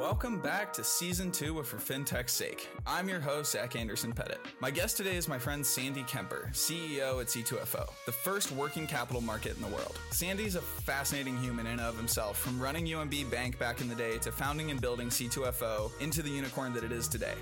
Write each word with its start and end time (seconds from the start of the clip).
Welcome 0.00 0.40
back 0.40 0.72
to 0.72 0.82
season 0.82 1.30
two 1.30 1.58
of 1.58 1.68
For 1.68 1.76
FinTech's 1.76 2.32
Sake. 2.32 2.70
I'm 2.86 3.06
your 3.06 3.20
host, 3.20 3.52
Zach 3.52 3.76
Anderson 3.76 4.12
Pettit. 4.12 4.40
My 4.58 4.70
guest 4.70 4.96
today 4.96 5.14
is 5.14 5.28
my 5.28 5.38
friend 5.38 5.64
Sandy 5.64 6.04
Kemper, 6.04 6.48
CEO 6.54 7.20
at 7.20 7.26
C2FO, 7.26 7.86
the 8.06 8.12
first 8.12 8.50
working 8.50 8.86
capital 8.86 9.20
market 9.20 9.54
in 9.56 9.62
the 9.62 9.68
world. 9.68 10.00
Sandy's 10.10 10.54
a 10.54 10.62
fascinating 10.62 11.36
human 11.36 11.66
in 11.66 11.72
and 11.72 11.82
of 11.82 11.98
himself, 11.98 12.38
from 12.38 12.58
running 12.58 12.86
UMB 12.86 13.30
Bank 13.30 13.58
back 13.58 13.82
in 13.82 13.90
the 13.90 13.94
day 13.94 14.16
to 14.20 14.32
founding 14.32 14.70
and 14.70 14.80
building 14.80 15.10
C2FO 15.10 15.90
into 16.00 16.22
the 16.22 16.30
unicorn 16.30 16.72
that 16.72 16.82
it 16.82 16.92
is 16.92 17.06
today. 17.06 17.34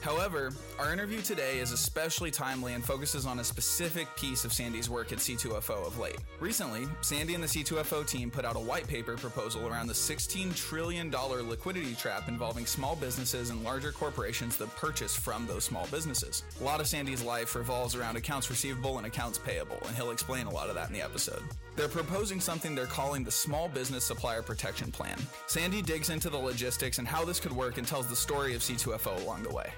However, 0.00 0.52
our 0.78 0.92
interview 0.92 1.20
today 1.22 1.58
is 1.58 1.72
especially 1.72 2.30
timely 2.30 2.74
and 2.74 2.84
focuses 2.84 3.26
on 3.26 3.40
a 3.40 3.44
specific 3.44 4.06
piece 4.14 4.44
of 4.44 4.52
Sandy's 4.52 4.88
work 4.88 5.10
at 5.10 5.18
C2FO 5.18 5.84
of 5.84 5.98
late. 5.98 6.18
Recently, 6.38 6.86
Sandy 7.00 7.34
and 7.34 7.42
the 7.42 7.48
C2FO 7.48 8.06
team 8.06 8.30
put 8.30 8.44
out 8.44 8.54
a 8.54 8.60
white 8.60 8.86
paper 8.86 9.16
proposal 9.16 9.66
around 9.66 9.88
the 9.88 9.92
$16 9.92 10.54
trillion 10.54 11.10
liquidity 11.10 11.95
trap 11.96 12.28
involving 12.28 12.66
small 12.66 12.94
businesses 12.94 13.50
and 13.50 13.64
larger 13.64 13.92
corporations 13.92 14.56
that 14.58 14.74
purchase 14.76 15.16
from 15.16 15.46
those 15.46 15.64
small 15.64 15.86
businesses. 15.90 16.44
A 16.60 16.64
lot 16.64 16.80
of 16.80 16.86
Sandy's 16.86 17.22
life 17.22 17.54
revolves 17.54 17.94
around 17.94 18.16
accounts 18.16 18.50
receivable 18.50 18.98
and 18.98 19.06
accounts 19.06 19.38
payable, 19.38 19.78
and 19.86 19.96
he'll 19.96 20.10
explain 20.10 20.46
a 20.46 20.50
lot 20.50 20.68
of 20.68 20.74
that 20.74 20.88
in 20.88 20.94
the 20.94 21.02
episode. 21.02 21.42
They're 21.76 21.88
proposing 21.88 22.40
something 22.40 22.74
they're 22.74 22.86
calling 22.86 23.24
the 23.24 23.30
Small 23.30 23.68
Business 23.68 24.04
Supplier 24.04 24.42
Protection 24.42 24.90
Plan. 24.90 25.18
Sandy 25.46 25.82
digs 25.82 26.10
into 26.10 26.30
the 26.30 26.38
logistics 26.38 26.98
and 26.98 27.06
how 27.06 27.24
this 27.24 27.40
could 27.40 27.52
work 27.52 27.78
and 27.78 27.86
tells 27.86 28.06
the 28.06 28.16
story 28.16 28.54
of 28.54 28.62
C2FO 28.62 29.22
along 29.22 29.42
the 29.42 29.54
way. 29.54 29.70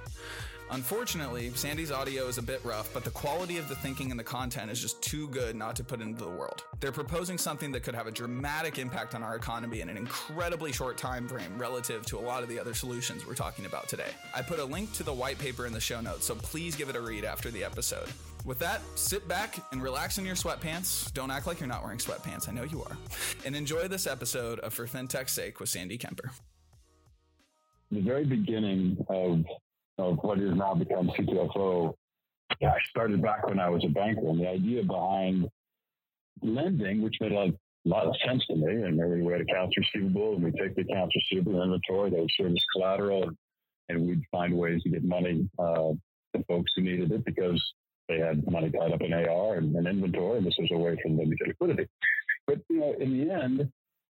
Unfortunately, 0.71 1.51
Sandy's 1.55 1.91
audio 1.91 2.27
is 2.27 2.37
a 2.37 2.43
bit 2.43 2.61
rough, 2.63 2.93
but 2.93 3.03
the 3.03 3.11
quality 3.11 3.57
of 3.57 3.69
the 3.69 3.75
thinking 3.75 4.11
and 4.11 4.21
the 4.21 4.25
content 4.25 4.71
is 4.71 4.81
just 4.81 5.01
too 5.03 5.27
good 5.29 5.57
not 5.57 5.75
to 5.77 5.85
put 5.85 6.01
into 6.03 6.23
the 6.23 6.31
world. 6.31 6.65
They're 6.81 6.93
proposing 6.93 7.39
something 7.39 7.73
that 7.73 7.83
could 7.83 7.95
have 7.95 8.07
a 8.07 8.11
dramatic 8.11 8.79
impact 8.79 9.15
on 9.15 9.23
our 9.23 9.35
economy 9.35 9.81
in 9.81 9.89
an 9.89 9.97
incredibly 9.97 10.73
short 10.73 10.99
time 10.99 11.27
frame 11.27 11.57
relative 11.57 12.05
to 12.07 12.19
a 12.19 12.21
lot 12.21 12.43
of 12.43 12.51
the 12.51 12.61
other 12.61 12.75
solutions 12.75 13.27
we're 13.27 13.35
talking 13.35 13.65
about 13.65 13.89
today. 13.89 14.11
I 14.35 14.43
put 14.43 14.59
a 14.59 14.65
link 14.65 14.93
to 14.95 15.03
the 15.03 15.13
white 15.13 15.39
paper 15.39 15.65
in 15.65 15.73
the 15.73 15.81
show 15.81 16.03
notes, 16.03 16.27
so 16.27 16.35
please 16.35 16.77
give 16.77 16.91
it 16.91 16.97
a 16.97 17.01
read 17.01 17.25
after 17.25 17.51
the 17.51 17.65
episode. 17.65 18.09
With 18.45 18.59
that, 18.59 18.83
sit 18.95 19.27
back 19.27 19.59
and 19.73 19.83
relax 19.83 20.19
in 20.19 20.27
your 20.27 20.37
sweatpants. 20.37 21.13
Don't 21.15 21.31
act 21.31 21.47
like 21.47 21.61
you're 21.61 21.69
not 21.69 21.83
wearing 21.83 21.99
sweatpants. 21.99 22.49
I 22.49 22.53
know 22.53 22.65
you 22.65 22.83
are. 22.83 22.97
And 23.45 23.57
enjoy 23.57 23.89
this 23.89 24.07
episode 24.07 24.59
of 24.61 24.75
For 24.75 24.87
FinTech's 24.87 25.33
Sake 25.33 25.61
with 25.61 25.71
Sandy 25.71 25.99
Kemper. 25.99 26.31
The 27.91 28.01
very 28.01 28.25
beginning 28.27 29.05
of 29.09 29.45
of 29.99 30.19
what 30.23 30.39
has 30.39 30.55
now 30.55 30.75
become 30.75 31.09
C2FO, 31.09 31.95
I 32.63 32.79
started 32.89 33.23
back 33.23 33.47
when 33.47 33.61
I 33.61 33.69
was 33.69 33.85
a 33.85 33.89
banker. 33.89 34.29
And 34.29 34.41
the 34.41 34.49
idea 34.49 34.83
behind 34.83 35.49
lending, 36.43 37.03
which 37.03 37.17
made 37.21 37.33
a 37.33 37.53
lot 37.85 38.07
of 38.07 38.15
sense 38.27 38.45
to 38.47 38.57
me, 38.57 38.83
and 38.83 39.25
we 39.25 39.33
had 39.33 39.43
accounts 39.43 39.77
receivable, 39.77 40.35
and 40.35 40.45
we 40.45 40.53
take 40.53 40.75
the 40.75 40.83
accounts 40.83 41.15
receivable 41.15 41.63
inventory, 41.63 42.11
they 42.11 42.21
would 42.21 42.31
serve 42.37 42.53
as 42.53 42.65
collateral, 42.73 43.25
and, 43.25 43.37
and 43.89 44.07
we'd 44.07 44.23
find 44.31 44.55
ways 44.57 44.83
to 44.83 44.91
get 44.91 45.05
money 45.05 45.49
uh, 45.59 45.93
to 46.35 46.45
folks 46.47 46.73
who 46.77 46.83
needed 46.83 47.11
it 47.13 47.25
because 47.25 47.63
they 48.09 48.19
had 48.19 48.51
money 48.51 48.71
tied 48.71 48.93
up 48.93 49.03
in 49.03 49.13
AR 49.13 49.57
and, 49.57 49.75
and 49.77 49.87
inventory, 49.87 50.39
and 50.39 50.47
this 50.47 50.57
was 50.59 50.69
a 50.73 50.79
way 50.79 50.97
for 51.03 51.09
them 51.09 51.19
to 51.19 51.37
get 51.37 51.49
liquidity. 51.49 51.87
But 52.47 52.59
you 52.71 52.81
know, 52.81 52.95
in 52.99 53.19
the 53.19 53.33
end, 53.33 53.71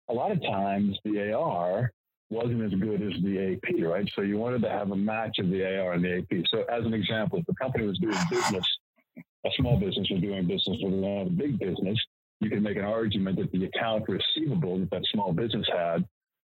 a 0.09 0.13
lot 0.13 0.31
of 0.31 0.41
times 0.41 0.97
the 1.03 1.31
AR 1.33 1.91
wasn't 2.29 2.61
as 2.63 2.79
good 2.79 3.01
as 3.01 3.21
the 3.23 3.53
AP, 3.53 3.83
right? 3.83 4.09
So 4.15 4.21
you 4.21 4.37
wanted 4.37 4.61
to 4.63 4.69
have 4.69 4.91
a 4.91 4.95
match 4.95 5.37
of 5.39 5.49
the 5.49 5.63
AR 5.63 5.93
and 5.93 6.03
the 6.03 6.17
AP. 6.17 6.45
So 6.53 6.63
as 6.63 6.85
an 6.85 6.93
example, 6.93 7.39
if 7.39 7.45
the 7.45 7.55
company 7.61 7.85
was 7.85 7.97
doing 7.99 8.17
business, 8.29 8.65
a 9.17 9.49
small 9.57 9.79
business 9.79 10.07
was 10.09 10.21
doing 10.21 10.47
business 10.47 10.77
with 10.81 10.93
another 10.93 11.29
big 11.29 11.59
business, 11.59 11.97
you 12.41 12.49
could 12.49 12.63
make 12.63 12.77
an 12.77 12.85
argument 12.85 13.37
that 13.37 13.51
the 13.51 13.65
account 13.65 14.05
receivable 14.07 14.79
that 14.79 14.89
that 14.91 15.03
small 15.11 15.33
business 15.33 15.65
had 15.71 16.05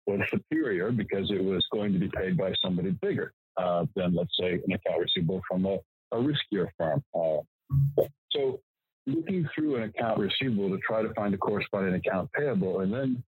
was 0.06 0.20
superior 0.30 0.90
because 0.90 1.30
it 1.30 1.42
was 1.42 1.64
going 1.72 1.92
to 1.92 1.98
be 1.98 2.08
paid 2.08 2.36
by 2.36 2.52
somebody 2.64 2.90
bigger 3.02 3.32
uh, 3.56 3.84
than, 3.94 4.14
let's 4.14 4.36
say, 4.38 4.54
an 4.66 4.72
account 4.72 5.00
receivable 5.00 5.42
from 5.48 5.66
a, 5.66 5.78
a 6.12 6.16
riskier 6.16 6.68
firm. 6.78 7.02
Uh, 7.14 8.02
so 8.32 8.60
looking 9.06 9.48
through 9.54 9.76
an 9.76 9.82
account 9.84 10.18
receivable 10.18 10.70
to 10.70 10.78
try 10.78 11.02
to 11.02 11.12
find 11.14 11.34
a 11.34 11.38
corresponding 11.38 11.94
account 11.94 12.30
payable 12.32 12.80
and 12.80 12.92
then 12.92 13.22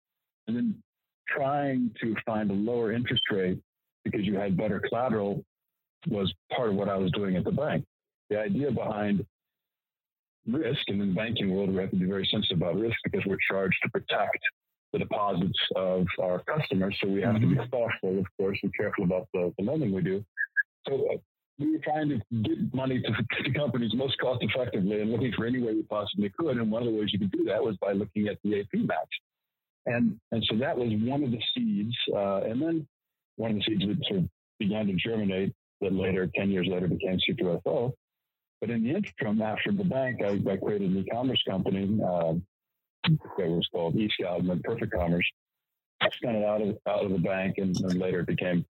and 0.48 0.56
then 0.56 0.76
trying 1.28 1.92
to 2.02 2.16
find 2.26 2.50
a 2.50 2.54
lower 2.54 2.92
interest 2.92 3.24
rate 3.32 3.60
because 4.04 4.22
you 4.22 4.36
had 4.36 4.58
better 4.58 4.80
collateral 4.80 5.44
was 6.08 6.32
part 6.56 6.70
of 6.70 6.76
what 6.76 6.90
I 6.90 6.96
was 6.96 7.12
doing 7.12 7.36
at 7.36 7.44
the 7.44 7.52
bank. 7.52 7.84
The 8.30 8.40
idea 8.40 8.72
behind 8.72 9.26
risk, 10.48 10.82
and 10.88 11.02
in 11.02 11.10
the 11.10 11.16
banking 11.16 11.54
world, 11.54 11.70
we 11.70 11.82
have 11.82 11.92
to 11.92 11.96
be 11.96 12.06
very 12.06 12.28
sensitive 12.32 12.58
about 12.58 12.80
risk 12.80 12.96
because 13.04 13.22
we're 13.26 13.38
charged 13.50 13.78
to 13.84 13.90
protect 13.90 14.40
the 14.94 15.00
deposits 15.00 15.60
of 15.76 16.06
our 16.22 16.42
customers. 16.44 16.96
So 17.02 17.10
we 17.10 17.22
have 17.22 17.36
mm-hmm. 17.36 17.50
to 17.50 17.56
be 17.56 17.56
mm-hmm. 17.56 17.70
thoughtful, 17.70 18.20
of 18.20 18.26
course, 18.38 18.58
and 18.64 18.72
careful 18.76 19.04
about 19.04 19.28
the, 19.34 19.54
the 19.58 19.66
lending 19.66 19.92
we 19.94 20.02
do. 20.02 20.24
So 20.88 20.96
uh, 21.14 21.18
we 21.60 21.72
were 21.72 21.80
trying 21.84 22.10
to 22.10 22.22
get 22.44 22.74
money 22.74 23.02
to, 23.02 23.44
to 23.44 23.52
companies 23.58 23.92
most 23.94 24.18
cost 24.20 24.44
effectively 24.44 25.02
and 25.02 25.12
looking 25.12 25.34
for 25.36 25.46
any 25.46 25.60
way 25.60 25.74
we 25.74 25.84
possibly 25.84 26.32
could. 26.38 26.58
And 26.58 26.72
one 26.72 26.84
of 26.84 26.92
the 26.92 26.98
ways 26.98 27.10
you 27.12 27.20
could 27.20 27.32
do 27.32 27.46
that 27.46 27.64
was 27.64 27.76
by 27.78 27.94
looking 27.94 28.28
at 28.28 28.38
the 28.44 28.60
AP 28.60 28.74
match. 28.74 29.14
And, 29.86 30.20
and 30.32 30.44
so 30.50 30.58
that 30.58 30.78
was 30.78 30.90
one 31.02 31.24
of 31.24 31.32
the 31.32 31.42
seeds. 31.56 31.96
Uh, 32.14 32.42
and 32.42 32.62
then 32.62 32.88
one 33.36 33.52
of 33.52 33.58
the 33.58 33.64
seeds 33.64 33.86
that 33.86 34.06
sort 34.08 34.20
of 34.22 34.30
began 34.60 34.88
to 34.88 34.94
germinate 34.94 35.54
that 35.82 35.94
later, 35.94 36.30
10 36.36 36.50
years 36.50 36.68
later, 36.70 36.88
became 36.88 37.20
C2FO. 37.30 37.94
But 38.62 38.70
in 38.70 38.84
the 38.84 38.96
interim, 38.96 39.42
after 39.42 39.72
the 39.72 39.84
bank, 39.84 40.22
I, 40.24 40.40
I 40.50 40.58
created 40.58 40.92
an 40.92 40.98
e-commerce 40.98 41.44
company 41.48 42.00
uh, 42.02 42.34
that 43.04 43.50
was 43.50 43.68
called 43.72 43.96
eScout 43.96 44.40
and 44.40 44.50
then 44.50 44.62
Perfect 44.64 44.94
Commerce. 44.94 45.30
I 46.02 46.10
spun 46.10 46.36
it 46.36 46.46
out 46.46 46.62
of, 46.62 46.78
out 46.88 47.06
of 47.06 47.12
the 47.12 47.20
bank 47.20 47.56
and, 47.58 47.76
and 47.78 48.00
later 48.00 48.22
it 48.22 48.28
became 48.28 48.66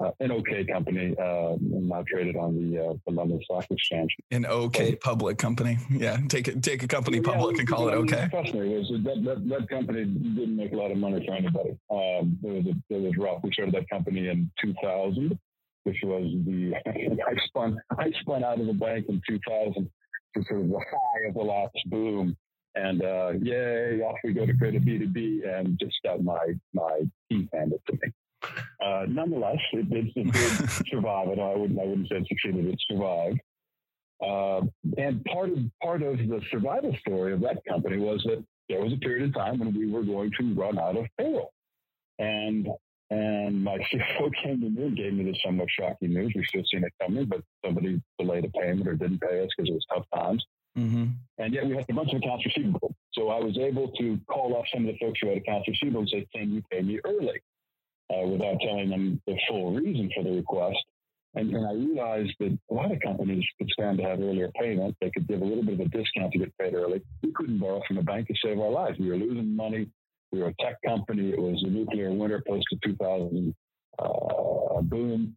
uh, 0.00 0.10
an 0.20 0.32
okay 0.32 0.64
company, 0.64 1.14
uh, 1.18 1.56
now 1.60 2.04
traded 2.08 2.36
on 2.36 2.54
the, 2.54 2.78
uh, 2.78 2.94
the 3.06 3.12
London 3.12 3.40
Stock 3.44 3.66
Exchange. 3.70 4.14
An 4.30 4.46
okay 4.46 4.94
public 4.96 5.38
company, 5.38 5.78
yeah. 5.90 6.18
Take 6.28 6.48
it, 6.48 6.62
take 6.62 6.82
a 6.82 6.88
company 6.88 7.18
yeah, 7.18 7.32
public 7.32 7.58
and 7.58 7.68
call 7.68 7.88
it 7.88 7.94
okay. 7.94 8.28
Trust 8.30 8.54
me, 8.54 8.68
was, 8.68 8.90
that, 9.04 9.24
that, 9.24 9.48
that 9.48 9.68
company 9.68 10.04
didn't 10.04 10.56
make 10.56 10.72
a 10.72 10.76
lot 10.76 10.90
of 10.90 10.96
money 10.96 11.24
for 11.26 11.34
anybody. 11.34 11.76
Um, 11.90 12.38
it 12.42 12.50
was 12.50 12.66
a, 12.66 12.94
it 12.94 13.02
was 13.02 13.12
rough. 13.18 13.40
We 13.42 13.52
started 13.52 13.74
that 13.74 13.88
company 13.90 14.28
in 14.28 14.50
2000, 14.60 15.38
which 15.84 15.98
was 16.02 16.32
the 16.46 16.74
I 16.86 17.46
spun 17.46 17.78
I 17.98 18.10
spun 18.20 18.42
out 18.42 18.60
of 18.60 18.66
the 18.66 18.72
bank 18.72 19.06
in 19.08 19.20
2000 19.28 19.90
to 20.36 20.44
sort 20.44 20.60
of 20.62 20.68
the 20.68 20.78
high 20.78 21.28
of 21.28 21.34
the 21.34 21.42
last 21.42 21.76
boom. 21.86 22.36
And 22.74 23.02
uh, 23.04 23.32
yay, 23.40 24.00
off 24.00 24.16
we 24.24 24.32
go 24.32 24.46
to 24.46 24.56
create 24.56 24.74
a 24.74 24.80
B2B 24.80 25.46
and 25.46 25.78
just 25.78 25.96
got 26.04 26.24
my 26.24 26.54
my 26.72 27.02
teeth 27.30 27.48
handed 27.52 27.80
to 27.86 27.92
me. 27.92 28.12
Uh, 28.84 29.06
nonetheless, 29.08 29.58
it, 29.72 29.86
it, 29.90 30.12
it 30.14 30.32
did 30.32 30.70
survive. 30.90 31.28
And 31.28 31.40
I 31.40 31.54
wouldn't, 31.54 31.78
I 31.80 31.84
wouldn't 31.84 32.08
say 32.08 32.16
it 32.16 32.26
succeeded. 32.28 32.66
It 32.66 32.80
survived. 32.90 33.40
Uh, 34.22 34.60
and 34.96 35.24
part 35.24 35.50
of 35.50 35.58
part 35.82 36.02
of 36.02 36.18
the 36.18 36.40
survival 36.50 36.96
story 37.00 37.32
of 37.32 37.40
that 37.40 37.58
company 37.68 37.98
was 37.98 38.22
that 38.24 38.44
there 38.68 38.80
was 38.80 38.92
a 38.92 38.96
period 38.98 39.28
of 39.28 39.34
time 39.34 39.58
when 39.58 39.76
we 39.76 39.90
were 39.90 40.02
going 40.02 40.30
to 40.38 40.54
run 40.54 40.78
out 40.78 40.96
of 40.96 41.06
payroll, 41.18 41.52
and 42.18 42.68
and 43.10 43.62
my 43.62 43.78
CFO 43.92 44.30
came 44.42 44.60
to 44.60 44.70
me 44.70 44.84
and 44.84 44.96
gave 44.96 45.12
me 45.12 45.24
this 45.24 45.40
somewhat 45.44 45.68
shocking 45.78 46.14
news. 46.14 46.32
We 46.34 46.44
should 46.44 46.60
have 46.60 46.66
seen 46.72 46.84
it 46.84 46.92
coming, 47.00 47.26
but 47.26 47.42
somebody 47.64 48.00
delayed 48.18 48.44
a 48.44 48.48
payment 48.50 48.88
or 48.88 48.94
didn't 48.94 49.20
pay 49.20 49.42
us 49.42 49.50
because 49.56 49.68
it 49.68 49.74
was 49.74 49.86
tough 49.92 50.06
times. 50.14 50.44
Mm-hmm. 50.78 51.04
And 51.38 51.54
yet 51.54 51.66
we 51.66 51.76
had 51.76 51.86
a 51.88 51.92
bunch 51.92 52.12
of 52.12 52.18
accounts 52.18 52.46
receivable. 52.46 52.94
So 53.12 53.28
I 53.28 53.38
was 53.38 53.56
able 53.58 53.92
to 53.92 54.18
call 54.26 54.56
up 54.56 54.64
some 54.72 54.86
of 54.86 54.92
the 54.92 54.98
folks 54.98 55.20
who 55.20 55.28
had 55.28 55.38
accounts 55.38 55.68
receivable 55.68 56.00
and 56.00 56.08
say, 56.08 56.26
"Can 56.34 56.52
you 56.52 56.62
pay 56.70 56.82
me 56.82 57.00
early?" 57.04 57.40
Uh, 58.12 58.26
without 58.26 58.56
telling 58.60 58.90
them 58.90 59.20
the 59.26 59.36
full 59.48 59.74
reason 59.74 60.10
for 60.14 60.24
the 60.24 60.30
request. 60.30 60.78
And, 61.36 61.52
and 61.52 61.66
I 61.66 61.72
realized 61.72 62.32
that 62.38 62.56
a 62.70 62.74
lot 62.74 62.92
of 62.92 63.00
companies 63.00 63.44
could 63.58 63.68
stand 63.70 63.98
to 63.98 64.04
have 64.04 64.20
earlier 64.20 64.50
payment. 64.60 64.96
They 65.00 65.10
could 65.10 65.26
give 65.26 65.42
a 65.42 65.44
little 65.44 65.64
bit 65.64 65.74
of 65.74 65.80
a 65.80 65.88
discount 65.88 66.32
to 66.32 66.38
get 66.38 66.56
paid 66.58 66.74
early. 66.74 67.02
We 67.22 67.32
couldn't 67.32 67.58
borrow 67.58 67.80
from 67.88 67.98
a 67.98 68.02
bank 68.02 68.28
to 68.28 68.34
save 68.42 68.60
our 68.60 68.70
lives. 68.70 68.98
We 68.98 69.08
were 69.08 69.16
losing 69.16 69.54
money. 69.56 69.88
We 70.30 70.40
were 70.40 70.48
a 70.48 70.54
tech 70.60 70.76
company. 70.86 71.30
It 71.30 71.40
was 71.40 71.62
a 71.66 71.70
nuclear 71.70 72.12
winter 72.12 72.42
post 72.46 72.66
2000 72.84 73.54
uh, 73.98 74.80
boom. 74.82 75.36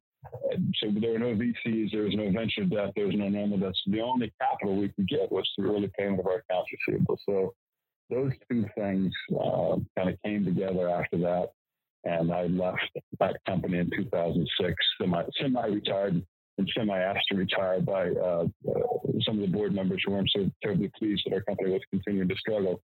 And 0.52 0.76
so 0.80 0.90
there 1.00 1.14
were 1.14 1.20
no 1.20 1.36
VCs, 1.36 1.92
there 1.92 2.04
was 2.04 2.16
no 2.16 2.32
venture 2.32 2.66
debt, 2.66 2.92
there 2.96 3.06
was 3.06 3.16
no 3.16 3.30
normal 3.30 3.60
debt. 3.60 3.74
So 3.86 3.92
the 3.92 4.02
only 4.02 4.34
capital 4.42 4.76
we 4.76 4.90
could 4.90 5.08
get 5.08 5.32
was 5.32 5.50
through 5.56 5.76
early 5.76 5.90
payment 5.98 6.20
of 6.20 6.28
our 6.28 6.44
accounts 6.50 6.70
receivable. 6.88 7.20
So 7.26 7.54
those 8.10 8.34
two 8.52 8.66
things 8.78 9.14
uh, 9.32 9.78
kind 9.98 10.10
of 10.10 10.22
came 10.26 10.44
together 10.44 10.90
after 10.90 11.18
that 11.20 11.52
and 12.08 12.32
I 12.32 12.44
left 12.44 12.90
that 13.20 13.38
company 13.46 13.80
in 13.80 13.90
2006, 13.90 14.74
semi, 15.00 15.24
semi-retired 15.42 16.24
and 16.58 16.72
semi-asked 16.76 17.28
to 17.30 17.38
retire 17.38 17.82
by 17.82 18.10
uh, 18.10 18.46
some 19.22 19.36
of 19.36 19.42
the 19.42 19.52
board 19.52 19.76
members 19.76 20.02
who 20.06 20.14
weren't 20.14 20.32
so 20.34 20.50
terribly 20.64 20.90
pleased 20.98 21.24
that 21.26 21.34
our 21.34 21.42
company 21.42 21.72
was 21.72 21.82
continuing 21.92 22.30
to 22.30 22.36
struggle. 22.36 22.82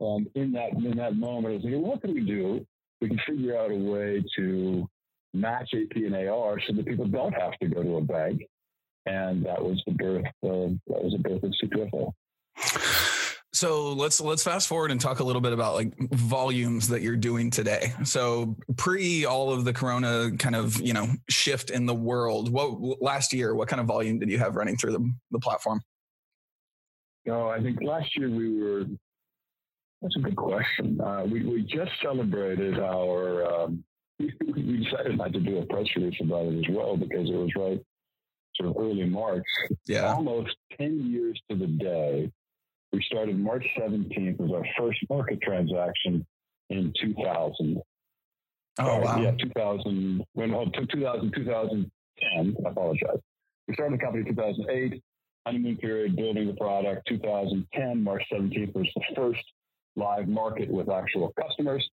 Um, 0.00 0.26
in 0.34 0.52
that 0.52 0.72
in 0.72 0.96
that 0.96 1.16
moment, 1.16 1.52
I 1.52 1.54
was 1.56 1.62
thinking, 1.62 1.82
what 1.82 2.00
can 2.00 2.14
we 2.14 2.24
do? 2.24 2.64
We 3.00 3.08
can 3.08 3.20
figure 3.28 3.58
out 3.58 3.70
a 3.70 3.74
way 3.74 4.24
to 4.36 4.88
match 5.34 5.70
AP 5.74 5.96
and 5.96 6.14
AR 6.14 6.58
so 6.66 6.72
that 6.74 6.86
people 6.86 7.06
don't 7.06 7.32
have 7.32 7.58
to 7.58 7.68
go 7.68 7.82
to 7.82 7.96
a 7.96 8.00
bank. 8.00 8.42
And 9.06 9.44
that 9.44 9.60
was 9.62 9.82
the 9.86 9.92
birth 9.92 10.24
of 10.42 10.78
that 10.86 11.02
was 11.02 11.12
the 11.12 11.18
birth 11.18 11.42
of 11.42 11.52
C2FO. 11.62 13.09
So 13.52 13.92
let's 13.92 14.20
let's 14.20 14.44
fast 14.44 14.68
forward 14.68 14.92
and 14.92 15.00
talk 15.00 15.18
a 15.18 15.24
little 15.24 15.42
bit 15.42 15.52
about 15.52 15.74
like 15.74 15.92
volumes 16.12 16.88
that 16.88 17.02
you're 17.02 17.16
doing 17.16 17.50
today. 17.50 17.92
So 18.04 18.56
pre 18.76 19.24
all 19.24 19.52
of 19.52 19.64
the 19.64 19.72
corona 19.72 20.30
kind 20.38 20.54
of, 20.54 20.80
you 20.80 20.92
know, 20.92 21.08
shift 21.28 21.70
in 21.70 21.86
the 21.86 21.94
world, 21.94 22.52
what 22.52 23.02
last 23.02 23.32
year, 23.32 23.54
what 23.54 23.68
kind 23.68 23.80
of 23.80 23.86
volume 23.86 24.20
did 24.20 24.30
you 24.30 24.38
have 24.38 24.54
running 24.54 24.76
through 24.76 24.92
the, 24.92 25.12
the 25.32 25.40
platform? 25.40 25.80
No, 27.26 27.48
I 27.48 27.60
think 27.60 27.82
last 27.82 28.16
year 28.16 28.30
we 28.30 28.62
were 28.62 28.86
that's 30.02 30.16
a 30.16 30.20
good 30.20 30.36
question. 30.36 31.00
Uh, 31.00 31.24
we, 31.30 31.44
we 31.44 31.62
just 31.62 31.90
celebrated 32.02 32.78
our, 32.78 33.44
um, 33.44 33.84
we 34.18 34.84
decided 34.84 35.18
not 35.18 35.32
to 35.32 35.40
do 35.40 35.58
a 35.58 35.66
press 35.66 35.86
release 35.96 36.18
about 36.22 36.46
it 36.46 36.58
as 36.58 36.74
well 36.74 36.96
because 36.96 37.28
it 37.28 37.34
was 37.34 37.50
right 37.56 37.80
sort 38.54 38.70
of 38.70 38.76
early 38.78 39.04
March. 39.04 39.44
Yeah. 39.86 40.14
Almost 40.14 40.56
10 40.78 41.10
years 41.10 41.40
to 41.50 41.56
the 41.56 41.66
day 41.66 42.30
we 42.92 43.02
started 43.02 43.38
March 43.38 43.64
17th 43.78 44.38
was 44.38 44.50
our 44.52 44.66
first 44.78 44.98
market 45.08 45.40
transaction 45.42 46.26
in 46.70 46.92
2000. 47.00 47.80
Oh, 48.78 48.84
uh, 48.84 49.00
wow. 49.00 49.20
Yeah, 49.20 49.32
2000, 49.32 50.24
when, 50.32 50.54
oh, 50.54 50.66
2000, 50.66 51.32
2010, 51.34 52.56
I 52.64 52.68
apologize. 52.68 53.20
We 53.68 53.74
started 53.74 53.98
the 53.98 54.02
company 54.02 54.24
in 54.28 54.34
2008, 54.34 55.02
honeymoon 55.46 55.76
period, 55.76 56.16
building 56.16 56.48
the 56.48 56.54
product. 56.54 57.06
2010, 57.08 58.02
March 58.02 58.22
17th 58.32 58.74
was 58.74 58.88
the 58.94 59.02
first 59.14 59.42
live 59.96 60.28
market 60.28 60.68
with 60.70 60.88
actual 60.88 61.32
customers. 61.40 61.88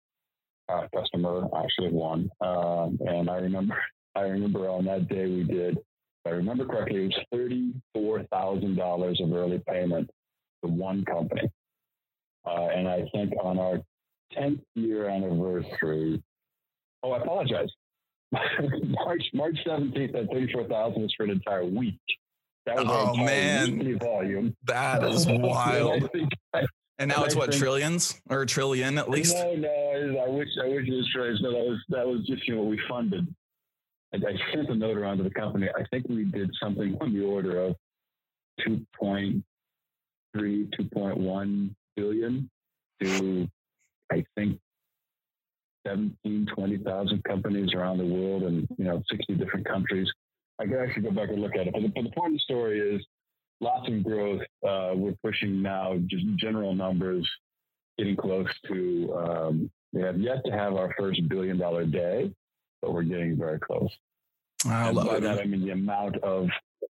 Uh, 0.67 0.87
customer 0.95 1.47
actually 1.63 1.91
won. 1.91 2.29
Um, 2.41 2.97
and 3.05 3.29
I 3.29 3.37
remember, 3.37 3.77
I 4.15 4.21
remember 4.21 4.69
on 4.69 4.85
that 4.85 5.09
day 5.09 5.25
we 5.25 5.43
did, 5.43 5.77
if 5.77 5.83
I 6.25 6.29
remember 6.29 6.65
correctly, 6.65 7.05
it 7.05 7.13
was 7.33 7.69
$34,000 7.95 9.23
of 9.23 9.33
early 9.33 9.61
payment 9.67 10.09
one 10.67 11.03
company. 11.05 11.49
Uh, 12.45 12.67
and 12.67 12.87
I 12.87 13.05
think 13.13 13.33
on 13.41 13.57
our 13.57 13.79
10th 14.37 14.61
year 14.75 15.09
anniversary, 15.09 16.21
oh, 17.03 17.11
I 17.11 17.17
apologize. 17.19 17.69
March 18.31 19.23
March 19.33 19.57
17th 19.65 20.15
at 20.15 20.27
34,000 20.29 21.01
was 21.01 21.13
for 21.15 21.23
an 21.23 21.31
entire 21.31 21.65
week. 21.65 21.99
That 22.65 22.77
was 22.77 22.87
oh 22.89 23.15
man, 23.15 23.99
volume. 23.99 24.55
That 24.65 25.03
is 25.13 25.27
wild. 25.27 26.09
I, 26.53 26.65
and 26.97 27.09
now 27.09 27.23
it's 27.23 27.35
what 27.35 27.51
think, 27.51 27.61
trillions 27.61 28.19
or 28.29 28.45
trillion 28.45 28.97
at 28.97 29.09
least. 29.09 29.35
No, 29.35 29.55
no. 29.55 30.23
I 30.25 30.29
wish 30.29 30.47
I 30.63 30.67
wish 30.67 30.87
it 30.87 30.93
was 30.93 31.09
trillions. 31.13 31.41
No, 31.41 31.51
that 31.51 31.65
was 31.65 31.79
that 31.89 32.07
was 32.07 32.25
just 32.25 32.47
you 32.47 32.55
know 32.55 32.61
what 32.61 32.71
we 32.71 32.79
funded. 32.89 33.27
I, 34.13 34.17
I 34.17 34.53
sent 34.53 34.69
a 34.69 34.75
note 34.75 34.97
around 34.97 35.17
to 35.17 35.23
the 35.23 35.29
company. 35.29 35.67
I 35.75 35.83
think 35.91 36.07
we 36.09 36.23
did 36.23 36.49
something 36.61 36.97
on 37.01 37.13
the 37.13 37.23
order 37.23 37.61
of 37.61 37.75
two 38.65 38.85
point 38.99 39.43
2.1 40.43 41.75
billion 41.95 42.49
to, 43.01 43.47
I 44.11 44.23
think, 44.35 44.59
17, 45.87 46.47
20,000 46.53 47.23
companies 47.23 47.73
around 47.73 47.97
the 47.97 48.05
world 48.05 48.43
and, 48.43 48.67
you 48.77 48.85
know, 48.85 49.01
60 49.09 49.35
different 49.35 49.67
countries. 49.67 50.07
I 50.59 50.65
could 50.65 50.77
actually 50.77 51.03
go 51.03 51.11
back 51.11 51.29
and 51.29 51.41
look 51.41 51.55
at 51.55 51.67
it. 51.67 51.73
But 51.73 51.81
the, 51.81 51.89
but 51.89 52.03
the 52.03 52.11
point 52.11 52.33
of 52.33 52.33
the 52.33 52.39
story 52.39 52.79
is 52.79 53.05
lots 53.61 53.87
of 53.87 54.03
growth. 54.03 54.41
Uh, 54.67 54.93
we're 54.95 55.15
pushing 55.23 55.61
now 55.61 55.97
just 56.07 56.25
general 56.37 56.73
numbers, 56.73 57.29
getting 57.97 58.15
close 58.15 58.47
to, 58.67 59.13
um, 59.17 59.71
we 59.93 60.01
have 60.01 60.19
yet 60.19 60.43
to 60.45 60.51
have 60.51 60.73
our 60.73 60.93
first 60.97 61.27
billion 61.29 61.57
dollar 61.57 61.85
day, 61.85 62.31
but 62.81 62.93
we're 62.93 63.03
getting 63.03 63.37
very 63.37 63.59
close. 63.59 63.89
I 64.65 64.91
love 64.91 65.07
by 65.07 65.19
that, 65.19 65.39
I 65.39 65.45
mean 65.45 65.61
the 65.61 65.71
amount 65.71 66.17
of 66.17 66.47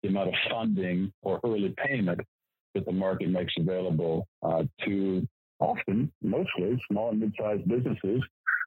the 0.02 0.10
amount 0.10 0.30
of 0.30 0.36
funding 0.50 1.12
or 1.22 1.40
early 1.44 1.74
payment 1.78 2.22
that 2.76 2.86
the 2.86 2.92
market 2.92 3.30
makes 3.30 3.54
available 3.58 4.28
uh, 4.44 4.64
to 4.86 5.28
often, 5.60 6.12
mostly 6.22 6.82
small 6.90 7.10
and 7.10 7.20
mid-sized 7.20 7.68
businesses 7.68 8.22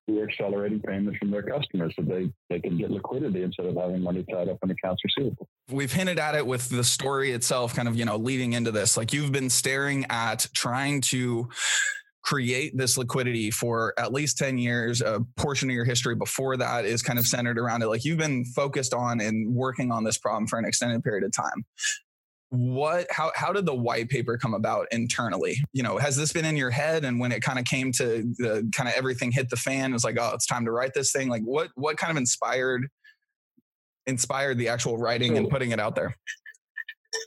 who 0.06 0.20
are 0.20 0.28
accelerating 0.28 0.80
payments 0.80 1.18
from 1.18 1.30
their 1.30 1.42
customers 1.42 1.92
so 1.96 2.04
they, 2.04 2.30
they 2.50 2.58
can 2.58 2.76
get 2.76 2.90
liquidity 2.90 3.42
instead 3.42 3.66
of 3.66 3.76
having 3.76 4.02
money 4.02 4.24
tied 4.30 4.48
up 4.48 4.58
in 4.62 4.70
accounts 4.70 5.00
receivable. 5.04 5.48
We've 5.70 5.92
hinted 5.92 6.18
at 6.18 6.34
it 6.34 6.46
with 6.46 6.68
the 6.68 6.82
story 6.82 7.30
itself, 7.32 7.74
kind 7.74 7.86
of, 7.86 7.94
you 7.94 8.04
know, 8.04 8.16
leading 8.16 8.52
into 8.52 8.72
this. 8.72 8.96
Like 8.96 9.12
you've 9.12 9.32
been 9.32 9.48
staring 9.48 10.04
at 10.10 10.48
trying 10.54 11.02
to 11.02 11.48
create 12.24 12.76
this 12.76 12.98
liquidity 12.98 13.50
for 13.50 13.94
at 13.98 14.12
least 14.12 14.38
10 14.38 14.58
years. 14.58 15.00
A 15.02 15.20
portion 15.36 15.68
of 15.70 15.74
your 15.74 15.84
history 15.84 16.14
before 16.14 16.56
that 16.56 16.84
is 16.84 17.02
kind 17.02 17.18
of 17.18 17.26
centered 17.26 17.58
around 17.58 17.82
it. 17.82 17.86
Like 17.86 18.04
you've 18.04 18.18
been 18.18 18.44
focused 18.44 18.94
on 18.94 19.20
and 19.20 19.54
working 19.54 19.90
on 19.90 20.04
this 20.04 20.18
problem 20.18 20.46
for 20.46 20.58
an 20.58 20.64
extended 20.64 21.02
period 21.02 21.24
of 21.24 21.32
time 21.32 21.64
what 22.52 23.06
how 23.10 23.32
how 23.34 23.50
did 23.50 23.64
the 23.64 23.74
white 23.74 24.10
paper 24.10 24.36
come 24.36 24.52
about 24.52 24.86
internally 24.92 25.56
you 25.72 25.82
know 25.82 25.96
has 25.96 26.18
this 26.18 26.34
been 26.34 26.44
in 26.44 26.54
your 26.54 26.68
head 26.68 27.02
and 27.02 27.18
when 27.18 27.32
it 27.32 27.40
kind 27.40 27.58
of 27.58 27.64
came 27.64 27.90
to 27.90 28.30
the 28.36 28.70
kind 28.76 28.90
of 28.90 28.94
everything 28.94 29.32
hit 29.32 29.48
the 29.48 29.56
fan 29.56 29.88
it 29.88 29.94
was 29.94 30.04
like 30.04 30.18
oh 30.20 30.32
it's 30.34 30.44
time 30.44 30.66
to 30.66 30.70
write 30.70 30.92
this 30.92 31.12
thing 31.12 31.30
like 31.30 31.42
what 31.44 31.70
what 31.76 31.96
kind 31.96 32.10
of 32.10 32.18
inspired 32.18 32.86
inspired 34.06 34.58
the 34.58 34.68
actual 34.68 34.98
writing 34.98 35.38
and 35.38 35.48
putting 35.48 35.70
it 35.70 35.80
out 35.80 35.94
there 35.94 36.14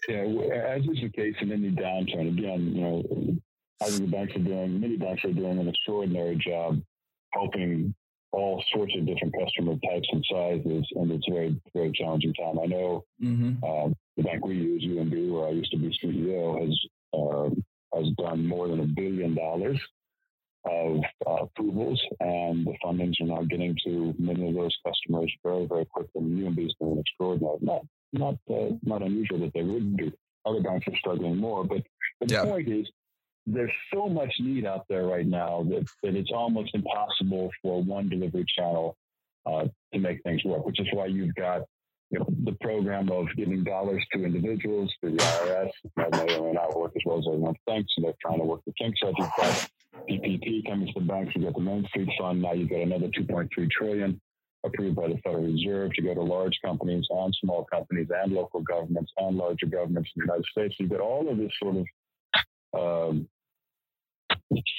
yeah 0.07 0.21
as 0.21 0.83
is 0.83 1.01
the 1.01 1.09
case 1.09 1.33
in 1.41 1.51
any 1.51 1.71
downturn 1.71 2.37
again 2.37 2.61
you 2.75 2.81
know 2.81 3.03
I 3.81 3.87
think 3.87 4.01
the 4.01 4.07
banks 4.07 4.35
are 4.35 4.39
doing 4.39 4.79
many 4.79 4.95
banks 4.97 5.25
are 5.25 5.33
doing 5.33 5.57
an 5.57 5.67
extraordinary 5.67 6.35
job 6.35 6.79
helping 7.33 7.95
all 8.31 8.63
sorts 8.73 8.93
of 8.95 9.05
different 9.05 9.33
customer 9.33 9.73
types 9.85 10.07
and 10.11 10.23
sizes, 10.29 10.85
and 10.95 11.11
it's 11.11 11.27
a 11.27 11.31
very, 11.31 11.61
very 11.73 11.91
challenging 11.93 12.33
time. 12.33 12.59
I 12.59 12.65
know 12.65 13.05
mm-hmm. 13.23 13.63
uh, 13.63 13.93
the 14.17 14.23
bank 14.23 14.45
we 14.45 14.55
use, 14.55 14.83
UMB, 14.83 15.31
where 15.31 15.47
I 15.47 15.51
used 15.51 15.71
to 15.71 15.77
be 15.77 15.97
CEO, 16.03 16.61
has 16.61 16.79
uh, 17.13 17.49
has 17.97 18.11
done 18.17 18.45
more 18.45 18.67
than 18.67 18.81
a 18.81 18.85
billion 18.85 19.35
dollars 19.35 19.79
of 20.65 20.99
uh, 21.27 21.43
approvals, 21.43 22.01
and 22.19 22.65
the 22.65 22.73
fundings 22.83 23.21
are 23.21 23.27
now 23.27 23.43
getting 23.43 23.75
to 23.85 24.13
many 24.17 24.49
of 24.49 24.55
those 24.55 24.75
customers 24.85 25.31
very, 25.43 25.65
very 25.65 25.85
quickly. 25.85 26.21
UMB 26.21 26.65
is 26.65 26.73
doing 26.79 26.99
extraordinary. 26.99 27.57
Not 27.61 27.81
not 28.13 28.35
uh, 28.49 28.71
not 28.83 29.01
unusual 29.01 29.39
that 29.39 29.53
they 29.53 29.63
would 29.63 29.97
do. 29.97 30.11
Other 30.45 30.61
banks 30.61 30.87
are 30.87 30.97
struggling 30.97 31.37
more, 31.37 31.63
but, 31.63 31.81
but 32.19 32.31
yeah. 32.31 32.41
the 32.41 32.51
point 32.51 32.69
is 32.69 32.87
there's 33.47 33.71
so 33.93 34.07
much 34.07 34.33
need 34.39 34.65
out 34.65 34.85
there 34.89 35.05
right 35.05 35.25
now 35.25 35.63
that, 35.69 35.87
that 36.03 36.15
it's 36.15 36.31
almost 36.31 36.73
impossible 36.73 37.49
for 37.61 37.83
one 37.83 38.09
delivery 38.09 38.45
channel 38.57 38.95
uh, 39.45 39.65
to 39.93 39.99
make 39.99 40.21
things 40.23 40.43
work, 40.43 40.65
which 40.65 40.79
is 40.79 40.87
why 40.93 41.05
you've 41.07 41.35
got 41.35 41.61
you 42.11 42.19
know, 42.19 42.27
the 42.43 42.57
program 42.61 43.09
of 43.11 43.27
giving 43.35 43.63
dollars 43.63 44.05
to 44.13 44.23
individuals 44.23 44.93
through 44.99 45.13
the 45.13 45.17
IRS. 45.17 45.69
That 45.97 46.11
may 46.11 46.35
or 46.35 46.47
may 46.47 46.53
not 46.53 46.77
work 46.77 46.93
as 46.95 47.01
well 47.05 47.19
as 47.19 47.25
everyone 47.27 47.55
thinks, 47.67 47.93
and 47.97 48.05
they're 48.05 48.13
trying 48.21 48.39
to 48.39 48.45
work 48.45 48.61
the 48.65 48.73
kinks 48.73 48.99
out. 49.03 49.13
You've 49.17 49.29
got 49.37 49.69
PPP 50.09 50.67
coming 50.67 50.87
to 50.87 50.99
the 50.99 51.05
banks. 51.05 51.33
You've 51.35 51.45
got 51.45 51.55
the 51.55 51.61
Main 51.61 51.85
Street 51.87 52.09
Fund. 52.19 52.41
Now 52.41 52.53
you've 52.53 52.69
got 52.69 52.81
another 52.81 53.07
2.3 53.07 53.49
trillion 53.71 54.21
approved 54.63 54.95
by 54.95 55.07
the 55.07 55.17
Federal 55.23 55.43
Reserve 55.43 55.93
to 55.93 56.01
go 56.01 56.13
to 56.13 56.21
large 56.21 56.57
companies 56.63 57.05
and 57.09 57.35
small 57.41 57.65
companies 57.65 58.07
and 58.23 58.33
local 58.33 58.61
governments 58.61 59.11
and 59.17 59.37
larger 59.37 59.67
governments 59.67 60.09
in 60.15 60.21
the 60.21 60.25
United 60.25 60.45
States. 60.51 60.75
You've 60.79 60.89
got 60.89 61.01
all 61.01 61.29
of 61.29 61.37
this 61.37 61.51
sort 61.61 61.77
of 61.77 61.85
um, 62.77 63.27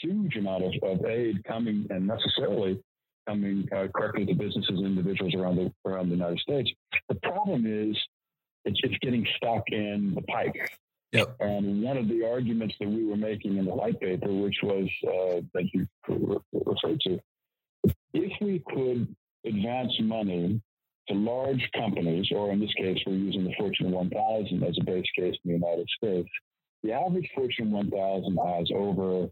huge 0.02 0.36
amount 0.36 0.64
of, 0.64 0.72
of 0.82 1.04
aid 1.06 1.44
coming 1.44 1.86
and 1.90 2.06
necessarily 2.06 2.82
coming 3.26 3.68
uh, 3.74 3.86
correctly 3.94 4.26
to 4.26 4.34
businesses 4.34 4.78
and 4.78 4.86
individuals 4.86 5.34
around 5.34 5.56
the 5.56 5.72
around 5.88 6.08
the 6.08 6.16
United 6.16 6.38
States. 6.40 6.70
The 7.08 7.16
problem 7.16 7.66
is 7.66 7.96
it's, 8.64 8.80
it's 8.82 8.96
getting 9.00 9.26
stuck 9.36 9.62
in 9.68 10.12
the 10.14 10.22
pipe. 10.22 10.54
Yep. 11.12 11.36
And 11.40 11.82
one 11.82 11.96
of 11.96 12.08
the 12.08 12.26
arguments 12.26 12.74
that 12.80 12.88
we 12.88 13.06
were 13.06 13.16
making 13.16 13.56
in 13.56 13.64
the 13.64 13.74
white 13.74 14.00
paper, 14.00 14.32
which 14.32 14.56
was 14.62 14.88
uh, 15.06 15.40
that 15.54 15.64
you 15.72 15.86
referred 16.08 17.00
to, 17.02 17.20
if 18.12 18.32
we 18.40 18.62
could 18.68 19.14
advance 19.46 19.92
money 20.00 20.60
to 21.08 21.14
large 21.14 21.70
companies, 21.76 22.26
or 22.32 22.50
in 22.50 22.60
this 22.60 22.72
case, 22.74 22.98
we're 23.06 23.14
using 23.14 23.44
the 23.44 23.54
Fortune 23.56 23.92
1000 23.92 24.64
as 24.64 24.76
a 24.80 24.84
base 24.84 25.06
case 25.16 25.36
in 25.44 25.52
the 25.52 25.58
United 25.58 25.88
States, 25.96 26.28
the 26.82 26.92
average 26.92 27.30
Fortune 27.34 27.70
1000 27.70 28.36
has 28.36 28.70
over 28.74 29.28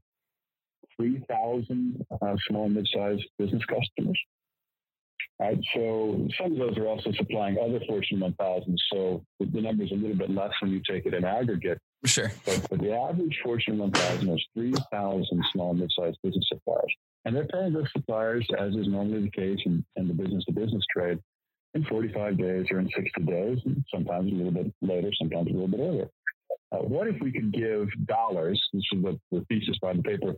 3,000 0.97 2.07
uh, 2.11 2.37
small 2.49 2.67
and 2.67 2.75
mid-sized 2.75 3.25
business 3.39 3.63
customers. 3.65 4.19
Right, 5.41 5.59
so 5.75 6.29
some 6.41 6.53
of 6.53 6.59
those 6.59 6.79
are 6.79 6.87
also 6.87 7.11
supplying 7.13 7.59
other 7.59 7.81
Fortune 7.89 8.21
1000. 8.21 8.79
So 8.93 9.25
the, 9.41 9.47
the 9.47 9.61
number 9.63 9.83
is 9.83 9.91
a 9.91 9.97
little 9.97 10.17
bit 10.17 10.31
less 10.31 10.53
when 10.63 10.71
you 10.71 10.81
take 10.89 11.07
it 11.07 11.15
in 11.15 11.25
aggregate. 11.25 11.79
Sure. 12.05 12.31
But, 12.47 12.67
but 12.71 12.81
the 12.81 12.93
average 12.93 13.41
Fortune 13.43 13.79
1000 13.79 14.29
is 14.29 14.47
3,000 14.55 15.45
small 15.53 15.71
and 15.71 15.81
mid-sized 15.81 16.19
business 16.23 16.45
suppliers. 16.49 16.95
And 17.25 17.35
they're 17.35 17.47
paying 17.47 17.73
those 17.73 17.91
suppliers, 17.93 18.47
as 18.59 18.75
is 18.77 18.87
normally 18.87 19.23
the 19.23 19.31
case 19.31 19.59
in, 19.67 19.85
in 19.97 20.07
the 20.07 20.15
business-to-business 20.15 20.85
trade, 20.95 21.19
in 21.75 21.85
45 21.85 22.39
days 22.39 22.67
or 22.71 22.79
in 22.79 22.89
60 22.95 23.23
days, 23.23 23.59
and 23.65 23.85
sometimes 23.93 24.31
a 24.31 24.35
little 24.35 24.53
bit 24.53 24.73
later, 24.83 25.11
sometimes 25.19 25.49
a 25.49 25.53
little 25.53 25.69
bit 25.69 25.81
earlier. 25.81 26.09
Uh, 26.71 26.79
what 26.79 27.09
if 27.09 27.17
we 27.21 27.33
could 27.33 27.53
give 27.53 27.89
dollars, 28.07 28.63
this 28.73 28.83
is 28.93 29.03
the, 29.03 29.19
the 29.33 29.45
thesis 29.49 29.79
by 29.81 29.93
the 29.93 30.03
paper, 30.03 30.35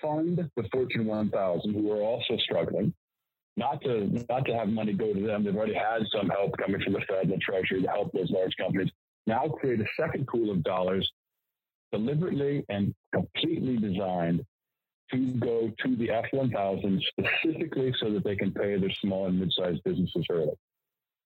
fund 0.00 0.50
the 0.56 0.68
Fortune 0.72 1.06
1000 1.06 1.74
who 1.74 1.92
are 1.92 2.02
also 2.02 2.36
struggling, 2.38 2.94
not 3.56 3.80
to 3.82 4.24
not 4.28 4.44
to 4.46 4.54
have 4.54 4.68
money 4.68 4.92
go 4.92 5.12
to 5.12 5.20
them. 5.20 5.44
They've 5.44 5.56
already 5.56 5.74
had 5.74 6.02
some 6.12 6.28
help 6.28 6.56
coming 6.58 6.80
from 6.80 6.94
the 6.94 7.00
Fed 7.08 7.24
and 7.24 7.32
the 7.32 7.38
Treasury 7.38 7.82
to 7.82 7.88
help 7.88 8.12
those 8.12 8.30
large 8.30 8.54
companies. 8.56 8.90
Now 9.26 9.48
create 9.48 9.80
a 9.80 9.86
second 10.00 10.26
pool 10.26 10.50
of 10.50 10.62
dollars 10.62 11.10
deliberately 11.92 12.64
and 12.68 12.94
completely 13.12 13.76
designed 13.76 14.44
to 15.10 15.32
go 15.38 15.72
to 15.84 15.96
the 15.96 16.08
F1000 16.08 17.00
specifically 17.02 17.94
so 18.00 18.10
that 18.12 18.24
they 18.24 18.36
can 18.36 18.52
pay 18.52 18.78
their 18.78 18.92
small 19.00 19.26
and 19.26 19.40
mid-sized 19.40 19.82
businesses 19.84 20.26
early. 20.30 20.52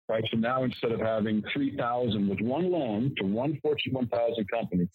Right. 0.08 0.24
So 0.30 0.38
now 0.38 0.64
instead 0.64 0.92
of 0.92 1.00
having 1.00 1.42
3,000 1.52 2.28
with 2.28 2.40
one 2.40 2.70
loan 2.70 3.14
to 3.18 3.26
one 3.26 3.58
Fortune 3.62 3.92
1000 3.92 4.50
company, 4.50 4.88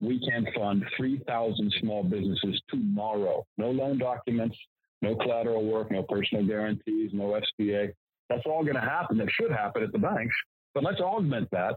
we 0.00 0.20
can 0.28 0.46
fund 0.54 0.84
3,000 0.96 1.72
small 1.80 2.02
businesses 2.02 2.60
tomorrow. 2.68 3.44
No 3.58 3.70
loan 3.70 3.98
documents, 3.98 4.56
no 5.02 5.14
collateral 5.14 5.64
work, 5.64 5.90
no 5.90 6.02
personal 6.02 6.46
guarantees, 6.46 7.10
no 7.12 7.40
SBA. 7.60 7.92
That's 8.28 8.42
all 8.46 8.62
going 8.62 8.76
to 8.76 8.80
happen. 8.80 9.18
That 9.18 9.28
should 9.32 9.50
happen 9.50 9.82
at 9.82 9.92
the 9.92 9.98
banks, 9.98 10.34
but 10.74 10.84
let's 10.84 11.00
augment 11.00 11.48
that 11.50 11.76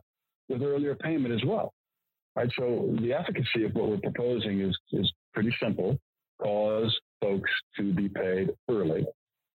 with 0.50 0.62
earlier 0.62 0.96
payment 0.96 1.34
as 1.34 1.44
well. 1.46 1.74
Right. 2.36 2.50
So 2.58 2.96
the 3.00 3.14
efficacy 3.14 3.64
of 3.66 3.76
what 3.76 3.90
we're 3.90 3.98
proposing 3.98 4.62
is, 4.62 4.76
is 4.92 5.12
pretty 5.34 5.56
simple. 5.62 6.00
Cause 6.42 6.98
folks 7.22 7.52
to 7.78 7.94
be 7.94 8.10
paid 8.10 8.50
early. 8.70 9.06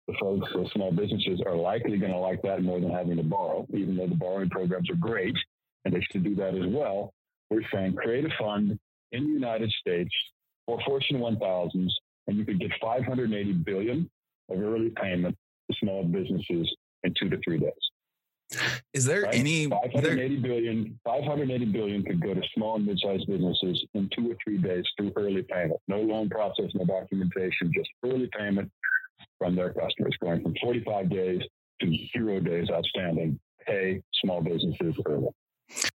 The 0.08 0.14
folks, 0.20 0.52
the 0.52 0.68
small 0.74 0.90
businesses 0.90 1.40
are 1.46 1.56
likely 1.56 1.98
going 1.98 2.12
to 2.12 2.18
like 2.18 2.42
that 2.42 2.62
more 2.62 2.80
than 2.80 2.90
having 2.90 3.16
to 3.16 3.22
borrow, 3.22 3.66
even 3.72 3.96
though 3.96 4.08
the 4.08 4.16
borrowing 4.16 4.50
programs 4.50 4.90
are 4.90 4.96
great 4.96 5.36
and 5.84 5.94
they 5.94 6.04
should 6.10 6.24
do 6.24 6.34
that 6.34 6.54
as 6.54 6.66
well. 6.66 7.12
We're 7.50 7.62
saying 7.72 7.94
create 7.94 8.24
a 8.24 8.30
fund 8.38 8.78
in 9.12 9.24
the 9.24 9.32
United 9.32 9.70
States 9.80 10.10
for 10.66 10.78
Fortune 10.86 11.18
1000s, 11.18 11.90
and 12.26 12.36
you 12.36 12.44
could 12.44 12.58
get 12.58 12.70
580 12.80 13.52
billion 13.52 14.10
of 14.50 14.60
early 14.60 14.90
payment 14.90 15.36
to 15.70 15.76
small 15.80 16.04
businesses 16.04 16.74
in 17.02 17.14
two 17.18 17.28
to 17.28 17.38
three 17.44 17.58
days. 17.58 17.72
Is 18.92 19.04
there 19.04 19.22
right? 19.22 19.34
any 19.34 19.66
580 19.66 20.00
there... 20.02 20.40
billion, 20.40 20.98
580 21.04 21.64
billion 21.66 22.02
could 22.04 22.20
go 22.20 22.34
to 22.34 22.42
small 22.54 22.76
and 22.76 22.86
mid-sized 22.86 23.26
businesses 23.26 23.84
in 23.94 24.08
two 24.14 24.30
or 24.30 24.36
three 24.44 24.58
days 24.58 24.84
through 24.96 25.12
early 25.16 25.42
payment. 25.42 25.80
No 25.88 26.00
loan 26.00 26.28
process, 26.28 26.70
no 26.74 26.84
documentation, 26.84 27.72
just 27.74 27.88
early 28.04 28.28
payment 28.38 28.70
from 29.38 29.56
their 29.56 29.72
customers, 29.72 30.16
going 30.22 30.42
from 30.42 30.54
45 30.62 31.10
days 31.10 31.42
to 31.80 31.96
zero 32.16 32.40
days 32.40 32.68
outstanding. 32.70 33.38
Pay 33.66 34.02
small 34.22 34.42
businesses 34.42 34.94
early. 35.06 35.28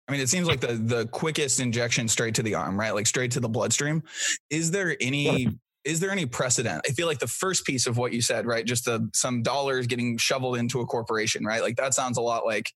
I 0.06 0.12
mean, 0.12 0.20
it 0.20 0.28
seems 0.28 0.46
like 0.46 0.60
the 0.60 0.74
the 0.74 1.06
quickest 1.06 1.60
injection 1.60 2.08
straight 2.08 2.34
to 2.36 2.42
the 2.42 2.54
arm, 2.54 2.78
right? 2.78 2.94
Like 2.94 3.06
straight 3.06 3.32
to 3.32 3.40
the 3.40 3.48
bloodstream. 3.48 4.02
Is 4.50 4.70
there 4.70 4.96
any 5.00 5.58
is 5.84 6.00
there 6.00 6.10
any 6.10 6.26
precedent? 6.26 6.82
I 6.88 6.92
feel 6.92 7.06
like 7.06 7.18
the 7.18 7.26
first 7.26 7.64
piece 7.64 7.86
of 7.86 7.96
what 7.96 8.12
you 8.12 8.20
said, 8.20 8.46
right? 8.46 8.64
Just 8.64 8.84
the 8.84 9.08
some 9.14 9.42
dollars 9.42 9.86
getting 9.86 10.18
shoveled 10.18 10.58
into 10.58 10.80
a 10.80 10.86
corporation, 10.86 11.44
right? 11.44 11.62
Like 11.62 11.76
that 11.76 11.94
sounds 11.94 12.18
a 12.18 12.22
lot 12.22 12.44
like 12.44 12.70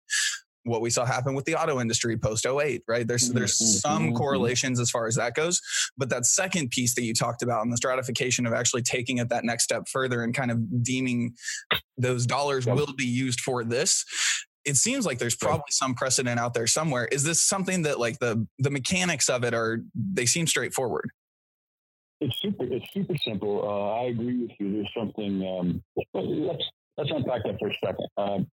what 0.65 0.81
we 0.81 0.91
saw 0.91 1.05
happen 1.05 1.35
with 1.35 1.45
the 1.45 1.57
auto 1.57 1.81
industry 1.81 2.17
post 2.17 2.47
08, 2.47 2.83
right? 2.87 3.07
There's 3.07 3.31
there's 3.31 3.59
mm-hmm. 3.59 3.67
some 3.67 4.03
mm-hmm. 4.07 4.17
correlations 4.17 4.79
as 4.79 4.91
far 4.91 5.07
as 5.07 5.17
that 5.17 5.35
goes. 5.35 5.61
But 5.99 6.09
that 6.11 6.25
second 6.25 6.71
piece 6.71 6.95
that 6.95 7.03
you 7.03 7.15
talked 7.15 7.43
about 7.43 7.63
and 7.63 7.73
the 7.73 7.77
stratification 7.77 8.47
of 8.47 8.53
actually 8.53 8.83
taking 8.83 9.19
it 9.19 9.29
that 9.31 9.45
next 9.45 9.65
step 9.65 9.89
further 9.89 10.23
and 10.23 10.35
kind 10.35 10.51
of 10.51 10.83
deeming 10.83 11.35
those 11.99 12.27
dollars 12.27 12.67
yep. 12.67 12.77
will 12.77 12.95
be 12.97 13.07
used 13.07 13.41
for 13.41 13.65
this 13.65 14.05
it 14.65 14.77
seems 14.77 15.07
like 15.07 15.19
there's 15.19 15.37
probably 15.37 15.71
some 15.71 15.95
precedent 15.95 16.39
out 16.39 16.55
there 16.55 16.67
somewhere. 16.67 17.07
Is 17.07 17.25
this 17.25 17.43
something 17.43 17.83
that 17.83 17.99
like 17.99 18.19
the 18.19 18.47
the 18.59 18.71
mechanics 18.71 19.29
of 19.29 19.45
it 19.45 19.55
are 19.55 19.83
they 19.95 20.27
seem 20.27 20.47
straightforward? 20.47 21.11
It's 22.21 22.41
super. 22.41 22.65
It's 22.65 22.93
super 22.93 23.17
simple. 23.17 23.69
Uh, 23.69 24.01
I 24.01 24.05
agree 24.05 24.43
with 24.43 24.53
you. 24.59 24.73
There's 24.73 24.91
something. 24.97 25.45
Um, 25.45 25.83
let's 26.15 26.65
let's 26.97 27.11
unpack 27.11 27.43
that 27.45 27.59
for 27.59 27.69
a 27.69 27.75
second. 27.85 28.07
Um, 28.17 28.47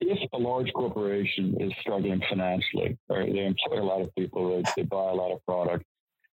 if 0.00 0.28
a 0.32 0.38
large 0.38 0.72
corporation 0.74 1.56
is 1.60 1.72
struggling 1.80 2.22
financially, 2.28 2.98
or 3.08 3.24
they 3.24 3.46
employ 3.46 3.80
a 3.80 3.84
lot 3.84 4.02
of 4.02 4.14
people, 4.14 4.56
they, 4.56 4.62
they 4.76 4.82
buy 4.82 5.10
a 5.10 5.14
lot 5.14 5.32
of 5.32 5.44
product 5.46 5.84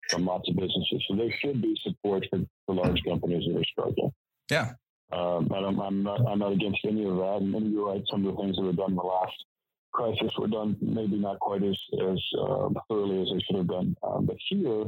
from 0.10 0.26
lots 0.26 0.50
of 0.50 0.56
businesses, 0.56 1.06
so 1.08 1.16
there 1.16 1.32
should 1.40 1.62
be 1.62 1.78
support 1.82 2.26
for, 2.30 2.40
for 2.66 2.76
large 2.76 3.02
companies 3.04 3.46
that 3.48 3.58
are 3.58 3.64
struggling. 3.64 4.12
Yeah. 4.50 4.74
Um, 5.14 5.46
but 5.48 5.64
I'm, 5.64 5.80
I'm, 5.80 6.04
not 6.04 6.22
I'm 6.28 6.40
not 6.40 6.54
against 6.54 6.80
any 6.86 7.06
of 7.06 7.16
that. 7.18 7.40
And 7.42 7.72
you're 7.72 7.88
right. 7.88 8.04
Some 8.10 8.26
of 8.26 8.36
the 8.36 8.42
things 8.42 8.56
that 8.56 8.64
were 8.64 8.74
done 8.74 8.92
in 8.92 8.96
the 8.96 9.04
last 9.04 9.46
crisis 9.92 10.32
were 10.38 10.48
done 10.48 10.78
maybe 10.82 11.18
not 11.18 11.40
quite 11.40 11.64
as 11.64 11.78
as 12.10 12.20
uh, 12.40 12.70
thoroughly 12.88 13.22
as 13.22 13.30
they 13.32 13.42
should 13.42 13.58
have 13.58 13.68
been. 13.68 13.96
Um, 14.04 14.26
but 14.26 14.38
here 14.50 14.86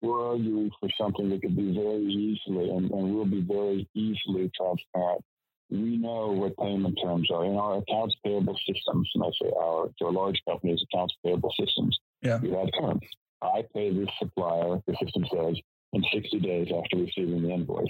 we're 0.00 0.30
arguing 0.30 0.70
for 0.80 0.88
something 0.98 1.30
that 1.30 1.42
could 1.42 1.56
be 1.56 1.72
very 1.72 2.02
easily 2.02 2.70
and, 2.70 2.90
and 2.90 3.14
will 3.14 3.24
be 3.24 3.40
very 3.40 3.88
easily 3.94 4.50
transparent. 4.56 5.24
We 5.70 5.96
know 5.96 6.32
what 6.32 6.56
payment 6.58 6.98
terms 7.02 7.30
are 7.30 7.44
in 7.44 7.56
our 7.56 7.78
accounts 7.78 8.16
payable 8.24 8.58
systems. 8.66 9.10
And 9.14 9.24
I 9.24 9.30
say 9.40 9.50
our 9.56 9.88
to 9.98 10.06
a 10.06 10.10
large 10.10 10.42
company's 10.46 10.82
accounts 10.82 11.14
payable 11.24 11.54
systems. 11.58 11.98
Yeah. 12.20 12.38
We 12.38 12.50
have 12.50 12.68
terms. 12.78 13.02
I 13.40 13.64
pay 13.74 13.92
this 13.92 14.08
supplier, 14.18 14.82
the 14.86 14.96
system 15.02 15.24
says, 15.32 15.56
in 15.92 16.04
60 16.12 16.40
days 16.40 16.68
after 16.76 16.96
receiving 16.96 17.42
the 17.42 17.50
invoice. 17.50 17.86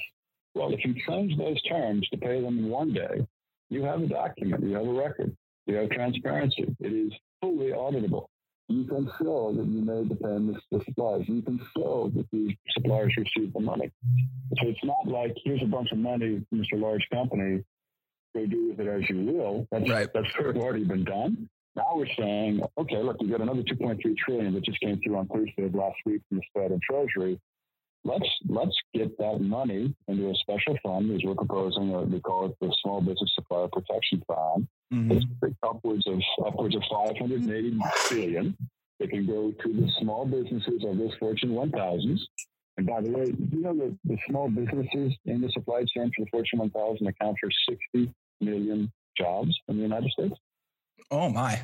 Well, 0.55 0.73
if 0.73 0.85
you 0.85 0.95
change 1.09 1.37
those 1.39 1.61
terms 1.63 2.09
to 2.11 2.19
pay 2.19 2.41
them 2.41 2.59
in 2.59 2.69
one 2.69 2.93
day, 2.93 3.27
you 3.71 3.85
have 3.85 4.03
a 4.03 4.07
document, 4.07 4.63
you 4.63 4.75
have 4.75 4.87
a 4.87 4.93
record, 4.93 5.35
you 5.67 5.77
have 5.77 5.91
transparency. 5.91 6.77
It 6.81 6.93
is 6.93 7.13
fully 7.41 7.71
auditable. 7.71 8.27
You 8.69 8.85
can 8.85 9.11
show 9.21 9.53
that 9.55 9.67
you 9.67 9.83
made 9.83 10.09
the 10.09 10.15
payments 10.15 10.61
to 10.73 10.83
suppliers. 10.85 11.25
You 11.27 11.43
can 11.43 11.61
show 11.77 12.11
that 12.15 12.27
the 12.33 12.57
suppliers 12.71 13.15
received 13.17 13.55
the 13.55 13.61
money. 13.61 13.91
So 14.59 14.69
it's 14.69 14.85
not 14.85 15.07
like 15.07 15.37
here's 15.45 15.63
a 15.63 15.67
bunch 15.67 15.91
of 15.93 15.99
money, 15.99 16.45
Mr. 16.55 16.81
Large 16.81 17.07
Company, 17.13 17.65
go 18.35 18.47
do 18.47 18.69
with 18.71 18.81
it 18.81 18.89
as 18.89 19.09
you 19.11 19.25
will. 19.25 19.67
That's 19.71 19.91
right. 19.91 20.09
that's 20.13 20.35
already 20.39 20.85
been 20.85 21.05
done. 21.05 21.49
Now 21.75 21.93
we're 21.95 22.07
saying, 22.19 22.63
okay, 22.79 22.99
look, 22.99 23.17
you 23.21 23.31
got 23.31 23.41
another 23.41 23.63
2.3 23.63 23.99
trillion 24.19 24.55
that 24.55 24.65
just 24.65 24.81
came 24.81 25.01
through 25.03 25.17
on 25.17 25.27
Thursday 25.29 25.65
of 25.65 25.75
last 25.75 25.97
week 26.05 26.21
from 26.29 26.39
the 26.39 26.45
Fed 26.55 26.71
and 26.71 26.83
Treasury 26.83 27.41
let's 28.05 28.29
let's 28.49 28.77
get 28.95 29.17
that 29.19 29.41
money 29.41 29.95
into 30.09 30.31
a 30.31 30.35
special 30.35 30.77
fund, 30.83 31.11
as 31.13 31.23
we're 31.25 31.35
proposing. 31.35 31.95
Uh, 31.95 32.03
we 32.03 32.21
call 32.21 32.47
it 32.47 32.57
the 32.61 32.75
Small 32.83 33.01
Business 33.01 33.33
Supplier 33.35 33.69
Protection 33.69 34.23
Fund. 34.27 34.69
Mm-hmm. 34.93 35.13
It's 35.13 35.57
upwards 35.63 36.07
of 36.07 36.21
upwards 36.45 36.77
of 36.77 36.83
580 36.91 37.79
billion 38.11 38.57
that 39.01 39.11
can 39.11 39.27
go 39.27 39.53
to 39.53 39.73
the 39.73 39.91
small 40.01 40.25
businesses 40.25 40.85
of 40.85 40.99
those 40.99 41.15
Fortune 41.19 41.51
1000s. 41.51 42.21
And 42.77 42.87
by 42.87 43.01
the 43.03 43.11
way, 43.11 43.35
you 43.51 43.61
know 43.61 43.75
that 43.75 43.99
the 44.05 44.19
small 44.29 44.49
businesses 44.49 45.15
in 45.27 45.41
the 45.41 45.51
supply 45.51 45.85
chain 45.95 46.11
for 46.17 46.25
the 46.25 46.31
Fortune 46.31 46.59
1000 46.59 47.07
account 47.07 47.37
for 47.41 47.51
60 47.95 48.13
million 48.41 48.91
jobs 49.17 49.59
in 49.69 49.77
the 49.77 49.83
United 49.83 50.11
States? 50.11 50.35
Oh 51.11 51.29
my! 51.29 51.61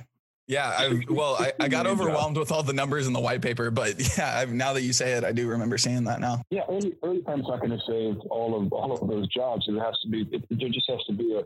Yeah, 0.48 0.72
I, 0.76 1.04
well, 1.10 1.36
I, 1.38 1.52
I 1.60 1.68
got 1.68 1.86
overwhelmed 1.86 2.36
with 2.36 2.50
all 2.50 2.62
the 2.62 2.72
numbers 2.72 3.06
in 3.06 3.12
the 3.12 3.20
white 3.20 3.42
paper, 3.42 3.70
but 3.70 3.94
yeah, 4.18 4.38
I've, 4.38 4.52
now 4.52 4.72
that 4.72 4.82
you 4.82 4.92
say 4.92 5.12
it, 5.12 5.22
I 5.22 5.32
do 5.32 5.46
remember 5.46 5.78
seeing 5.78 6.04
that 6.04 6.20
now. 6.20 6.42
Yeah, 6.50 6.62
early 6.68 6.96
early 7.04 7.22
time's 7.22 7.46
not 7.46 7.60
going 7.60 7.70
to 7.70 7.80
save 7.86 8.18
all 8.30 8.60
of 8.60 8.72
all 8.72 8.92
of 8.92 9.08
those 9.08 9.28
jobs. 9.28 9.66
It 9.68 9.78
has 9.78 9.94
to 10.02 10.08
be. 10.08 10.26
It, 10.32 10.44
there 10.50 10.68
just 10.70 10.90
has 10.90 11.04
to 11.06 11.12
be 11.12 11.34
a, 11.34 11.40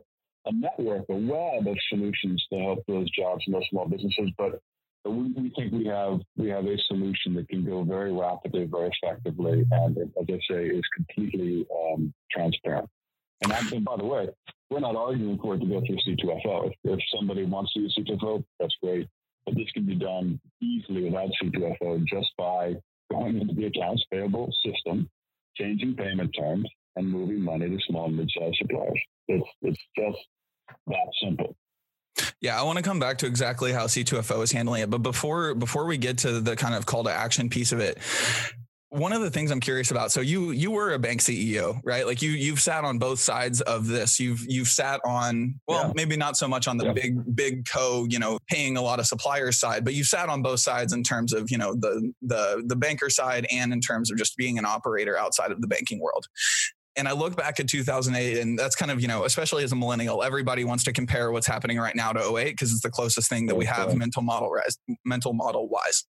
a 0.49 0.53
network, 0.53 1.05
a 1.11 1.15
web 1.15 1.67
of 1.67 1.77
solutions 1.91 2.43
to 2.53 2.59
help 2.61 2.85
those 2.87 3.11
jobs 3.11 3.43
and 3.47 3.55
those 3.55 3.67
small 3.71 3.87
businesses. 3.87 4.31
But 4.39 4.61
we, 5.05 5.33
we 5.33 5.53
think 5.57 5.73
we 5.73 5.87
have 5.87 6.21
we 6.37 6.49
have 6.51 6.65
a 6.65 6.79
solution 6.87 7.35
that 7.35 7.49
can 7.49 7.65
go 7.65 7.83
very 7.83 8.13
rapidly, 8.13 8.67
very 8.67 8.91
effectively, 9.03 9.65
and 9.73 9.99
as 9.99 10.07
I 10.29 10.39
say, 10.49 10.67
is 10.67 10.85
completely 10.97 11.67
um, 11.93 12.15
transparent. 12.31 12.89
And, 13.43 13.73
and 13.73 13.85
by 13.85 13.97
the 13.97 14.05
way, 14.05 14.29
we're 14.71 14.81
not 14.81 14.97
arguing 14.97 15.39
for 15.39 15.55
it 15.55 15.61
to 15.61 15.67
go 15.67 15.83
through 15.87 15.99
C2FO. 16.07 16.69
If, 16.69 16.73
if 16.85 17.01
somebody 17.15 17.45
wants 17.45 17.73
to 17.75 17.81
use 17.81 17.97
C2FO, 17.99 18.45
that's 18.59 18.75
great. 18.83 19.09
But 19.45 19.57
this 19.57 19.71
can 19.75 19.85
be 19.85 19.97
done 19.97 20.41
easily 20.61 21.05
without 21.05 21.31
C2FO 21.43 22.07
just 22.07 22.29
by 22.39 22.75
going 23.11 23.41
into 23.41 23.55
the 23.55 23.67
accounts 23.67 24.05
payable 24.11 24.53
system, 24.65 25.11
changing 25.57 25.95
payment 25.95 26.35
terms, 26.39 26.69
and 26.97 27.09
moving 27.11 27.41
money 27.41 27.69
to 27.69 27.79
small 27.89 28.07
and 28.07 28.17
mid-sized 28.17 28.57
suppliers. 28.59 29.01
It's, 29.29 29.47
it's 29.63 29.81
just 29.99 30.19
that 30.87 31.07
simple. 31.23 31.57
Yeah, 32.41 32.59
I 32.59 32.65
want 32.65 32.77
to 32.79 32.83
come 32.83 32.99
back 32.99 33.19
to 33.19 33.27
exactly 33.27 33.73
how 33.73 33.87
C2FO 33.87 34.43
is 34.43 34.53
handling 34.53 34.83
it, 34.83 34.91
but 34.91 34.99
before 34.99 35.55
before 35.55 35.87
we 35.87 35.97
get 35.97 36.19
to 36.19 36.41
the 36.41 36.57
kind 36.57 36.75
of 36.75 36.87
call 36.87 37.05
to 37.05 37.13
action 37.13 37.49
piece 37.49 37.73
of 37.73 37.79
it, 37.79 37.99
one 38.93 39.15
of 39.15 39.23
the 39.23 39.31
things 39.31 39.51
I'm 39.51 39.61
curious 39.61 39.91
about. 39.91 40.13
So 40.13 40.21
you 40.21 40.51
you 40.51 40.71
were 40.71 40.93
a 40.93 40.99
bank 40.99 41.23
CEO, 41.23 41.81
right? 41.83 42.07
Like 42.07 42.21
you 42.21 42.31
you've 42.31 42.61
sat 42.61 42.85
on 42.85 42.99
both 42.99 43.21
sides 43.21 43.63
of 43.63 43.89
this. 43.89 44.21
You've 44.21 44.45
you've 44.47 44.69
sat 44.69 45.01
on 45.07 45.59
well, 45.67 45.87
yeah. 45.87 45.93
maybe 45.95 46.15
not 46.15 46.37
so 46.37 46.47
much 46.47 46.69
on 46.69 46.77
the 46.77 46.87
yeah. 46.87 46.93
big 46.93 47.35
big 47.35 47.67
co, 47.67 48.07
you 48.11 48.19
know, 48.19 48.39
paying 48.49 48.77
a 48.77 48.83
lot 48.83 49.01
of 49.01 49.07
suppliers 49.07 49.59
side, 49.59 49.85
but 49.85 49.95
you've 49.95 50.07
sat 50.07 50.29
on 50.29 50.43
both 50.43 50.61
sides 50.61 50.93
in 50.93 51.03
terms 51.03 51.33
of 51.33 51.51
you 51.51 51.57
know 51.57 51.75
the 51.75 52.13
the 52.21 52.63
the 52.67 52.77
banker 52.77 53.09
side 53.09 53.47
and 53.51 53.73
in 53.73 53.81
terms 53.81 54.11
of 54.11 54.19
just 54.19 54.37
being 54.37 54.59
an 54.59 54.67
operator 54.67 55.17
outside 55.17 55.53
of 55.53 55.63
the 55.63 55.67
banking 55.67 55.99
world. 55.99 56.27
And 56.95 57.09
I 57.09 57.13
look 57.13 57.35
back 57.35 57.59
at 57.59 57.69
2008, 57.69 58.39
and 58.39 58.59
that's 58.59 58.77
kind 58.77 58.91
of, 58.91 59.01
you 59.01 59.09
know, 59.09 59.25
especially 59.25 59.65
as 59.65 59.73
a 59.73 59.77
millennial, 59.77 60.23
everybody 60.23 60.65
wants 60.65 60.85
to 60.85 60.93
compare 60.93 61.33
what's 61.33 61.47
happening 61.47 61.79
right 61.79 61.97
now 61.97 62.13
to 62.13 62.37
08 62.37 62.51
because 62.51 62.71
it's 62.71 62.83
the 62.83 62.91
closest 62.91 63.31
thing 63.31 63.47
that 63.47 63.55
we 63.55 63.65
have 63.65 63.97
mental 63.97 64.21
model 64.21 64.55
mental 65.07 65.33
model 65.33 65.71
wise. 65.71 66.05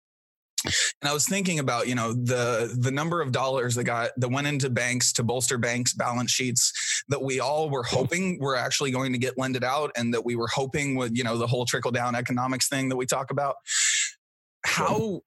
And 0.64 1.08
I 1.08 1.12
was 1.12 1.26
thinking 1.26 1.58
about, 1.58 1.88
you 1.88 1.94
know, 1.94 2.12
the 2.12 2.74
the 2.78 2.90
number 2.90 3.20
of 3.20 3.32
dollars 3.32 3.74
that 3.76 3.84
got 3.84 4.10
that 4.16 4.28
went 4.28 4.46
into 4.46 4.70
banks 4.70 5.12
to 5.14 5.22
bolster 5.22 5.58
banks' 5.58 5.92
balance 5.92 6.30
sheets 6.30 7.04
that 7.08 7.22
we 7.22 7.40
all 7.40 7.70
were 7.70 7.82
mm-hmm. 7.82 7.96
hoping 7.96 8.38
were 8.40 8.56
actually 8.56 8.90
going 8.90 9.12
to 9.12 9.18
get 9.18 9.38
lended 9.38 9.64
out, 9.64 9.90
and 9.96 10.12
that 10.14 10.24
we 10.24 10.36
were 10.36 10.48
hoping 10.48 10.94
with, 10.94 11.16
you 11.16 11.24
know, 11.24 11.36
the 11.36 11.46
whole 11.46 11.64
trickle 11.64 11.90
down 11.90 12.14
economics 12.14 12.68
thing 12.68 12.88
that 12.88 12.96
we 12.96 13.06
talk 13.06 13.30
about. 13.30 13.56
How 14.64 15.22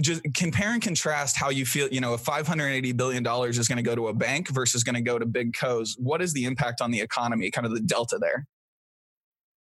just 0.00 0.22
compare 0.34 0.72
and 0.72 0.82
contrast 0.82 1.36
how 1.36 1.50
you 1.50 1.66
feel, 1.66 1.88
you 1.88 2.00
know, 2.00 2.14
if 2.14 2.24
$580 2.24 2.96
billion 2.96 3.26
is 3.48 3.68
going 3.68 3.76
to 3.76 3.82
go 3.82 3.94
to 3.94 4.08
a 4.08 4.14
bank 4.14 4.48
versus 4.48 4.84
going 4.84 4.94
to 4.94 5.00
go 5.00 5.18
to 5.18 5.26
big 5.26 5.54
co's, 5.54 5.96
what 5.98 6.22
is 6.22 6.32
the 6.32 6.44
impact 6.44 6.80
on 6.80 6.90
the 6.90 7.00
economy, 7.00 7.50
kind 7.50 7.66
of 7.66 7.72
the 7.72 7.80
delta 7.80 8.18
there? 8.20 8.46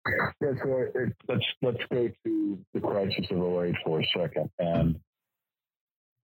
Yeah, 0.08 0.52
so 0.62 0.86
it, 0.94 1.12
let's 1.28 1.44
let's 1.62 1.78
go 1.92 2.08
to 2.24 2.58
the 2.72 2.80
crisis 2.80 3.26
of 3.30 3.38
08 3.38 3.74
for 3.84 4.00
a 4.00 4.04
second, 4.16 4.50
and 4.58 4.98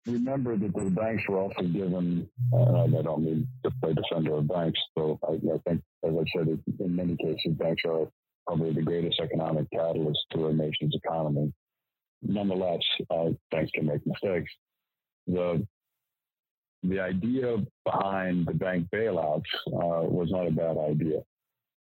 remember 0.06 0.56
that 0.56 0.74
the 0.74 0.90
banks 0.90 1.24
were 1.28 1.40
also 1.40 1.64
given. 1.64 2.30
Uh, 2.54 2.84
I 2.84 3.02
don't 3.02 3.24
mean 3.24 3.48
to 3.64 3.72
play 3.82 3.94
defender 3.94 4.36
of 4.36 4.48
banks, 4.48 4.80
so 4.98 5.20
I, 5.28 5.34
I 5.34 5.58
think, 5.68 5.82
as 6.06 6.14
I 6.14 6.24
said, 6.38 6.64
in 6.80 6.96
many 6.96 7.18
cases, 7.18 7.58
banks 7.58 7.84
are 7.86 8.08
probably 8.48 8.74
the 8.74 8.82
greatest 8.82 9.20
economic 9.20 9.70
catalyst 9.72 10.20
to 10.32 10.48
a 10.48 10.54
nation's 10.54 10.96
economy. 10.96 11.54
Nonetheless, 12.22 12.80
uh, 13.10 13.30
banks 13.52 13.72
can 13.76 13.86
make 13.86 14.06
mistakes. 14.08 14.52
The 15.28 15.68
the 16.84 17.00
idea 17.02 17.58
behind 17.84 18.46
the 18.46 18.54
bank 18.54 18.88
bailouts 18.94 19.52
uh, 19.68 20.08
was 20.08 20.30
not 20.32 20.48
a 20.48 20.52
bad 20.52 20.78
idea. 20.78 21.22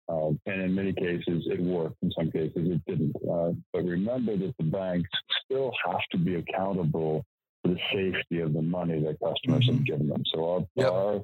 Uh, 0.09 0.29
and 0.45 0.61
in 0.61 0.73
many 0.73 0.93
cases, 0.93 1.47
it 1.51 1.59
worked. 1.59 1.97
In 2.01 2.11
some 2.17 2.31
cases, 2.31 2.51
it 2.55 2.81
didn't. 2.87 3.15
Uh, 3.29 3.51
but 3.73 3.83
remember 3.83 4.37
that 4.37 4.53
the 4.57 4.63
banks 4.63 5.09
still 5.43 5.71
have 5.85 6.01
to 6.11 6.17
be 6.17 6.35
accountable 6.35 7.25
for 7.61 7.69
the 7.69 7.79
safety 7.91 8.39
of 8.39 8.53
the 8.53 8.61
money 8.61 9.01
that 9.03 9.19
customers 9.19 9.65
mm-hmm. 9.65 9.77
have 9.77 9.85
given 9.85 10.07
them. 10.07 10.23
So 10.33 10.49
our 10.49 10.59
yep. 10.75 10.91
our, 10.91 11.21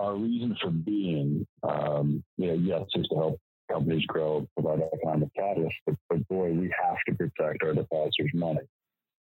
our 0.00 0.14
reason 0.16 0.56
for 0.60 0.70
being, 0.70 1.46
um, 1.62 2.24
you 2.36 2.48
know, 2.48 2.54
yes, 2.54 2.82
is 2.94 3.06
to 3.08 3.14
help 3.14 3.40
companies 3.70 4.04
grow, 4.06 4.46
provide 4.58 4.82
economic 4.92 5.28
catalyst. 5.34 5.76
But, 5.86 5.94
but 6.10 6.26
boy, 6.28 6.52
we 6.52 6.74
have 6.82 6.96
to 7.08 7.14
protect 7.14 7.62
our 7.62 7.74
depositors' 7.74 8.32
money. 8.34 8.60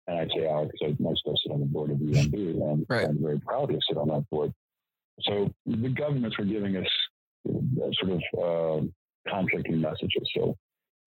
And 0.07 0.19
I 0.19 0.27
say 0.35 0.47
our 0.47 0.65
because 0.65 0.95
I 0.99 1.13
still 1.15 1.37
sit 1.43 1.51
on 1.51 1.59
the 1.59 1.65
board 1.65 1.91
of 1.91 1.97
UMB, 1.97 2.33
and 2.33 2.85
right. 2.89 3.07
I'm 3.07 3.21
very 3.21 3.39
proud 3.39 3.69
to 3.69 3.79
sit 3.87 3.97
on 3.97 4.09
that 4.09 4.29
board. 4.29 4.53
So 5.21 5.51
the 5.65 5.89
governments 5.89 6.37
were 6.37 6.45
giving 6.45 6.77
us 6.77 6.87
sort 7.45 8.11
of 8.11 8.21
uh, 8.37 8.87
conflicting 9.29 9.81
messages. 9.81 10.29
So 10.35 10.55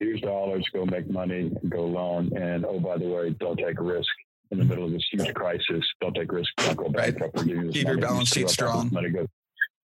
here's 0.00 0.20
dollars, 0.20 0.64
go 0.72 0.84
make 0.84 1.10
money, 1.10 1.50
go 1.68 1.86
loan, 1.86 2.36
and 2.36 2.64
oh 2.64 2.80
by 2.80 2.98
the 2.98 3.08
way, 3.08 3.30
don't 3.30 3.56
take 3.56 3.78
a 3.78 3.82
risk 3.82 4.08
in 4.50 4.58
the 4.58 4.64
middle 4.64 4.84
of 4.84 4.92
this 4.92 5.06
huge 5.10 5.32
crisis. 5.34 5.84
Don't 6.00 6.14
take 6.14 6.30
risk. 6.32 6.50
Don't 6.58 6.76
go 6.76 6.88
bankrupt. 6.88 7.36
Right. 7.38 7.72
Keep 7.72 7.86
your 7.86 7.98
balance 7.98 8.28
sheet 8.28 8.50
strong. 8.50 8.90
Money 8.92 9.10
goes. 9.10 9.26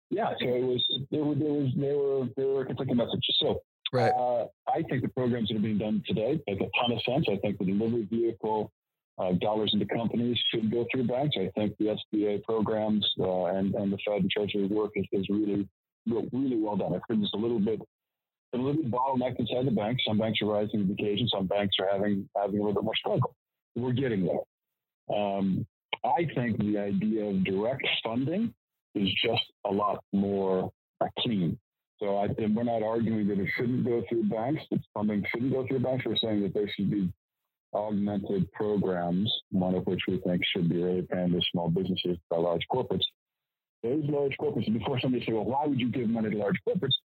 Yeah, 0.10 0.30
so 0.40 0.48
it 0.48 0.64
was 0.64 0.86
there 1.12 1.24
were 1.24 1.36
there 1.36 1.52
was 1.52 1.72
there 1.76 1.98
were 1.98 2.28
there 2.38 2.48
were 2.48 2.66
conflicting 2.66 2.98
messages. 2.98 3.38
So 3.40 3.62
right. 3.92 4.12
Uh, 4.12 4.48
I 4.68 4.84
think 4.84 5.02
the 5.02 5.10
programs 5.10 5.50
that 5.50 5.58
are 5.58 5.62
being 5.62 5.78
done 5.78 6.04
today 6.06 6.40
make 6.48 6.62
a 6.62 6.70
ton 6.80 6.92
of 6.92 7.02
sense. 7.02 7.26
I 7.30 7.38
think 7.38 7.58
the 7.58 7.66
delivery 7.66 8.08
vehicle 8.10 8.72
uh, 9.18 9.34
dollars 9.34 9.72
into 9.74 9.86
companies 9.86 10.38
should 10.54 10.72
go 10.72 10.86
through 10.92 11.08
banks. 11.08 11.36
I 11.38 11.52
think 11.56 11.76
the 11.78 11.98
SBA 12.14 12.44
programs 12.44 13.06
uh, 13.20 13.46
and 13.46 13.76
and 13.76 13.92
the 13.92 13.98
Fed 14.06 14.22
and 14.22 14.32
Treasury 14.32 14.68
work 14.68 14.92
is, 14.96 15.06
is 15.12 15.28
really 15.30 15.68
really 16.32 16.60
well 16.60 16.78
done. 16.78 16.94
I 16.94 17.00
think 17.08 17.24
it's 17.24 17.34
a 17.34 17.38
little 17.38 17.60
bit 17.60 17.82
a 18.54 18.58
little 18.58 18.82
bit 18.82 18.92
bottlenecked 18.92 19.40
inside 19.40 19.66
the 19.66 19.72
banks. 19.72 20.04
Some 20.08 20.18
banks 20.18 20.40
are 20.42 20.46
rising 20.46 20.80
to 20.80 20.86
the 20.86 20.94
occasion. 20.94 21.28
Some 21.28 21.48
banks 21.48 21.76
are 21.80 21.90
having 21.92 22.30
having 22.36 22.56
a 22.56 22.60
little 22.60 22.74
bit 22.74 22.84
more 22.84 22.96
struggle. 22.96 23.36
We're 23.76 23.94
getting 23.94 24.26
there. 24.26 25.18
Um, 25.18 25.66
I 26.04 26.28
think 26.36 26.58
the 26.58 26.78
idea 26.78 27.26
of 27.26 27.44
direct 27.44 27.88
funding 28.04 28.54
is 28.96 29.10
just 29.24 29.44
a 29.66 29.72
lot 29.72 30.04
more 30.14 30.72
clean. 31.20 31.58
So 32.00 32.18
I, 32.18 32.28
we're 32.38 32.64
not 32.64 32.84
arguing 32.84 33.28
that 33.28 33.40
it 33.40 33.50
shouldn't 33.58 33.86
go 33.86 34.04
through 34.08 34.24
banks. 34.26 34.62
That 34.72 34.80
funding 34.94 35.24
shouldn't 35.32 35.54
go 35.54 35.66
through 35.68 35.80
banks. 35.80 36.06
We're 36.06 36.16
saying 36.18 36.44
that 36.44 36.54
there 36.54 36.70
should 36.76 36.92
be 36.92 37.12
augmented 37.74 38.52
programs, 38.54 39.32
one 39.52 39.76
of 39.76 39.86
which 39.86 40.02
we 40.08 40.20
think 40.20 40.42
should 40.46 40.70
be 40.70 40.82
really 40.82 41.02
paying 41.02 41.32
to 41.32 41.42
small 41.52 41.70
businesses 41.70 42.18
by 42.30 42.38
large 42.38 42.66
corporates 42.72 43.04
those 43.88 44.10
large 44.10 44.36
corporates, 44.38 44.72
before 44.72 45.00
somebody 45.00 45.26
say, 45.26 45.34
well, 45.34 45.46
why 45.46 45.66
would 45.66 45.80
you 45.80 45.90
give 45.90 46.10
money 46.10 46.30
to 46.30 46.38
large 46.38 46.58
corporates? 46.68 46.96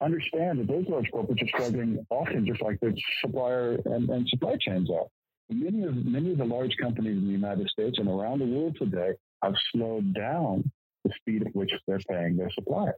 Understand 0.00 0.60
that 0.60 0.68
those 0.68 0.86
large 0.88 1.10
corporates 1.12 1.42
are 1.42 1.48
struggling 1.48 2.04
often 2.10 2.46
just 2.46 2.62
like 2.62 2.80
the 2.80 2.94
supplier 3.20 3.78
and, 3.84 4.08
and 4.08 4.26
supply 4.28 4.56
chains 4.60 4.90
are. 4.90 5.06
Many 5.50 5.82
of 5.82 5.96
many 6.06 6.30
of 6.30 6.38
the 6.38 6.44
large 6.44 6.76
companies 6.80 7.18
in 7.18 7.26
the 7.26 7.32
United 7.32 7.68
States 7.68 7.98
and 7.98 8.08
around 8.08 8.38
the 8.38 8.46
world 8.46 8.76
today 8.78 9.12
have 9.42 9.54
slowed 9.72 10.14
down 10.14 10.70
the 11.04 11.10
speed 11.20 11.44
at 11.46 11.54
which 11.56 11.70
they're 11.86 11.98
paying 12.08 12.36
their 12.36 12.50
suppliers. 12.54 12.94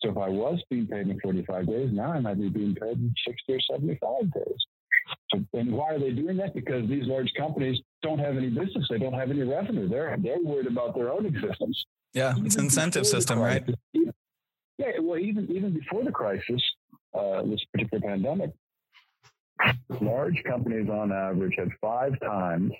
So 0.00 0.10
if 0.10 0.16
I 0.16 0.28
was 0.28 0.60
being 0.68 0.86
paid 0.86 1.06
in 1.08 1.20
45 1.20 1.66
days, 1.66 1.90
now 1.92 2.12
I 2.12 2.20
might 2.20 2.40
be 2.40 2.48
being 2.48 2.74
paid 2.74 2.96
in 2.96 3.14
60 3.26 3.52
or 3.52 3.60
75 3.60 4.32
days. 4.32 4.66
So, 5.30 5.44
and 5.54 5.72
why 5.72 5.94
are 5.94 5.98
they 5.98 6.10
doing 6.10 6.36
that? 6.38 6.54
Because 6.54 6.88
these 6.88 7.06
large 7.06 7.32
companies 7.36 7.78
don't 8.02 8.18
have 8.18 8.36
any 8.36 8.48
business. 8.48 8.86
They 8.90 8.98
don't 8.98 9.12
have 9.12 9.30
any 9.30 9.42
revenue. 9.42 9.88
They're, 9.88 10.16
they're 10.18 10.42
worried 10.42 10.66
about 10.66 10.94
their 10.94 11.12
own 11.12 11.26
existence. 11.26 11.84
Yeah, 12.14 12.34
it's 12.44 12.56
an 12.56 12.64
incentive 12.64 13.06
system, 13.06 13.38
right? 13.38 13.64
Yeah, 13.94 14.98
well, 15.00 15.18
even 15.18 15.50
even 15.50 15.72
before 15.72 16.04
the 16.04 16.10
crisis, 16.10 16.62
uh, 17.14 17.42
this 17.42 17.60
particular 17.72 18.02
pandemic, 18.06 18.52
large 20.00 20.42
companies 20.44 20.88
on 20.88 21.12
average 21.12 21.54
had 21.56 21.68
five 21.80 22.18
times 22.20 22.72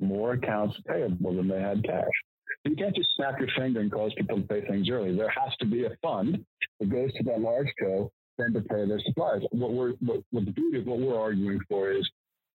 more 0.00 0.32
accounts 0.32 0.76
payable 0.88 1.34
than 1.36 1.48
they 1.48 1.60
had 1.60 1.84
cash. 1.84 2.08
You 2.64 2.74
can't 2.76 2.94
just 2.94 3.10
snap 3.16 3.38
your 3.38 3.48
finger 3.56 3.80
and 3.80 3.90
cause 3.90 4.12
people 4.16 4.40
to 4.40 4.46
pay 4.46 4.66
things 4.66 4.88
early. 4.90 5.16
There 5.16 5.30
has 5.30 5.54
to 5.60 5.66
be 5.66 5.84
a 5.84 5.96
fund 6.02 6.44
that 6.78 6.90
goes 6.90 7.12
to 7.14 7.22
that 7.24 7.40
large 7.40 7.68
co 7.80 8.10
then 8.38 8.52
to 8.54 8.60
pay 8.60 8.86
their 8.86 9.00
suppliers. 9.04 9.44
What 9.50 9.72
we're 9.72 9.92
what, 10.00 10.22
what 10.30 10.44
the 10.44 10.52
beauty 10.52 10.78
of 10.78 10.86
what 10.86 10.98
we're 10.98 11.20
arguing 11.20 11.60
for 11.68 11.90
is 11.90 12.08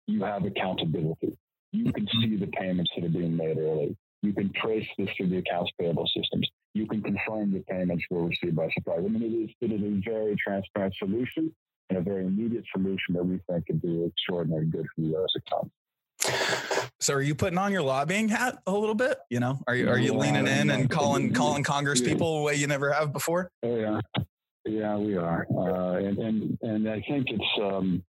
you 0.08 0.24
have 0.24 0.46
accountability. 0.46 1.38
You 1.72 1.92
can 1.94 2.08
see 2.22 2.38
the 2.38 2.48
payments 2.48 2.92
that 2.96 3.06
are 3.06 3.10
being 3.10 3.36
made 3.36 3.58
early. 3.58 3.96
You 4.22 4.34
can 4.34 4.52
trace 4.54 4.88
this 4.98 5.10
through 5.18 5.30
the 5.30 5.38
accounts 5.38 5.72
payable 5.80 6.08
systems. 6.16 6.48
You 6.74 6.88
can 6.88 7.02
confirm 7.02 7.52
the 7.52 7.64
payments 7.70 8.04
were 8.10 8.28
received 8.28 8.56
by 8.56 8.70
suppliers. 8.74 9.04
I 9.06 9.10
mean, 9.10 9.24
it 9.24 9.36
is, 9.36 9.50
it 9.62 9.74
is 9.74 9.82
a 9.82 10.10
very 10.10 10.36
transparent 10.36 10.94
solution 10.98 11.54
and 11.90 11.98
a 11.98 12.02
very 12.02 12.26
immediate 12.26 12.64
solution 12.72 13.16
that 13.16 13.24
we 13.24 13.40
think 13.50 13.66
could 13.66 13.82
be 13.82 14.06
extraordinarily 14.06 14.68
good 14.68 14.86
for 14.96 15.02
the 15.02 15.08
U.S. 15.08 15.30
economy. 15.36 15.72
So, 17.00 17.16
are 17.16 17.22
you 17.22 17.34
putting 17.34 17.58
on 17.58 17.72
your 17.72 17.82
lobbying 17.82 18.30
hat 18.30 18.60
a 18.68 18.72
little 18.72 18.94
bit? 18.94 19.18
You 19.32 19.40
know, 19.40 19.60
are 19.66 19.76
you 19.76 19.90
are 19.90 19.98
you 19.98 20.14
leaning 20.14 20.46
in 20.46 20.70
and 20.70 20.88
calling 20.88 21.34
calling 21.34 21.64
Congress 21.64 22.00
people 22.00 22.38
the 22.38 22.44
way 22.44 22.56
you 22.56 22.68
never 22.68 22.92
have 22.92 23.12
before? 23.12 23.50
Oh 23.64 23.76
yeah, 23.76 24.00
yeah, 24.66 24.98
we 24.98 25.18
are, 25.18 25.48
uh, 25.50 25.96
and 25.96 26.20
and 26.20 26.58
and 26.62 26.88
I 26.88 27.02
think 27.10 27.26
it's 27.30 27.44
um, 27.60 28.04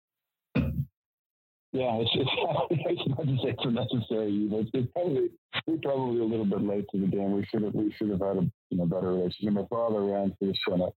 yeah, 1.72 1.96
it's, 2.00 2.10
it's, 2.14 2.30
it's 2.70 3.08
not 3.08 3.26
to 3.26 3.36
say 3.42 3.50
it's 3.50 3.64
a 3.64 3.70
necessary 3.70 4.30
evil. 4.30 4.60
It's, 4.60 4.70
it's 4.74 4.92
probably 4.92 5.30
we're 5.66 5.78
probably 5.78 6.20
a 6.20 6.24
little 6.24 6.44
bit 6.44 6.62
late 6.62 6.84
to 6.92 7.00
the 7.00 7.06
game. 7.06 7.32
We 7.32 7.46
should 7.46 7.62
have 7.62 7.74
we 7.74 7.92
should 7.96 8.10
have 8.10 8.20
had 8.20 8.36
a 8.36 8.50
you 8.70 8.78
know 8.78 8.86
better 8.86 9.12
relationship. 9.12 9.54
My 9.54 9.66
father 9.70 10.02
ran 10.02 10.36
for 10.38 10.46
the 10.46 10.54
Senate. 10.68 10.94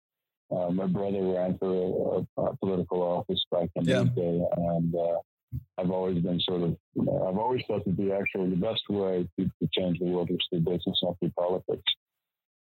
Uh, 0.52 0.70
my 0.70 0.86
brother 0.86 1.22
ran 1.22 1.58
for 1.58 2.26
a, 2.38 2.42
a, 2.42 2.56
political 2.58 3.02
office 3.02 3.44
back 3.52 3.70
in 3.76 3.86
yeah. 3.86 4.04
the 4.04 4.10
day, 4.10 4.46
and 4.58 4.94
uh, 4.94 5.18
I've 5.78 5.90
always 5.90 6.22
been 6.22 6.40
sort 6.42 6.62
of 6.62 6.78
you 6.94 7.04
know, 7.04 7.28
I've 7.28 7.38
always 7.38 7.64
thought 7.68 7.84
that 7.86 7.98
the 7.98 8.14
actual 8.14 8.48
the 8.50 8.56
best 8.56 8.82
way 8.90 9.28
to, 9.40 9.46
to 9.46 9.70
change 9.78 10.00
the 10.00 10.06
world 10.06 10.30
is 10.30 10.38
through 10.50 10.60
business, 10.60 11.00
not 11.02 11.18
through 11.20 11.32
politics. 11.40 11.92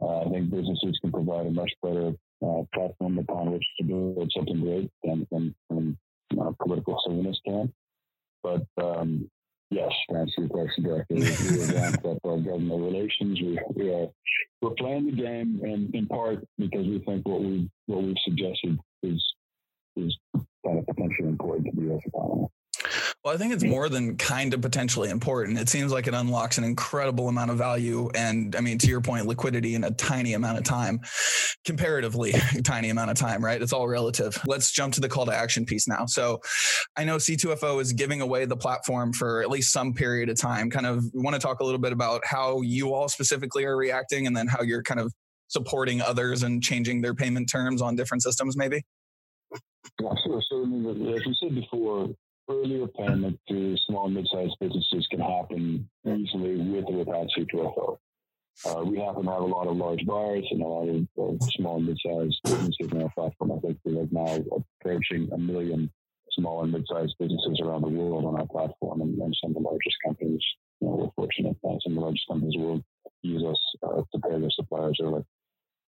Uh, 0.02 0.22
I 0.22 0.30
think 0.30 0.50
businesses 0.50 0.98
can 1.02 1.12
provide 1.12 1.48
a 1.48 1.52
much 1.52 1.72
better 1.82 2.12
uh, 2.46 2.64
platform 2.74 3.18
upon 3.20 3.52
which 3.52 3.66
to 3.80 3.86
build 3.86 4.32
something 4.36 4.62
great 4.62 4.92
than, 5.04 5.28
than, 5.32 5.56
than 5.70 5.98
uh, 6.40 6.52
political 6.62 7.00
silliness 7.06 7.40
can. 7.46 7.74
But 8.44 8.66
um, 8.82 9.30
yes, 9.70 9.92
to 10.10 10.18
answer 10.18 10.42
your 10.42 10.50
question 10.50 10.84
directly, 10.84 11.22
we 11.22 11.78
are 11.78 12.20
our 12.26 12.38
government 12.38 12.82
relations. 12.84 13.42
We, 13.42 13.60
we 13.76 13.94
are 13.94 14.08
we're 14.62 14.72
playing 14.72 15.06
the 15.08 15.12
game, 15.14 15.62
and 15.64 15.94
in 15.96 16.08
part 16.08 16.46
because 16.58 16.86
we 16.86 17.00
think 17.00 17.28
what 17.28 17.42
we 17.42 17.70
what 17.88 18.04
we've 18.04 18.16
suggested 18.24 18.78
is 19.02 19.24
is 19.96 20.18
kind 20.34 20.80
of 20.80 20.86
potentially 20.88 21.30
important 21.30 21.68
to 21.68 21.72
the 21.76 21.82
U.S. 21.88 22.02
economy. 22.06 22.48
Well, 23.24 23.34
I 23.34 23.38
think 23.38 23.54
it's 23.54 23.64
more 23.64 23.88
than 23.88 24.18
kind 24.18 24.54
of 24.54 24.62
potentially 24.62 25.10
important. 25.10 25.58
It 25.58 25.70
seems 25.70 25.94
like 25.94 26.08
it 26.08 26.14
unlocks 26.14 26.58
an 26.58 26.66
incredible 26.66 27.30
amount 27.30 27.52
of 27.52 27.58
value. 27.58 28.10
And 28.14 28.54
I 28.54 28.60
mean, 28.60 28.78
to 28.80 28.88
your 28.88 29.00
point, 29.00 29.28
liquidity 29.28 29.76
in 29.76 29.86
a 29.86 29.92
tiny 29.92 30.34
amount 30.34 30.58
of 30.58 30.66
time, 30.66 31.00
comparatively 31.64 32.34
tiny 32.66 32.90
amount 32.90 33.12
of 33.12 33.18
time, 33.18 33.44
right? 33.44 33.62
It's 33.62 33.72
all 33.72 33.88
relative. 33.88 34.38
Let's 34.46 34.72
jump 34.72 34.96
to 34.96 35.02
the 35.02 35.08
call 35.08 35.26
to 35.28 35.34
action 35.34 35.66
piece 35.66 35.88
now. 35.88 36.06
So 36.06 36.42
I 36.98 37.06
know 37.06 37.16
C2FO 37.16 37.82
is 37.82 37.94
giving 37.94 38.20
away 38.20 38.44
the 38.44 38.58
platform 38.58 39.14
for 39.14 39.42
at 39.42 39.50
least 39.50 39.72
some 39.72 39.94
period 39.94 40.28
of 40.28 40.38
time. 40.38 40.70
Kind 40.70 40.86
of 40.86 41.06
want 41.14 41.34
to 41.34 41.40
talk 41.40 41.62
a 41.62 41.64
little 41.64 41.80
bit 41.80 41.94
about 41.94 42.26
how 42.26 42.60
you 42.60 42.94
all 42.94 43.08
specifically 43.08 43.64
are 43.64 43.78
reacting 43.78 44.28
and 44.28 44.36
then 44.36 44.48
how 44.48 44.64
you're 44.64 44.84
kind 44.84 45.00
of 45.00 45.14
supporting 45.48 46.02
others 46.02 46.44
and 46.44 46.62
changing 46.62 47.02
their 47.02 47.16
payment 47.16 47.50
terms 47.50 47.82
on 47.82 47.96
different 47.96 48.22
systems, 48.22 48.58
maybe? 48.58 48.84
Yeah, 50.02 50.10
sure. 50.26 50.42
So, 50.50 50.64
as 50.64 51.26
we 51.26 51.38
said 51.40 51.56
before, 51.56 52.10
earlier 52.50 52.88
payment 52.88 53.40
to 53.50 53.76
small 53.86 54.06
and 54.06 54.16
mid-sized 54.16 54.56
businesses 54.60 55.08
can 55.10 55.20
happen 55.20 55.90
easily 56.06 56.58
with 56.58 56.86
or 56.88 56.98
without 56.98 57.28
C2FO. 57.38 57.98
Uh, 58.66 58.84
we 58.86 59.00
happen 59.00 59.24
to 59.26 59.32
have 59.32 59.42
a 59.42 59.46
lot 59.46 59.68
of 59.68 59.78
large 59.78 60.06
buyers 60.06 60.46
and 60.52 60.62
a 60.62 60.68
lot 60.68 60.88
of 60.88 61.38
small 61.56 61.78
and 61.78 61.88
mid-sized 61.88 62.40
businesses 62.44 62.92
on 62.92 63.02
our 63.02 63.10
platform. 63.16 63.52
I 63.52 63.60
think 63.60 63.80
we 63.84 63.98
are 63.98 64.08
now 64.12 64.44
approaching 64.82 65.30
a 65.32 65.38
million 65.38 65.92
small 66.32 66.64
and 66.64 66.72
mid-sized 66.72 67.16
businesses 67.20 67.60
around 67.64 67.82
the 67.82 67.90
world 67.90 68.26
on 68.26 68.40
our 68.40 68.48
platform, 68.48 69.02
and, 69.02 69.18
and 69.20 69.36
some 69.42 69.52
of 69.52 69.56
the 69.56 69.70
largest 69.70 69.96
companies 70.06 70.44
you 70.82 70.88
know, 70.88 70.96
we're 70.96 71.12
fortunate 71.16 71.56
that 71.64 71.80
some 71.84 71.94
of 71.94 71.96
the 71.96 72.02
largest 72.02 72.28
companies 72.28 72.58
will 72.58 72.84
use 73.22 73.44
us 73.44 73.60
uh, 73.84 74.02
to 74.12 74.20
pay 74.20 74.40
their 74.40 74.50
suppliers 74.52 75.00
early. 75.02 75.24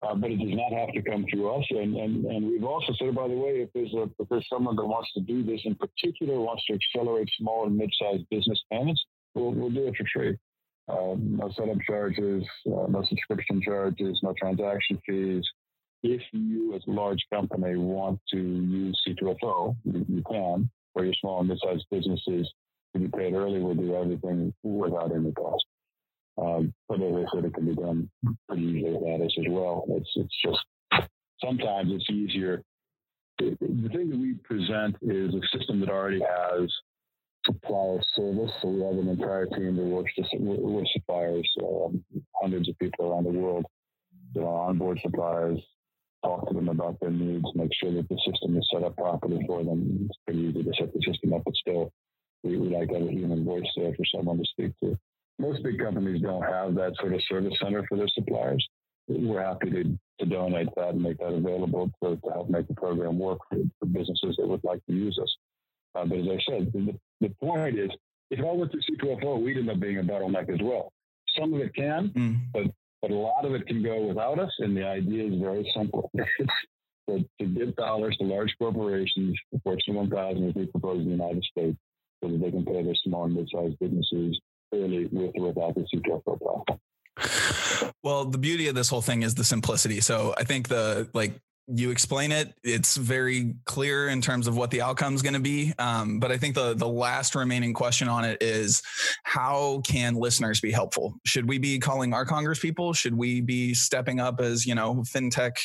Uh, 0.05 0.13
but 0.13 0.29
it 0.29 0.37
does 0.37 0.53
not 0.53 0.77
have 0.77 0.91
to 0.93 1.01
come 1.01 1.25
through 1.31 1.49
us. 1.49 1.65
And, 1.69 1.95
and, 1.95 2.25
and 2.25 2.47
we've 2.47 2.63
also 2.63 2.93
said, 2.99 3.15
by 3.15 3.27
the 3.27 3.33
way, 3.33 3.61
if 3.61 3.69
there's, 3.73 3.93
a, 3.93 4.03
if 4.19 4.29
there's 4.29 4.45
someone 4.51 4.75
that 4.75 4.85
wants 4.85 5.11
to 5.13 5.21
do 5.21 5.43
this 5.43 5.61
in 5.65 5.75
particular, 5.75 6.39
wants 6.39 6.63
to 6.65 6.73
accelerate 6.73 7.29
small 7.39 7.65
and 7.65 7.77
mid-sized 7.77 8.29
business 8.29 8.61
payments, 8.71 9.03
we'll, 9.33 9.51
we'll 9.51 9.71
do 9.71 9.87
it 9.87 9.95
for 9.97 10.05
free. 10.13 10.37
Um, 10.87 11.37
no 11.37 11.49
setup 11.57 11.77
charges, 11.87 12.43
uh, 12.67 12.85
no 12.87 13.03
subscription 13.07 13.61
charges, 13.61 14.19
no 14.21 14.33
transaction 14.39 15.01
fees. 15.07 15.43
If 16.03 16.21
you, 16.33 16.75
as 16.75 16.83
a 16.87 16.91
large 16.91 17.25
company, 17.33 17.75
want 17.75 18.19
to 18.31 18.37
use 18.37 19.01
C2FO, 19.07 19.75
you, 19.85 20.05
you 20.07 20.23
can. 20.29 20.69
For 20.93 21.03
your 21.03 21.15
small 21.19 21.39
and 21.39 21.49
mid-sized 21.49 21.85
businesses, 21.89 22.51
to 22.93 22.99
be 22.99 23.07
paid 23.07 23.33
early, 23.33 23.59
we'll 23.59 23.73
do 23.73 23.95
everything 23.95 24.53
without 24.61 25.15
any 25.15 25.31
cost. 25.31 25.65
Um, 26.37 26.73
but 26.89 27.01
as 27.01 27.13
I 27.13 27.25
said, 27.33 27.45
it 27.45 27.53
can 27.53 27.65
be 27.65 27.75
done 27.75 28.09
pretty 28.47 28.63
easily 28.63 28.97
with 28.99 29.21
us 29.21 29.35
as 29.39 29.45
well. 29.49 29.85
It's 29.89 30.09
it's 30.15 30.35
just 30.43 31.09
sometimes 31.43 31.91
it's 31.93 32.09
easier. 32.09 32.61
The, 33.37 33.57
thing 33.91 34.09
that 34.09 34.17
we 34.17 34.35
present 34.43 34.95
is 35.01 35.33
a 35.33 35.57
system 35.57 35.81
that 35.81 35.89
already 35.89 36.21
has 36.21 36.69
supplier 37.45 38.01
service. 38.15 38.51
So 38.61 38.69
we 38.69 38.81
have 38.81 38.97
an 38.97 39.09
entire 39.09 39.45
team 39.45 39.75
that 39.75 39.83
works 39.83 40.13
to, 40.15 40.23
with 40.37 40.87
suppliers, 40.93 41.49
um, 41.61 42.03
hundreds 42.41 42.69
of 42.69 42.79
people 42.79 43.11
around 43.11 43.25
the 43.25 43.31
world 43.31 43.65
that 44.33 44.41
are 44.41 44.69
onboard 44.69 44.99
suppliers, 45.01 45.59
talk 46.23 46.47
to 46.47 46.53
them 46.53 46.69
about 46.69 46.97
their 47.01 47.11
needs, 47.11 47.45
make 47.55 47.71
sure 47.79 47.93
that 47.93 48.07
the 48.09 48.17
system 48.25 48.57
is 48.57 48.67
set 48.73 48.83
up 48.83 48.95
properly 48.95 49.43
for 49.47 49.63
them. 49.63 50.07
It's 50.09 50.19
pretty 50.25 50.41
easy 50.41 50.63
to 50.63 50.73
set 50.77 50.93
the 50.93 51.01
system 51.05 51.33
up, 51.33 51.43
but 51.45 51.55
still, 51.55 51.91
we, 52.43 52.57
we 52.57 52.75
like 52.75 52.89
to 52.89 52.95
have 52.95 53.07
a 53.07 53.11
human 53.11 53.45
voice 53.45 53.67
there 53.75 53.93
for 53.95 54.05
someone 54.15 54.37
to 54.37 54.45
speak 54.45 54.71
to 54.81 54.97
most 55.39 55.63
big 55.63 55.79
companies 55.79 56.21
don't 56.21 56.43
have 56.43 56.75
that 56.75 56.93
sort 56.99 57.13
of 57.13 57.21
service 57.29 57.53
center 57.61 57.85
for 57.87 57.97
their 57.97 58.07
suppliers. 58.09 58.65
We're 59.07 59.43
happy 59.43 59.69
to, 59.69 59.83
to 60.19 60.25
donate 60.25 60.69
that 60.75 60.89
and 60.89 61.01
make 61.01 61.17
that 61.19 61.33
available 61.33 61.91
to, 62.03 62.15
to 62.15 62.29
help 62.31 62.49
make 62.49 62.67
the 62.67 62.73
program 62.73 63.19
work 63.19 63.39
for, 63.49 63.57
for 63.79 63.85
businesses 63.85 64.35
that 64.37 64.47
would 64.47 64.63
like 64.63 64.83
to 64.87 64.93
use 64.93 65.19
us. 65.21 65.35
Uh, 65.95 66.05
but 66.05 66.19
as 66.19 66.25
I 66.27 66.39
said, 66.49 66.73
the, 66.73 66.97
the 67.21 67.29
point 67.41 67.77
is, 67.77 67.91
if 68.31 68.43
all 68.43 68.57
went 68.57 68.71
through 68.71 68.81
C2FO, 68.81 69.41
we'd 69.41 69.57
end 69.57 69.69
up 69.69 69.79
being 69.79 69.99
a 69.99 70.03
bottleneck 70.03 70.49
as 70.49 70.59
well. 70.61 70.91
Some 71.37 71.53
of 71.53 71.61
it 71.61 71.75
can, 71.75 72.09
mm. 72.09 72.39
but 72.53 72.63
but 73.01 73.11
a 73.11 73.15
lot 73.15 73.45
of 73.45 73.53
it 73.53 73.67
can 73.67 73.83
go 73.83 74.01
without 74.07 74.39
us. 74.39 74.51
And 74.59 74.75
the 74.75 74.87
idea 74.87 75.27
is 75.27 75.39
very 75.39 75.69
simple: 75.75 76.09
to, 77.09 77.23
to 77.39 77.45
give 77.45 77.75
dollars 77.75 78.15
to 78.17 78.25
large 78.25 78.55
corporations, 78.57 79.37
Fortune 79.63 79.95
1000, 79.95 80.49
as 80.49 80.55
we 80.55 80.65
propose 80.65 80.99
in 80.99 81.05
the 81.05 81.11
United 81.11 81.43
States, 81.43 81.77
so 82.23 82.31
that 82.31 82.41
they 82.41 82.51
can 82.51 82.65
pay 82.65 82.83
their 82.83 82.95
small 83.03 83.25
and 83.25 83.35
mid-sized 83.35 83.77
businesses 83.79 84.39
clearly 84.75 85.07
with 85.11 85.31
or 85.35 85.47
without 85.47 85.75
the 85.75 85.81
C2FO. 85.81 86.79
Well, 88.03 88.25
the 88.25 88.37
beauty 88.37 88.67
of 88.67 88.75
this 88.75 88.89
whole 88.89 89.01
thing 89.01 89.23
is 89.23 89.35
the 89.35 89.43
simplicity. 89.43 90.01
So 90.01 90.33
I 90.37 90.43
think 90.43 90.67
the 90.67 91.07
like 91.13 91.33
you 91.67 91.89
explain 91.89 92.31
it 92.31 92.53
it's 92.63 92.95
very 92.95 93.55
clear 93.65 94.07
in 94.09 94.21
terms 94.21 94.47
of 94.47 94.55
what 94.55 94.69
the 94.69 94.81
outcome 94.81 95.15
is 95.15 95.21
going 95.23 95.33
to 95.33 95.39
be. 95.39 95.73
Um, 95.79 96.19
but 96.19 96.31
i 96.31 96.37
think 96.37 96.55
the 96.55 96.73
the 96.73 96.87
last 96.87 97.35
remaining 97.35 97.73
question 97.73 98.07
on 98.07 98.23
it 98.23 98.41
is 98.41 98.81
how 99.23 99.81
can 99.83 100.15
listeners 100.15 100.59
be 100.59 100.71
helpful? 100.71 101.15
Should 101.25 101.49
we 101.49 101.57
be 101.57 101.79
calling 101.79 102.13
our 102.13 102.25
congress 102.25 102.59
people? 102.59 102.93
Should 102.93 103.15
we 103.15 103.41
be 103.41 103.73
stepping 103.73 104.19
up 104.19 104.39
as 104.39 104.65
you 104.65 104.75
know 104.75 105.03
fintech 105.07 105.57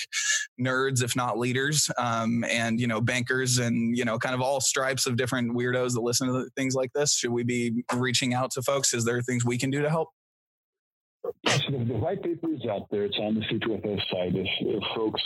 nerds 0.61 1.03
if 1.03 1.15
not 1.17 1.39
leaders? 1.39 1.91
Um, 1.99 2.45
and 2.45 2.81
you 2.81 2.87
know 2.87 3.01
bankers 3.01 3.59
and 3.59 3.97
you 3.97 4.05
know 4.05 4.19
kind 4.19 4.35
of 4.35 4.41
all 4.41 4.61
stripes 4.61 5.07
of 5.07 5.17
different 5.17 5.53
weirdos 5.53 5.93
that 5.95 6.01
listen 6.01 6.29
to 6.29 6.49
things 6.57 6.75
like 6.75 6.93
this 6.95 7.15
should 7.15 7.31
we 7.31 7.43
be 7.43 7.85
reaching 7.95 8.33
out 8.35 8.51
to 8.53 8.63
folks? 8.63 8.95
Is 8.95 9.05
there 9.05 9.21
things 9.23 9.45
we 9.45 9.59
can 9.59 9.71
do 9.71 9.83
to 9.83 9.91
help? 9.91 10.09
Yes, 11.45 11.61
the, 11.71 11.79
the 11.85 11.95
white 11.95 12.23
paper 12.23 12.53
is 12.53 12.65
out 12.67 12.87
there. 12.91 13.05
It's 13.05 13.19
on 13.19 13.35
the 13.35 13.41
C2FO 13.43 14.01
site. 14.11 14.35
If, 14.35 14.49
if 14.61 14.83
folks 14.97 15.23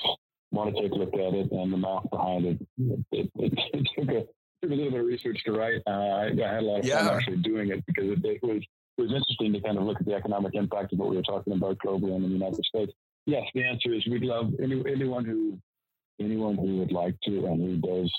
want 0.55 0.75
to 0.75 0.83
take 0.83 0.93
a 0.93 0.95
look 0.95 1.15
at 1.15 1.35
it 1.35 1.51
and 1.51 1.73
the 1.73 1.77
math 1.77 2.09
behind 2.11 2.47
it. 2.47 2.59
It, 2.79 3.05
it, 3.13 3.31
it 3.37 3.89
took, 3.99 4.09
a, 4.09 4.21
took 4.63 4.71
a 4.71 4.75
little 4.75 4.91
bit 4.91 5.01
of 5.01 5.07
research 5.07 5.43
to 5.45 5.53
write. 5.53 5.83
Uh, 5.87 5.91
I, 5.91 6.25
I, 6.27 6.55
had 6.55 6.63
a 6.63 6.67
lot 6.67 6.79
of 6.81 6.87
yeah. 6.87 7.05
fun 7.05 7.17
actually 7.17 7.37
doing 7.39 7.71
it 7.71 7.85
because 7.87 8.05
it, 8.05 8.25
it, 8.25 8.43
was 8.43 8.63
it 8.97 9.03
was 9.03 9.13
interesting 9.13 9.53
to 9.53 9.61
kind 9.61 9.79
of 9.79 9.85
look 9.85 10.01
at 10.01 10.07
the 10.07 10.15
economic 10.15 10.55
impact 10.55 10.93
of 10.93 10.99
what 10.99 11.11
we 11.11 11.17
were 11.17 11.23
talking 11.23 11.53
about 11.53 11.79
globally 11.79 12.15
and 12.15 12.25
in 12.25 12.31
the 12.31 12.39
United 12.39 12.65
States. 12.65 12.93
Yes, 13.27 13.45
the 13.55 13.65
answer 13.65 13.93
is 13.93 14.07
we'd 14.07 14.23
love 14.23 14.53
any, 14.63 14.83
anyone 14.87 15.25
who 15.25 15.59
anyone 16.21 16.57
who 16.57 16.79
would 16.79 16.93
like 16.93 17.17
to 17.25 17.47
and 17.47 17.61
who 17.61 17.77
does 17.77 18.13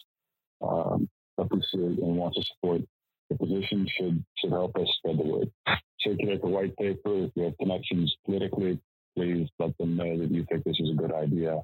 um, 0.62 1.08
appreciate 1.38 2.00
and 2.00 2.18
want 2.18 2.34
to 2.36 2.44
support 2.44 2.82
the 3.30 3.38
position 3.38 3.88
should 3.98 4.24
should 4.38 4.52
help 4.52 4.76
us 4.76 4.88
spread 4.98 5.18
the 5.18 5.24
word. 5.24 5.52
Circulate 6.00 6.42
the 6.42 6.48
white 6.48 6.76
paper. 6.78 7.24
If 7.24 7.32
you 7.36 7.44
have 7.46 7.58
connections 7.58 8.16
politically, 8.26 8.80
please 9.16 9.48
let 9.58 9.76
them 9.78 9.96
know 9.96 10.20
that 10.20 10.32
you 10.32 10.46
think 10.50 10.64
this 10.64 10.80
is 10.80 10.92
a 10.92 10.94
good 10.94 11.14
idea 11.14 11.62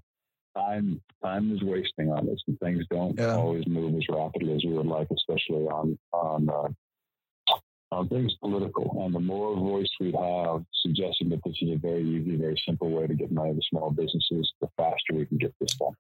time 0.56 1.02
time 1.24 1.54
is 1.54 1.62
wasting 1.62 2.12
on 2.12 2.26
this, 2.26 2.40
and 2.48 2.60
things 2.60 2.86
don't 2.90 3.18
yeah. 3.18 3.36
always 3.36 3.66
move 3.68 3.96
as 3.96 4.08
rapidly 4.10 4.56
as 4.56 4.64
we 4.66 4.74
would 4.74 4.86
like, 4.86 5.08
especially 5.12 5.66
on 5.68 5.98
on 6.14 6.50
uh, 6.50 7.56
on 7.92 8.08
things 8.08 8.34
political. 8.42 9.04
And 9.06 9.14
the 9.14 9.20
more 9.20 9.56
voice 9.56 9.90
we 10.00 10.12
have 10.14 10.64
suggesting 10.82 11.30
that 11.30 11.42
this 11.46 11.56
is 11.62 11.72
a 11.72 11.78
very 11.78 12.04
easy, 12.04 12.36
very 12.36 12.62
simple 12.66 12.90
way 12.90 13.08
to 13.08 13.14
get 13.14 13.32
money 13.32 13.54
to 13.54 13.62
small 13.70 13.92
businesses, 13.92 14.52
the 14.62 14.68
faster 14.78 15.14
we 15.14 15.26
can 15.26 15.38
get 15.38 15.54
this 15.60 15.76
done. 15.76 15.96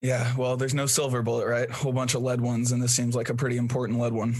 Yeah, 0.00 0.34
well, 0.36 0.56
there's 0.56 0.74
no 0.74 0.86
silver 0.86 1.22
bullet, 1.22 1.46
right? 1.46 1.70
A 1.70 1.72
whole 1.72 1.92
bunch 1.92 2.14
of 2.14 2.22
lead 2.22 2.40
ones, 2.40 2.72
and 2.72 2.82
this 2.82 2.94
seems 2.94 3.16
like 3.16 3.30
a 3.30 3.34
pretty 3.34 3.56
important 3.56 3.98
lead 3.98 4.12
one. 4.12 4.34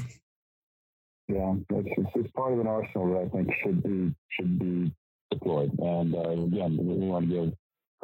Yeah, 1.29 1.55
it's, 1.71 1.89
it's, 1.97 2.11
it's 2.17 2.31
part 2.33 2.53
of 2.53 2.61
an 2.61 2.67
arsenal 2.67 3.15
that 3.15 3.21
I 3.21 3.29
think 3.29 3.49
should 3.63 3.83
be 3.83 4.15
should 4.29 4.59
be 4.59 4.93
deployed. 5.31 5.73
And 5.79 6.15
uh, 6.15 6.31
again, 6.31 6.77
we 6.77 7.07
want 7.07 7.31
to 7.31 7.35
give 7.35 7.53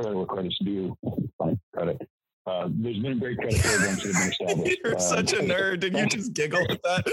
credit 0.01 0.17
where 0.17 0.27
credit's 0.27 0.59
due. 0.59 0.97
Fine, 1.39 1.61
credit. 1.75 2.09
Uh, 2.47 2.69
there's 2.71 2.99
been 2.99 3.19
great 3.19 3.39
credit 3.39 3.61
programs 3.61 4.03
that 4.03 4.15
have 4.15 4.23
been 4.23 4.33
established. 4.49 4.79
You're 4.83 4.95
um, 4.95 5.01
such 5.01 5.33
a 5.35 5.37
nerd. 5.37 5.81
Did 5.81 5.97
you 5.97 6.07
just 6.07 6.33
giggle 6.33 6.63
at 6.71 6.83
that? 6.83 7.05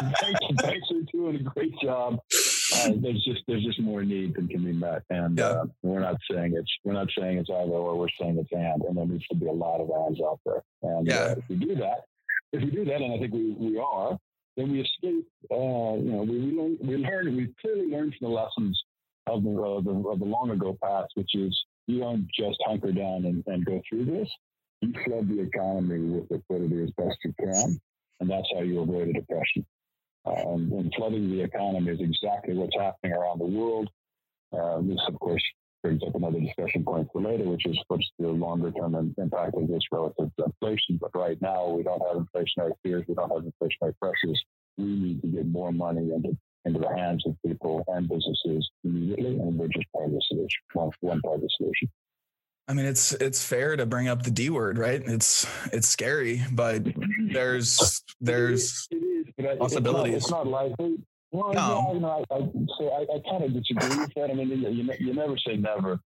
banks, 0.00 0.62
banks 0.62 0.88
are 0.90 1.02
doing 1.12 1.36
a 1.36 1.42
great 1.42 1.74
job. 1.82 2.18
Uh, 2.74 2.90
there's 2.96 3.22
just 3.24 3.42
there's 3.46 3.64
just 3.64 3.80
more 3.80 4.02
need 4.02 4.34
than 4.34 4.48
can 4.48 4.64
be 4.64 4.72
met, 4.72 5.02
and 5.10 5.38
yeah. 5.38 5.44
uh, 5.44 5.64
we're 5.82 6.00
not 6.00 6.16
saying 6.30 6.54
it's 6.56 6.70
we're 6.84 6.94
not 6.94 7.08
saying 7.16 7.38
it's 7.38 7.50
either 7.50 7.70
or. 7.70 7.96
We're 7.96 8.08
saying 8.18 8.38
it's 8.38 8.50
and, 8.52 8.82
and 8.82 8.96
there 8.96 9.06
needs 9.06 9.26
to 9.28 9.36
be 9.36 9.46
a 9.46 9.52
lot 9.52 9.80
of 9.80 9.90
ands 10.06 10.20
out 10.22 10.40
there. 10.46 10.62
And 10.82 11.06
yeah. 11.06 11.16
uh, 11.16 11.34
if 11.36 11.44
we 11.50 11.56
do 11.56 11.74
that, 11.76 12.04
if 12.52 12.62
we 12.62 12.70
do 12.70 12.84
that, 12.86 13.02
and 13.02 13.12
I 13.12 13.18
think 13.18 13.34
we 13.34 13.50
we 13.58 13.78
are, 13.78 14.16
then 14.56 14.72
we 14.72 14.80
escape. 14.80 15.28
Uh, 15.50 16.00
you 16.00 16.12
know, 16.12 16.22
we 16.26 16.38
we 16.38 16.58
learn 16.58 16.78
we 16.80 16.96
learn 16.96 17.36
we 17.36 17.54
clearly 17.60 17.90
learned 17.90 18.14
from 18.18 18.30
the 18.30 18.34
lessons 18.34 18.82
of 19.26 19.42
the, 19.44 19.50
of 19.50 19.84
the, 19.84 19.92
of 20.08 20.18
the 20.18 20.24
long 20.24 20.50
ago 20.50 20.76
past, 20.82 21.12
which 21.14 21.34
is 21.34 21.64
you 21.86 22.00
don't 22.00 22.28
just 22.34 22.58
hunker 22.66 22.92
down 22.92 23.24
and, 23.24 23.42
and 23.46 23.64
go 23.64 23.80
through 23.88 24.04
this. 24.04 24.28
You 24.80 24.92
flood 25.04 25.28
the 25.28 25.40
economy 25.40 26.00
with 26.10 26.30
liquidity 26.30 26.82
as 26.82 26.90
best 26.96 27.16
you 27.24 27.34
can, 27.38 27.80
and 28.20 28.30
that's 28.30 28.48
how 28.54 28.62
you 28.62 28.80
avoid 28.80 29.08
a 29.08 29.12
depression. 29.12 29.64
Um, 30.24 30.70
and 30.72 30.92
flooding 30.96 31.30
the 31.30 31.42
economy 31.42 31.92
is 31.92 32.00
exactly 32.00 32.54
what's 32.54 32.76
happening 32.76 33.12
around 33.12 33.40
the 33.40 33.46
world. 33.46 33.88
Uh, 34.52 34.80
this, 34.82 35.00
of 35.08 35.18
course, 35.18 35.42
brings 35.82 36.02
up 36.06 36.14
another 36.14 36.40
discussion 36.40 36.84
point 36.84 37.08
for 37.12 37.20
later, 37.22 37.44
which 37.44 37.66
is 37.66 37.78
what's 37.88 38.08
the 38.18 38.28
longer 38.28 38.70
term 38.70 38.94
impact 39.18 39.54
of 39.56 39.68
this 39.68 39.82
relative 39.90 40.30
to 40.38 40.44
inflation. 40.44 40.98
But 41.00 41.10
right 41.14 41.40
now, 41.40 41.68
we 41.68 41.82
don't 41.82 42.02
have 42.06 42.24
inflationary 42.24 42.72
fears, 42.82 43.04
we 43.08 43.14
don't 43.14 43.30
have 43.30 43.42
inflationary 43.42 43.94
pressures. 44.00 44.40
We 44.78 44.84
need 44.84 45.22
to 45.22 45.28
get 45.28 45.46
more 45.46 45.72
money 45.72 46.12
into 46.12 46.36
into 46.64 46.78
the 46.78 46.88
hands 46.96 47.24
of 47.26 47.36
people 47.44 47.84
and 47.88 48.08
businesses 48.08 48.70
immediately, 48.84 49.38
and 49.38 49.58
we're 49.58 49.68
just 49.68 49.90
part 49.92 50.06
of 50.06 50.12
the 50.12 50.22
solution, 50.28 50.60
one, 50.74 50.90
one 51.00 51.20
part 51.20 51.36
of 51.36 51.40
the 51.42 51.48
solution. 51.56 51.88
I 52.68 52.74
mean, 52.74 52.86
it's 52.86 53.12
it's 53.12 53.44
fair 53.44 53.76
to 53.76 53.86
bring 53.86 54.08
up 54.08 54.22
the 54.22 54.30
D 54.30 54.48
word, 54.48 54.78
right? 54.78 55.02
It's 55.04 55.46
it's 55.72 55.88
scary, 55.88 56.42
but 56.52 56.86
there's 57.32 58.02
there's 58.20 58.86
it 58.90 58.96
is, 58.96 59.26
it 59.36 59.44
is, 59.44 59.58
possibilities. 59.58 60.14
It's 60.14 60.30
not, 60.30 60.42
it's 60.42 60.50
not 60.50 60.52
likely. 60.52 60.98
Well, 61.32 61.52
no. 61.52 61.86
yeah, 61.86 61.94
you 61.94 62.00
know, 62.00 62.24
I, 62.30 62.34
I, 62.34 62.38
so 62.78 62.90
I, 62.90 63.16
I 63.16 63.30
kind 63.30 63.44
of 63.44 63.54
disagree 63.54 64.02
with 64.02 64.14
that. 64.14 64.30
I 64.30 64.34
mean, 64.34 64.48
you, 64.48 64.68
you, 64.68 64.92
you 64.98 65.14
never 65.14 65.36
say 65.38 65.56
never. 65.56 65.98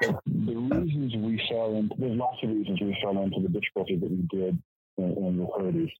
But 0.00 0.20
the 0.26 0.54
reasons 0.54 1.14
we 1.16 1.42
fell 1.48 1.74
into, 1.74 1.94
there's 1.98 2.18
lots 2.18 2.36
of 2.42 2.50
reasons 2.50 2.78
we 2.82 2.96
fell 3.02 3.22
into 3.22 3.40
the 3.40 3.48
difficulty 3.48 3.96
that 3.96 4.10
we 4.10 4.28
did 4.30 4.62
in, 4.98 5.04
in 5.04 5.38
the 5.38 5.46
30s 5.58 5.90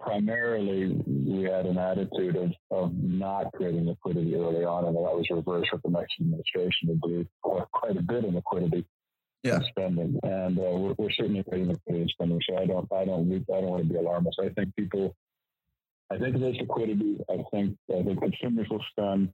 primarily 0.00 1.00
we 1.06 1.44
had 1.44 1.66
an 1.66 1.78
attitude 1.78 2.36
of, 2.36 2.52
of 2.70 2.94
not 2.94 3.52
creating 3.52 3.86
liquidity 3.86 4.34
early 4.34 4.64
on, 4.64 4.84
and 4.84 4.94
that 4.94 5.00
was 5.00 5.26
reversed 5.30 5.70
with 5.72 5.82
the 5.82 5.90
Mexican 5.90 6.26
administration 6.26 6.88
to 6.88 7.08
do 7.08 7.26
quite 7.42 7.96
a 7.96 8.02
bit 8.02 8.24
of 8.24 8.34
liquidity 8.34 8.86
yeah. 9.42 9.60
spending, 9.70 10.18
and 10.22 10.58
uh, 10.58 10.62
we're, 10.62 10.94
we're, 10.98 11.10
certainly 11.10 11.42
creating 11.44 11.68
liquidity 11.68 12.10
spending. 12.12 12.40
So 12.48 12.58
I 12.58 12.66
don't, 12.66 12.86
I 12.92 13.04
don't, 13.04 13.32
I 13.32 13.60
don't 13.60 13.70
want 13.70 13.82
to 13.86 13.88
be 13.88 13.98
alarmist. 13.98 14.38
I 14.40 14.48
think 14.50 14.74
people, 14.76 15.14
I 16.10 16.18
think 16.18 16.38
there's 16.38 16.56
liquidity. 16.58 17.18
I 17.30 17.44
think, 17.52 17.76
I 17.90 18.02
think 18.02 18.20
consumers 18.20 18.66
will 18.70 18.84
spend. 18.90 19.32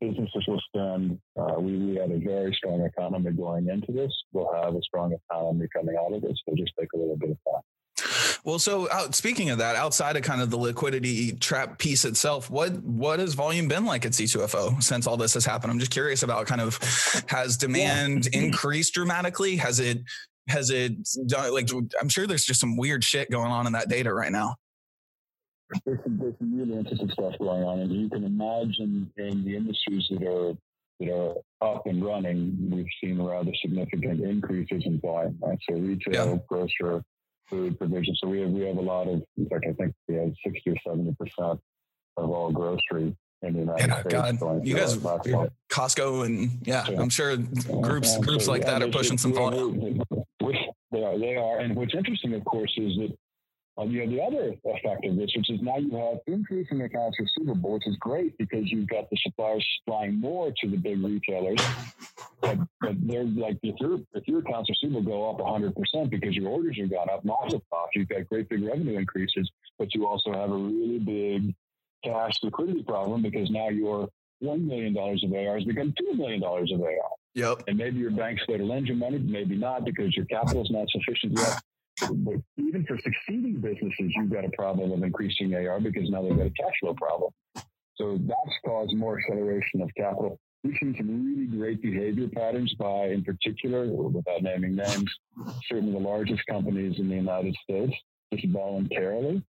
businesses 0.00 0.44
will 0.46 0.60
spend. 0.68 1.18
Uh, 1.38 1.60
we, 1.60 1.78
we 1.78 1.96
had 1.96 2.10
a 2.10 2.18
very 2.18 2.54
strong 2.54 2.82
economy 2.82 3.30
going 3.32 3.68
into 3.68 3.92
this. 3.92 4.12
We'll 4.32 4.52
have 4.52 4.74
a 4.74 4.82
strong 4.82 5.12
economy 5.12 5.66
coming 5.74 5.96
out 5.96 6.12
of 6.12 6.22
this. 6.22 6.38
It'll 6.46 6.56
just 6.56 6.72
take 6.78 6.92
a 6.94 6.98
little 6.98 7.16
bit 7.16 7.30
of 7.30 7.38
time. 7.52 8.33
Well, 8.44 8.58
so 8.58 8.90
out, 8.92 9.14
speaking 9.14 9.48
of 9.48 9.58
that, 9.58 9.74
outside 9.74 10.16
of 10.16 10.22
kind 10.22 10.42
of 10.42 10.50
the 10.50 10.58
liquidity 10.58 11.32
trap 11.32 11.78
piece 11.78 12.04
itself, 12.04 12.50
what 12.50 12.74
what 12.82 13.18
has 13.18 13.32
volume 13.32 13.68
been 13.68 13.86
like 13.86 14.04
at 14.04 14.12
C2FO 14.12 14.82
since 14.82 15.06
all 15.06 15.16
this 15.16 15.32
has 15.32 15.46
happened? 15.46 15.72
I'm 15.72 15.78
just 15.78 15.90
curious 15.90 16.22
about 16.22 16.46
kind 16.46 16.60
of 16.60 16.78
has 17.28 17.56
demand 17.56 18.28
yeah. 18.32 18.40
increased 18.42 18.92
dramatically? 18.92 19.56
Has 19.56 19.80
it 19.80 20.02
has 20.48 20.68
it 20.68 20.92
done 21.26 21.54
like 21.54 21.70
I'm 21.98 22.10
sure 22.10 22.26
there's 22.26 22.44
just 22.44 22.60
some 22.60 22.76
weird 22.76 23.02
shit 23.02 23.30
going 23.30 23.50
on 23.50 23.66
in 23.66 23.72
that 23.72 23.88
data 23.88 24.12
right 24.12 24.32
now. 24.32 24.56
There's 25.86 26.00
some, 26.04 26.18
there's 26.18 26.34
some 26.38 26.54
really 26.54 26.78
interesting 26.78 27.10
stuff 27.10 27.32
going 27.38 27.64
on, 27.64 27.80
and 27.80 27.90
you 27.90 28.10
can 28.10 28.24
imagine 28.24 29.10
in 29.16 29.44
the 29.44 29.56
industries 29.56 30.06
that 30.10 30.22
are 30.22 30.54
that 31.00 31.10
are 31.10 31.34
up 31.66 31.86
and 31.86 32.04
running, 32.04 32.68
we've 32.70 32.86
seen 33.02 33.20
rather 33.20 33.52
significant 33.62 34.20
increases 34.20 34.82
in 34.84 35.00
volume. 35.00 35.38
Right? 35.40 35.58
So 35.68 35.76
retail, 35.76 36.32
yeah. 36.32 36.38
grocer, 36.46 37.02
food 37.48 37.78
provision. 37.78 38.14
So 38.16 38.28
we 38.28 38.40
have 38.40 38.50
we 38.50 38.62
have 38.62 38.76
a 38.76 38.82
lot 38.82 39.08
of. 39.08 39.22
In 39.36 39.48
fact, 39.48 39.66
I 39.68 39.72
think 39.72 39.94
we 40.08 40.16
have 40.16 40.32
sixty 40.44 40.70
or 40.70 40.76
seventy 40.86 41.14
percent 41.18 41.60
of 42.16 42.30
all 42.30 42.50
grocery 42.52 43.16
in 43.42 43.52
the 43.52 43.60
United 43.60 43.88
yeah, 43.88 43.94
uh, 43.94 44.00
States. 44.00 44.38
God, 44.40 44.66
you 44.66 44.76
guys, 44.76 44.96
Costco, 45.70 46.26
and 46.26 46.58
yeah, 46.66 46.84
I'm 46.98 47.08
sure 47.08 47.36
groups 47.36 48.14
uh-huh. 48.14 48.22
groups 48.22 48.48
like 48.48 48.62
that 48.62 48.82
are 48.82 48.88
pushing 48.88 49.18
some 49.18 49.32
volume. 49.32 50.02
They 50.40 51.02
are, 51.02 51.18
they 51.18 51.34
are, 51.34 51.58
and 51.58 51.74
what's 51.74 51.94
interesting, 51.94 52.34
of 52.34 52.44
course, 52.44 52.72
is 52.76 52.96
that 52.98 53.16
um, 53.76 53.90
you 53.90 54.02
have 54.02 54.10
the 54.10 54.22
other 54.22 54.54
effect 54.64 55.04
of 55.04 55.16
this, 55.16 55.30
which 55.36 55.50
is 55.50 55.60
now 55.60 55.76
you 55.78 55.90
have 55.96 56.18
increasing 56.26 56.82
accounts 56.82 57.18
receivable, 57.18 57.72
which 57.72 57.86
is 57.86 57.96
great 57.96 58.36
because 58.38 58.70
you've 58.70 58.88
got 58.88 59.10
the 59.10 59.16
suppliers 59.22 59.66
supplying 59.78 60.20
more 60.20 60.52
to 60.60 60.70
the 60.70 60.76
big 60.76 61.02
retailers. 61.02 61.60
But, 62.40 62.58
but 62.80 62.92
they're 63.00 63.24
like, 63.24 63.58
if 63.62 63.74
your 63.80 63.98
if 64.12 64.28
your 64.28 64.40
accounts 64.40 64.70
receivable 64.70 65.02
go 65.02 65.30
up 65.30 65.38
100% 65.38 65.74
because 66.10 66.36
your 66.36 66.48
orders 66.48 66.76
have 66.78 66.90
gone 66.90 67.08
up, 67.12 67.24
massive 67.24 67.62
cost, 67.70 67.90
you've 67.96 68.08
got 68.08 68.28
great 68.28 68.48
big 68.48 68.62
revenue 68.62 68.96
increases, 68.96 69.50
but 69.78 69.92
you 69.92 70.06
also 70.06 70.32
have 70.32 70.50
a 70.50 70.56
really 70.56 70.98
big 71.00 71.54
cash 72.04 72.34
liquidity 72.44 72.82
problem 72.84 73.22
because 73.22 73.50
now 73.50 73.70
your 73.70 74.08
$1 74.42 74.64
million 74.66 74.96
of 74.96 75.32
AR 75.32 75.54
has 75.54 75.64
become 75.64 75.92
$2 76.12 76.16
million 76.16 76.42
of 76.44 76.80
AR. 76.80 77.10
Yep. 77.34 77.64
And 77.66 77.78
maybe 77.78 77.98
your 77.98 78.12
bank's 78.12 78.42
there 78.46 78.58
to 78.58 78.64
lend 78.64 78.86
you 78.86 78.94
money, 78.94 79.18
maybe 79.18 79.56
not 79.56 79.84
because 79.84 80.14
your 80.14 80.26
capital 80.26 80.62
is 80.62 80.70
not 80.70 80.86
sufficient 80.90 81.36
yet. 81.36 81.60
But 82.00 82.40
even 82.56 82.84
for 82.86 82.98
succeeding 82.98 83.60
businesses, 83.60 84.12
you've 84.16 84.32
got 84.32 84.44
a 84.44 84.50
problem 84.50 84.92
of 84.92 85.02
increasing 85.02 85.54
AR 85.54 85.80
because 85.80 86.10
now 86.10 86.22
they've 86.22 86.36
got 86.36 86.46
a 86.46 86.50
cash 86.50 86.74
flow 86.80 86.94
problem. 86.94 87.30
So 87.96 88.18
that's 88.20 88.58
caused 88.64 88.94
more 88.96 89.18
acceleration 89.18 89.80
of 89.80 89.90
capital. 89.96 90.38
We've 90.64 90.76
seen 90.80 90.94
some 90.96 91.24
really 91.24 91.46
great 91.46 91.82
behavior 91.82 92.28
patterns 92.28 92.74
by, 92.78 93.08
in 93.08 93.22
particular, 93.22 93.86
without 93.86 94.42
naming 94.42 94.74
names, 94.74 95.14
certainly 95.68 95.92
the 95.92 95.98
largest 95.98 96.42
companies 96.46 96.98
in 96.98 97.08
the 97.08 97.16
United 97.16 97.54
States, 97.62 97.92
just 98.32 98.46
voluntarily 98.48 99.44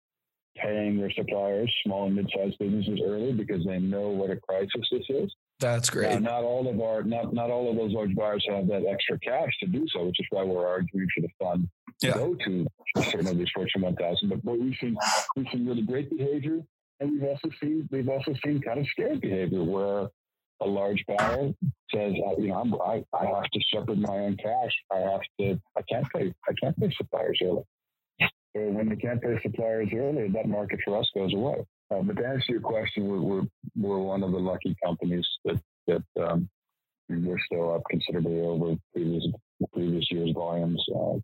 paying 0.58 0.98
their 0.98 1.12
suppliers, 1.12 1.74
small 1.86 2.08
and 2.08 2.16
mid-sized 2.16 2.58
businesses 2.60 3.00
early 3.06 3.34
because 3.34 3.66
they 3.66 3.80
know 3.80 4.10
what 4.10 4.30
a 4.30 4.38
crisis 4.38 4.88
this 4.92 5.04
is. 5.10 5.34
That's 5.60 5.90
great. 5.90 6.20
Now, 6.20 6.32
not 6.32 6.44
all 6.44 6.68
of 6.68 6.82
our 6.82 7.04
not 7.04 7.34
not 7.34 7.50
all 7.50 7.70
of 7.70 7.78
those 7.78 7.94
large 7.94 8.14
buyers 8.16 8.46
have 8.50 8.68
that 8.68 8.86
extra 8.86 9.18
cash 9.20 9.52
to 9.62 9.68
do 9.68 9.86
so, 9.90 10.06
which 10.06 10.20
is 10.20 10.26
why 10.30 10.44
we're 10.44 10.68
arguing 10.68 11.08
for 11.16 11.22
the 11.22 11.30
fund 11.40 11.70
to 12.02 12.08
yeah. 12.08 12.14
go 12.14 12.36
to 12.46 12.68
certain 13.10 13.28
of 13.28 13.38
these 13.38 13.50
Fortune 13.54 13.82
1000. 13.82 14.30
But 14.30 14.44
boy, 14.44 14.56
we've 14.56 14.76
seen 14.82 14.98
we've 15.36 15.48
seen 15.52 15.66
really 15.66 15.84
great 15.84 16.10
behavior, 16.10 16.60
and 17.00 17.12
we've 17.12 17.24
also 17.24 17.50
seen 17.62 17.88
we've 17.90 18.10
also 18.10 18.34
seen 18.44 18.62
kind 18.62 18.80
of 18.80 18.88
scared 18.88 19.22
behavior 19.22 19.64
where 19.64 20.10
a 20.62 20.66
large 20.66 21.04
buyer 21.08 21.52
says, 21.94 22.14
uh, 22.28 22.36
you 22.38 22.48
know, 22.48 22.56
I'm, 22.56 22.74
I 22.76 23.04
I 23.14 23.26
have 23.26 23.44
to 23.44 23.60
shepherd 23.74 24.00
my 24.00 24.18
own 24.18 24.38
cash. 24.38 24.72
I 24.92 25.00
have 25.00 25.22
to. 25.40 25.60
I 25.78 25.82
can't 25.90 26.08
pay. 26.14 26.34
I 26.50 26.54
can't 26.62 26.78
pay 26.78 26.92
suppliers 26.98 27.40
early. 27.42 27.64
So 28.20 28.62
when 28.72 28.90
they 28.90 28.96
can't 28.96 29.22
pay 29.22 29.38
suppliers 29.42 29.90
early, 29.94 30.30
that 30.30 30.48
market 30.48 30.80
for 30.86 30.98
us 30.98 31.10
goes 31.14 31.34
away. 31.34 31.66
Uh, 31.92 32.02
but 32.02 32.18
to 32.18 32.26
answer 32.26 32.54
your 32.54 32.62
question, 32.62 33.08
we're, 33.08 33.20
we're, 33.20 33.48
we're 33.76 34.00
one 34.00 34.24
of 34.24 34.32
the 34.32 34.40
lucky 34.40 34.76
companies 34.84 35.26
that 35.46 35.62
that 35.88 36.04
um, 36.20 36.50
we're 37.10 37.40
still 37.46 37.76
up 37.76 37.84
considerably 37.90 38.42
over 38.42 38.76
previous 38.94 39.24
previous 39.74 40.06
year's 40.12 40.32
volumes. 40.34 40.84
Uh, 40.90 41.18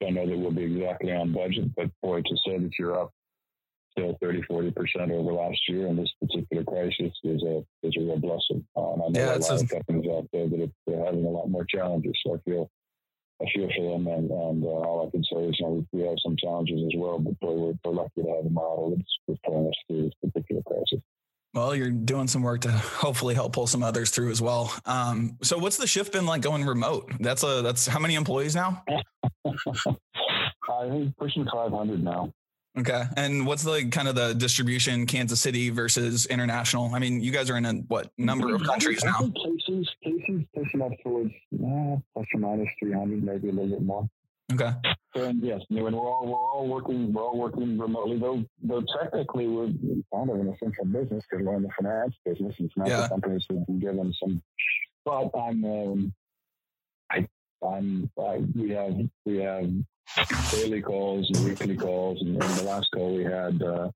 don't 0.00 0.14
know 0.14 0.26
that 0.26 0.38
we'll 0.38 0.50
be 0.50 0.64
exactly 0.64 1.12
on 1.12 1.32
budget, 1.32 1.74
but 1.76 1.90
boy, 2.02 2.22
to 2.22 2.36
say 2.46 2.58
that 2.58 2.70
you're 2.78 3.00
up 3.00 3.10
still 3.92 4.16
30, 4.20 4.42
40 4.42 4.70
percent 4.70 5.10
over 5.10 5.32
last 5.32 5.60
year 5.68 5.86
in 5.86 5.96
this 5.96 6.10
particular 6.20 6.64
crisis 6.64 7.12
is 7.24 7.42
a 7.42 7.64
is 7.82 7.94
a 7.96 8.00
real 8.00 8.18
blessing. 8.18 8.64
Uh, 8.76 8.92
and 8.94 9.02
I 9.02 9.08
know 9.08 9.20
yeah, 9.20 9.36
a 9.36 9.38
lot 9.38 9.50
a, 9.50 9.54
of 9.54 9.68
companies 9.68 10.10
out 10.10 10.28
there 10.32 10.48
that 10.48 10.72
are 10.88 11.04
having 11.04 11.24
a 11.24 11.30
lot 11.30 11.50
more 11.50 11.64
challenges. 11.64 12.14
So 12.24 12.36
I 12.36 12.50
feel 12.50 12.70
I 13.42 13.50
feel 13.52 13.68
for 13.76 13.92
them, 13.92 14.06
and, 14.06 14.30
and 14.30 14.64
uh, 14.64 14.68
all 14.68 15.06
I 15.06 15.10
can 15.10 15.24
say 15.24 15.44
is, 15.44 15.56
you 15.58 15.66
know, 15.66 15.86
we, 15.92 16.02
have 16.02 16.16
some 16.22 16.36
challenges 16.36 16.80
as 16.86 16.92
well, 16.96 17.18
but 17.18 17.34
we're, 17.42 17.74
we're 17.84 17.92
lucky 17.92 18.22
to 18.22 18.28
have 18.28 18.46
a 18.46 18.50
model 18.50 18.94
that's, 18.96 19.18
that's 19.26 19.40
pulling 19.44 19.66
us 19.66 19.74
through 19.88 20.02
this 20.02 20.12
particular 20.22 20.62
crisis. 20.62 21.00
Well, 21.54 21.74
you're 21.74 21.90
doing 21.90 22.28
some 22.28 22.42
work 22.42 22.62
to 22.62 22.70
hopefully 22.70 23.34
help 23.34 23.52
pull 23.52 23.66
some 23.66 23.82
others 23.82 24.10
through 24.10 24.30
as 24.30 24.40
well. 24.40 24.72
Um, 24.86 25.36
so, 25.42 25.58
what's 25.58 25.76
the 25.76 25.86
shift 25.86 26.12
been 26.12 26.24
like 26.24 26.40
going 26.40 26.64
remote? 26.64 27.12
That's 27.20 27.42
a 27.42 27.60
that's 27.60 27.86
how 27.86 27.98
many 27.98 28.14
employees 28.14 28.54
now? 28.54 28.82
I 29.46 30.88
think 30.88 31.14
pushing 31.18 31.46
500 31.52 32.02
now. 32.02 32.32
Okay. 32.78 33.02
And 33.16 33.46
what's 33.46 33.62
the 33.62 33.88
kind 33.90 34.08
of 34.08 34.14
the 34.14 34.34
distribution 34.34 35.06
Kansas 35.06 35.40
City 35.40 35.68
versus 35.68 36.24
international? 36.26 36.94
I 36.94 36.98
mean, 36.98 37.20
you 37.20 37.30
guys 37.30 37.50
are 37.50 37.58
in 37.58 37.66
a 37.66 37.72
what 37.88 38.10
number 38.16 38.54
of 38.54 38.62
countries 38.62 39.04
now? 39.04 39.18
Cases, 39.20 39.88
cases 40.02 40.42
pushing 40.56 40.80
up 40.80 40.92
towards 41.02 41.32
uh, 41.54 41.96
plus 42.14 42.26
or 42.34 42.40
minus 42.40 42.68
300, 42.78 43.22
maybe 43.22 43.50
a 43.50 43.52
little 43.52 43.68
bit 43.68 43.82
more. 43.82 44.08
Okay. 44.52 44.72
And 45.14 45.42
yes, 45.42 45.60
and 45.68 45.82
we're 45.82 45.92
all 45.92 46.26
we're 46.26 46.34
all 46.34 46.66
working 46.66 47.12
we're 47.12 47.22
all 47.22 47.38
working 47.38 47.78
remotely. 47.78 48.18
Though 48.18 48.42
though 48.62 48.82
technically 49.02 49.46
we're 49.46 49.66
kind 50.12 50.30
of 50.30 50.40
an 50.40 50.48
essential 50.48 50.86
business 50.86 51.22
because 51.30 51.44
we're 51.44 51.56
in 51.56 51.62
the 51.62 51.70
finance 51.78 52.14
business. 52.24 52.54
And 52.58 52.72
finance 52.72 52.90
yeah. 52.90 53.08
companies 53.08 53.44
have 53.50 53.66
been 53.66 53.80
given 53.80 54.14
some. 54.18 54.42
But 55.04 55.30
I'm 55.38 55.64
um, 55.64 56.14
I 57.10 57.28
I'm 57.62 58.10
I, 58.18 58.42
we 58.54 58.70
have 58.70 58.96
we 59.26 59.36
have 59.38 59.70
daily 60.50 60.82
calls 60.82 61.30
and 61.32 61.44
weekly 61.44 61.76
calls. 61.76 62.20
And, 62.20 62.42
and 62.42 62.54
the 62.54 62.64
last 62.64 62.88
call 62.94 63.16
we 63.16 63.24
had 63.24 63.62
uh, 63.62 63.90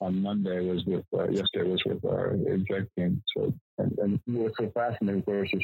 on 0.00 0.22
Monday 0.22 0.60
was 0.60 0.84
with, 0.86 1.04
uh, 1.16 1.28
yesterday 1.28 1.70
was 1.70 1.82
with 1.84 2.04
our 2.04 2.36
exec 2.50 2.84
team. 2.96 3.22
So, 3.36 3.52
and, 3.78 3.98
and 3.98 4.20
what's 4.26 4.56
so 4.58 4.70
fascinating, 4.74 5.20
of 5.20 5.26
course, 5.26 5.50
is 5.52 5.62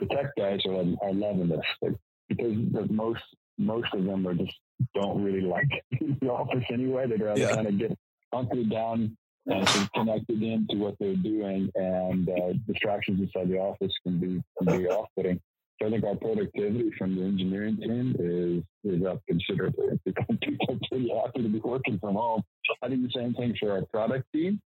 the 0.00 0.06
tech 0.06 0.32
guys 0.36 0.60
are, 0.66 0.84
are 1.02 1.12
loving 1.12 1.48
this 1.48 1.60
like, 1.82 1.94
because 2.28 2.56
most, 2.90 3.22
most 3.58 3.88
of 3.94 4.04
them 4.04 4.26
are 4.26 4.34
just 4.34 4.54
don't 4.94 5.22
really 5.22 5.40
like 5.40 5.68
the 6.20 6.28
office 6.28 6.64
anyway. 6.72 7.06
They'd 7.06 7.22
rather 7.22 7.40
yeah. 7.40 7.54
kind 7.54 7.68
of 7.68 7.78
get 7.78 7.98
hunkered 8.32 8.70
down 8.70 9.16
and 9.46 9.92
connected 9.94 10.42
into 10.42 10.76
what 10.76 10.94
they're 11.00 11.14
doing 11.16 11.70
and 11.74 12.28
uh, 12.28 12.52
distractions 12.66 13.20
inside 13.20 13.48
the 13.48 13.58
office 13.58 13.92
can 14.02 14.18
be, 14.20 14.42
can 14.58 14.78
be 14.78 14.86
off-putting. 14.86 15.40
So 15.80 15.86
I 15.86 15.90
think 15.90 16.04
our 16.04 16.16
productivity 16.16 16.90
from 16.98 17.14
the 17.14 17.22
engineering 17.22 17.76
team 17.76 18.16
is 18.18 18.92
is 18.92 19.06
up 19.06 19.20
considerably. 19.28 19.98
People 20.04 20.24
are 20.68 20.78
pretty 20.88 21.08
happy 21.10 21.42
to 21.42 21.48
be 21.48 21.60
working 21.60 21.98
from 21.98 22.16
home. 22.16 22.42
I 22.82 22.88
think 22.88 23.02
the 23.02 23.12
same 23.14 23.34
thing 23.34 23.54
for 23.60 23.72
our 23.72 23.82
product 23.86 24.26
team. 24.32 24.60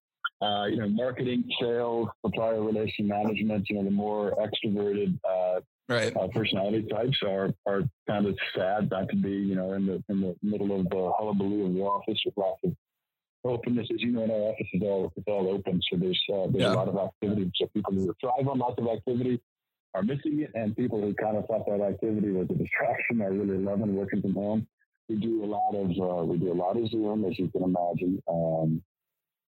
Uh, 0.42 0.68
you 0.70 0.78
know, 0.78 0.88
marketing, 0.88 1.44
sales, 1.60 2.08
supplier 2.26 2.62
relation 2.62 3.08
management. 3.08 3.68
You 3.70 3.78
know, 3.78 3.84
the 3.84 3.92
more 3.92 4.36
extroverted 4.38 5.20
uh, 5.28 5.60
right. 5.90 6.16
uh, 6.16 6.28
personality 6.28 6.88
types 6.90 7.18
are 7.24 7.54
are 7.66 7.82
kind 8.08 8.26
of 8.28 8.38
sad 8.56 8.90
not 8.92 9.10
to 9.10 9.16
be 9.16 9.32
you 9.32 9.56
know 9.56 9.74
in 9.74 9.86
the 9.88 10.04
in 10.10 10.22
the 10.22 10.36
middle 10.44 10.80
of 10.80 10.90
the 10.90 11.12
hullabaloo 11.18 11.66
of 11.66 11.74
the 11.74 11.82
office 11.82 12.20
with 12.24 12.38
lots 12.38 12.62
of 12.64 12.74
openness. 13.44 13.88
As 13.94 14.02
you 14.02 14.12
know, 14.12 14.24
in 14.24 14.32
our 14.32 14.38
office 14.38 14.68
is 14.74 14.82
all 14.84 15.12
it's 15.16 15.28
all 15.28 15.50
open, 15.50 15.82
so 15.92 15.98
there's 15.98 16.22
uh, 16.32 16.48
there's 16.52 16.64
yeah. 16.64 16.74
a 16.74 16.76
lot 16.76 16.88
of 16.88 16.98
activity. 16.98 17.52
So 17.56 17.68
people 17.74 17.94
who 17.94 18.14
thrive 18.22 18.48
on 18.48 18.60
lots 18.60 18.76
of 18.78 18.88
activity 18.88 19.42
are 19.94 20.04
missing 20.04 20.42
it, 20.42 20.52
and 20.56 20.76
people 20.76 21.02
who 21.02 21.14
kind 21.14 21.38
of 21.38 21.46
thought 21.46 21.66
that 21.66 21.82
activity 21.82 22.32
was 22.32 22.48
a 22.50 22.54
distraction 22.54 23.22
are 23.22 23.32
really 23.32 23.58
loving 23.58 23.96
working 23.96 24.22
from 24.22 24.34
home. 24.34 24.68
We 25.08 25.16
do 25.16 25.44
a 25.44 25.48
lot 25.48 25.74
of 25.74 25.90
uh, 25.90 26.24
we 26.26 26.38
do 26.38 26.52
a 26.52 26.54
lot 26.54 26.78
of 26.78 26.88
Zoom, 26.90 27.26
as 27.26 27.38
you 27.40 27.50
can 27.50 27.64
imagine. 27.64 28.22
Um, 28.28 28.84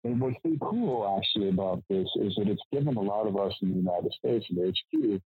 and 0.03 0.19
what's 0.19 0.39
been 0.43 0.57
cool 0.59 1.19
actually 1.19 1.49
about 1.49 1.83
this 1.89 2.07
is 2.15 2.33
that 2.37 2.47
it's 2.47 2.61
given 2.71 2.95
a 2.97 3.01
lot 3.01 3.27
of 3.27 3.37
us 3.37 3.53
in 3.61 3.69
the 3.69 3.75
United 3.75 4.11
States 4.13 4.45
and 4.49 4.73
HQ 4.73 5.21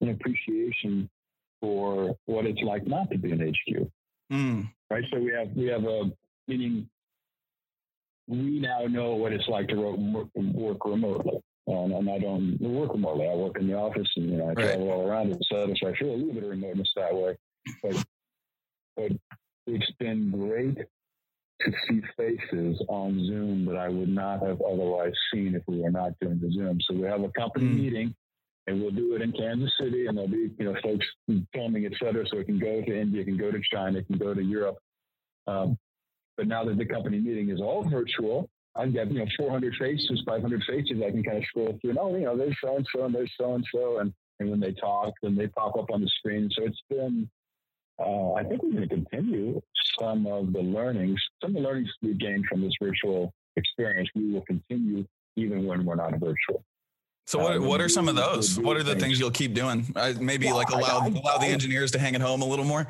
an 0.00 0.10
appreciation 0.10 1.08
for 1.60 2.16
what 2.26 2.46
it's 2.46 2.60
like 2.62 2.86
not 2.86 3.10
to 3.10 3.18
be 3.18 3.32
an 3.32 3.40
HQ. 3.40 3.88
Mm. 4.32 4.68
Right. 4.90 5.04
So 5.12 5.18
we 5.18 5.32
have 5.32 5.48
we 5.54 5.66
have 5.66 5.84
a 5.84 6.10
meaning 6.48 6.88
we 8.26 8.60
now 8.60 8.86
know 8.86 9.14
what 9.14 9.32
it's 9.32 9.48
like 9.48 9.68
to 9.68 9.76
work 9.76 10.84
remotely. 10.84 11.40
And, 11.66 11.92
and 11.92 12.10
I 12.10 12.18
don't 12.18 12.60
work 12.60 12.92
remotely. 12.92 13.28
I 13.28 13.34
work 13.34 13.58
in 13.58 13.66
the 13.66 13.74
office 13.74 14.08
and 14.16 14.30
you 14.30 14.36
know 14.36 14.44
I 14.44 14.48
right. 14.48 14.58
travel 14.58 14.90
all 14.90 15.08
around 15.08 15.32
it. 15.32 15.38
So, 15.50 15.72
so 15.80 15.88
I 15.88 15.96
feel 15.96 16.10
a 16.10 16.16
little 16.16 16.34
bit 16.34 16.44
of 16.44 16.50
remoteness 16.50 16.92
that 16.96 17.14
way. 17.14 17.36
But 17.82 18.04
but 18.96 19.12
it's 19.66 19.90
been 19.98 20.30
great 20.30 20.78
to 21.60 21.72
see 21.88 22.02
faces 22.16 22.84
on 22.88 23.26
Zoom 23.26 23.64
that 23.66 23.76
I 23.76 23.88
would 23.88 24.08
not 24.08 24.42
have 24.42 24.60
otherwise 24.60 25.14
seen 25.32 25.54
if 25.54 25.62
we 25.66 25.80
were 25.80 25.90
not 25.90 26.12
doing 26.20 26.38
the 26.40 26.52
Zoom. 26.52 26.78
So 26.82 26.94
we 26.94 27.02
have 27.02 27.22
a 27.22 27.30
company 27.30 27.66
mm. 27.66 27.76
meeting 27.76 28.14
and 28.66 28.80
we'll 28.80 28.90
do 28.90 29.14
it 29.14 29.22
in 29.22 29.32
Kansas 29.32 29.72
City 29.80 30.06
and 30.06 30.16
there'll 30.16 30.28
be, 30.28 30.50
you 30.58 30.64
know, 30.64 30.74
folks 30.82 31.06
filming, 31.52 31.86
et 31.86 31.92
cetera. 32.02 32.26
So 32.28 32.38
it 32.38 32.46
can 32.46 32.58
go 32.58 32.82
to 32.82 33.00
India, 33.00 33.22
it 33.22 33.24
can 33.24 33.36
go 33.36 33.50
to 33.50 33.60
China, 33.72 33.98
it 33.98 34.06
can 34.06 34.18
go 34.18 34.34
to 34.34 34.42
Europe. 34.42 34.78
Um, 35.46 35.78
but 36.36 36.48
now 36.48 36.64
that 36.64 36.78
the 36.78 36.86
company 36.86 37.20
meeting 37.20 37.50
is 37.50 37.60
all 37.60 37.84
virtual, 37.88 38.48
I've 38.76 38.94
got 38.94 39.10
you 39.10 39.20
know 39.20 39.26
400 39.36 39.74
faces, 39.78 40.22
500 40.26 40.62
faces. 40.64 41.02
I 41.04 41.10
can 41.10 41.22
kind 41.22 41.38
of 41.38 41.44
scroll 41.44 41.78
through. 41.80 41.90
And, 41.90 41.98
oh, 41.98 42.14
you 42.14 42.24
know, 42.24 42.36
there's 42.36 42.56
so 42.62 42.76
and 42.76 42.86
so, 42.94 43.04
and 43.04 43.14
there's 43.14 43.32
so 43.38 43.54
and 43.54 43.64
so, 43.72 43.98
and 43.98 44.12
and 44.40 44.50
when 44.50 44.60
they 44.60 44.72
talk, 44.72 45.14
then 45.22 45.36
they 45.36 45.46
pop 45.46 45.76
up 45.76 45.90
on 45.92 46.00
the 46.00 46.08
screen. 46.18 46.50
So 46.52 46.64
it's 46.64 46.82
been. 46.88 47.28
Uh, 47.96 48.32
I 48.32 48.42
think 48.42 48.60
we're 48.60 48.72
going 48.72 48.88
to 48.88 48.94
continue 48.94 49.60
some 50.00 50.26
of 50.26 50.52
the 50.52 50.58
learnings, 50.58 51.22
some 51.40 51.50
of 51.54 51.62
the 51.62 51.68
learnings 51.68 51.88
we 52.02 52.14
gained 52.14 52.44
from 52.46 52.60
this 52.60 52.72
virtual 52.82 53.32
experience. 53.54 54.08
We 54.16 54.32
will 54.32 54.44
continue 54.46 55.06
even 55.36 55.64
when 55.64 55.84
we're 55.84 55.94
not 55.94 56.12
virtual. 56.14 56.64
So 57.26 57.38
what, 57.38 57.60
what 57.60 57.80
are 57.80 57.88
some 57.88 58.08
of 58.08 58.16
those? 58.16 58.58
What 58.58 58.76
are 58.76 58.82
the 58.82 58.96
things 58.96 59.18
you'll 59.18 59.30
keep 59.30 59.54
doing? 59.54 59.86
Uh, 59.96 60.12
maybe 60.20 60.52
like 60.52 60.70
allow 60.70 61.00
I, 61.00 61.04
I, 61.04 61.08
allow 61.08 61.38
the 61.38 61.46
engineers 61.46 61.90
to 61.92 61.98
hang 61.98 62.14
at 62.14 62.20
home 62.20 62.42
a 62.42 62.44
little 62.44 62.64
more. 62.64 62.86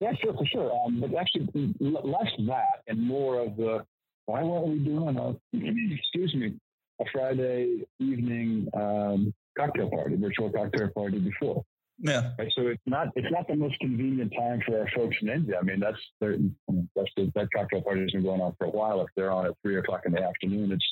Yeah, 0.00 0.12
sure, 0.22 0.32
for 0.32 0.46
sure. 0.46 0.72
Um, 0.86 1.00
but 1.00 1.14
actually, 1.14 1.74
less 1.80 2.32
that 2.46 2.82
and 2.86 3.02
more 3.02 3.40
of 3.40 3.56
the 3.56 3.84
why 4.30 4.42
weren't 4.42 4.68
we 4.68 4.78
doing 4.78 5.16
a 5.16 5.28
excuse 5.94 6.34
me 6.34 6.54
a 7.00 7.04
Friday 7.12 7.84
evening 7.98 8.68
um, 8.74 9.34
cocktail 9.58 9.90
party, 9.90 10.16
virtual 10.16 10.50
cocktail 10.50 10.88
party 10.94 11.18
before? 11.18 11.64
Yeah. 12.02 12.30
Right, 12.38 12.50
so 12.56 12.68
it's 12.68 12.82
not 12.86 13.08
it's 13.14 13.30
not 13.30 13.46
the 13.46 13.56
most 13.56 13.78
convenient 13.80 14.32
time 14.36 14.62
for 14.66 14.80
our 14.80 14.88
folks 14.94 15.16
in 15.20 15.28
India. 15.28 15.58
I 15.60 15.64
mean, 15.64 15.80
that's 15.80 15.98
that's 16.20 17.10
the, 17.16 17.30
that 17.34 17.48
cocktail 17.54 17.82
party 17.82 18.02
has 18.02 18.12
been 18.12 18.22
going 18.22 18.40
on 18.40 18.54
for 18.58 18.66
a 18.66 18.70
while. 18.70 19.00
If 19.02 19.08
they're 19.16 19.30
on 19.30 19.46
at 19.46 19.52
three 19.62 19.78
o'clock 19.78 20.02
in 20.06 20.12
the 20.12 20.22
afternoon, 20.22 20.72
it's 20.72 20.86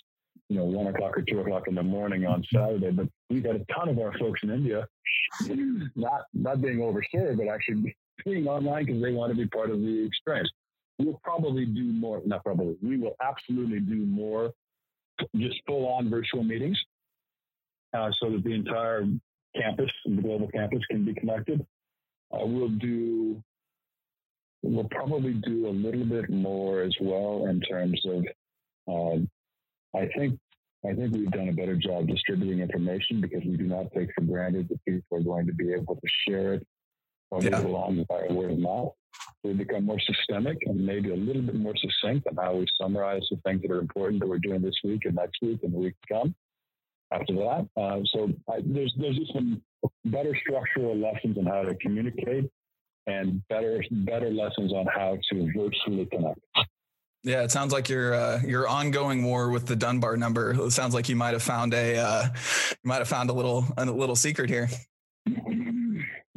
you 0.48 0.57
know, 0.59 0.64
one 0.64 0.87
o'clock 0.87 1.16
or 1.16 1.22
two 1.22 1.40
o'clock 1.40 1.68
in 1.68 1.74
the 1.74 1.83
morning 1.83 2.27
on 2.27 2.42
Saturday. 2.53 2.90
But 2.90 3.09
we've 3.31 3.42
got 3.42 3.57
a 3.57 3.64
ton 3.74 3.88
of 3.88 3.98
our 3.98 4.12
folks 4.18 4.40
in 4.42 4.51
India 4.51 4.87
not 5.96 6.22
not 6.35 6.61
being 6.61 6.79
overserved, 6.79 7.38
but 7.38 7.48
actually 7.48 7.94
being 8.24 8.46
online 8.46 8.85
because 8.85 9.03
they 9.03 9.12
want 9.12 9.31
to 9.31 9.37
be 9.37 9.46
part 9.46 9.70
of 9.70 9.81
the 9.81 10.05
experience. 10.05 10.51
We'll 10.98 11.20
probably 11.22 11.64
do 11.64 11.84
more, 11.84 12.20
not 12.24 12.44
probably, 12.44 12.76
we 12.82 12.96
will 12.96 13.16
absolutely 13.22 13.80
do 13.80 14.04
more 14.04 14.52
just 15.37 15.56
full 15.66 15.87
on 15.87 16.11
virtual 16.11 16.42
meetings 16.42 16.78
uh, 17.96 18.11
so 18.20 18.30
that 18.30 18.44
the 18.44 18.52
entire 18.52 19.06
campus, 19.56 19.90
the 20.04 20.22
global 20.22 20.48
campus, 20.48 20.80
can 20.90 21.04
be 21.04 21.14
connected. 21.14 21.64
Uh, 22.32 22.44
we'll 22.44 22.68
do, 22.68 23.42
we'll 24.62 24.88
probably 24.90 25.34
do 25.34 25.68
a 25.68 25.70
little 25.70 26.04
bit 26.04 26.30
more 26.30 26.82
as 26.82 26.94
well 27.00 27.46
in 27.48 27.61
terms 27.61 28.00
of 28.06 28.24
uh, 28.88 29.18
I 29.96 30.08
think 30.16 30.38
I 30.84 30.94
think 30.94 31.12
we've 31.12 31.30
done 31.30 31.48
a 31.48 31.52
better 31.52 31.76
job 31.76 32.06
distributing 32.06 32.61
information 32.61 33.20
because 33.20 33.42
we 33.44 33.56
do 33.56 33.64
not 33.64 33.92
take 33.92 34.11
for 34.14 34.20
granted 34.20 34.68
that 34.68 34.84
people 34.84 35.18
are 35.18 35.22
going 35.22 35.46
to 35.46 35.52
be 35.52 35.72
able 35.72 35.96
to 35.96 36.08
share 36.26 36.54
it 36.54 36.66
or 37.30 37.42
yeah. 37.42 37.50
move 37.50 37.64
along 37.64 38.06
by 38.08 38.26
word 38.30 38.52
of 38.52 38.58
mouth. 38.58 38.92
We've 39.44 39.56
become 39.56 39.84
more 39.84 40.00
systemic 40.00 40.58
and 40.66 40.84
maybe 40.84 41.10
a 41.10 41.16
little 41.16 41.42
bit 41.42 41.54
more 41.54 41.74
succinct 41.76 42.26
on 42.26 42.36
how 42.36 42.56
we 42.56 42.66
summarize 42.80 43.22
the 43.30 43.36
things 43.46 43.62
that 43.62 43.70
are 43.70 43.78
important 43.78 44.20
that 44.20 44.28
we're 44.28 44.38
doing 44.38 44.62
this 44.62 44.74
week 44.82 45.02
and 45.04 45.14
next 45.14 45.38
week 45.40 45.60
and 45.62 45.72
the 45.72 45.78
week 45.78 45.94
to 46.08 46.14
come. 46.14 46.34
After 47.10 47.34
that, 47.34 47.68
uh, 47.80 48.00
so 48.12 48.30
I, 48.50 48.58
there's 48.62 48.92
there's 48.98 49.16
just 49.16 49.32
some 49.32 49.62
better 50.04 50.36
structural 50.42 50.94
lessons 50.94 51.38
on 51.38 51.46
how 51.46 51.62
to 51.62 51.74
communicate 51.76 52.50
and 53.06 53.42
better 53.48 53.82
better 53.90 54.28
lessons 54.28 54.74
on 54.74 54.86
how 54.94 55.16
to 55.30 55.50
virtually 55.56 56.04
connect. 56.06 56.40
Yeah, 57.24 57.42
it 57.42 57.50
sounds 57.50 57.72
like 57.72 57.88
your 57.88 58.12
uh, 58.14 58.40
your 58.44 58.68
ongoing 58.68 59.24
war 59.24 59.50
with 59.50 59.66
the 59.66 59.76
Dunbar 59.76 60.16
number. 60.18 60.50
It 60.50 60.70
sounds 60.72 60.92
like 60.92 61.08
you 61.08 61.16
might 61.16 61.32
have 61.32 61.42
found 61.42 61.72
a 61.72 61.96
uh, 61.96 62.24
you 62.70 62.88
might 62.88 62.98
have 62.98 63.08
found 63.08 63.30
a 63.30 63.32
little 63.32 63.64
a 63.76 63.86
little 63.86 64.16
secret 64.16 64.50
here. 64.50 64.68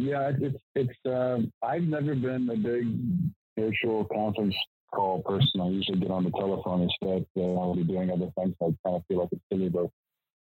Yeah, 0.02 0.32
it's 0.40 0.58
it's. 0.76 0.98
Um, 1.06 1.52
I've 1.64 1.84
never 1.84 2.16
been 2.16 2.50
a 2.50 2.56
big 2.56 2.88
virtual 3.58 4.06
conference 4.06 4.56
call 4.94 5.22
person. 5.22 5.62
I 5.62 5.68
usually 5.68 6.00
get 6.00 6.10
on 6.10 6.24
the 6.24 6.32
telephone 6.32 6.82
instead. 6.82 7.26
Uh, 7.38 7.60
I'll 7.60 7.76
be 7.76 7.84
doing 7.84 8.10
other 8.10 8.32
things. 8.38 8.56
I 8.62 8.66
kind 8.84 8.96
of 8.96 9.04
feel 9.08 9.20
like 9.20 9.30
it's 9.32 9.42
silly 9.52 9.70
to 9.70 9.92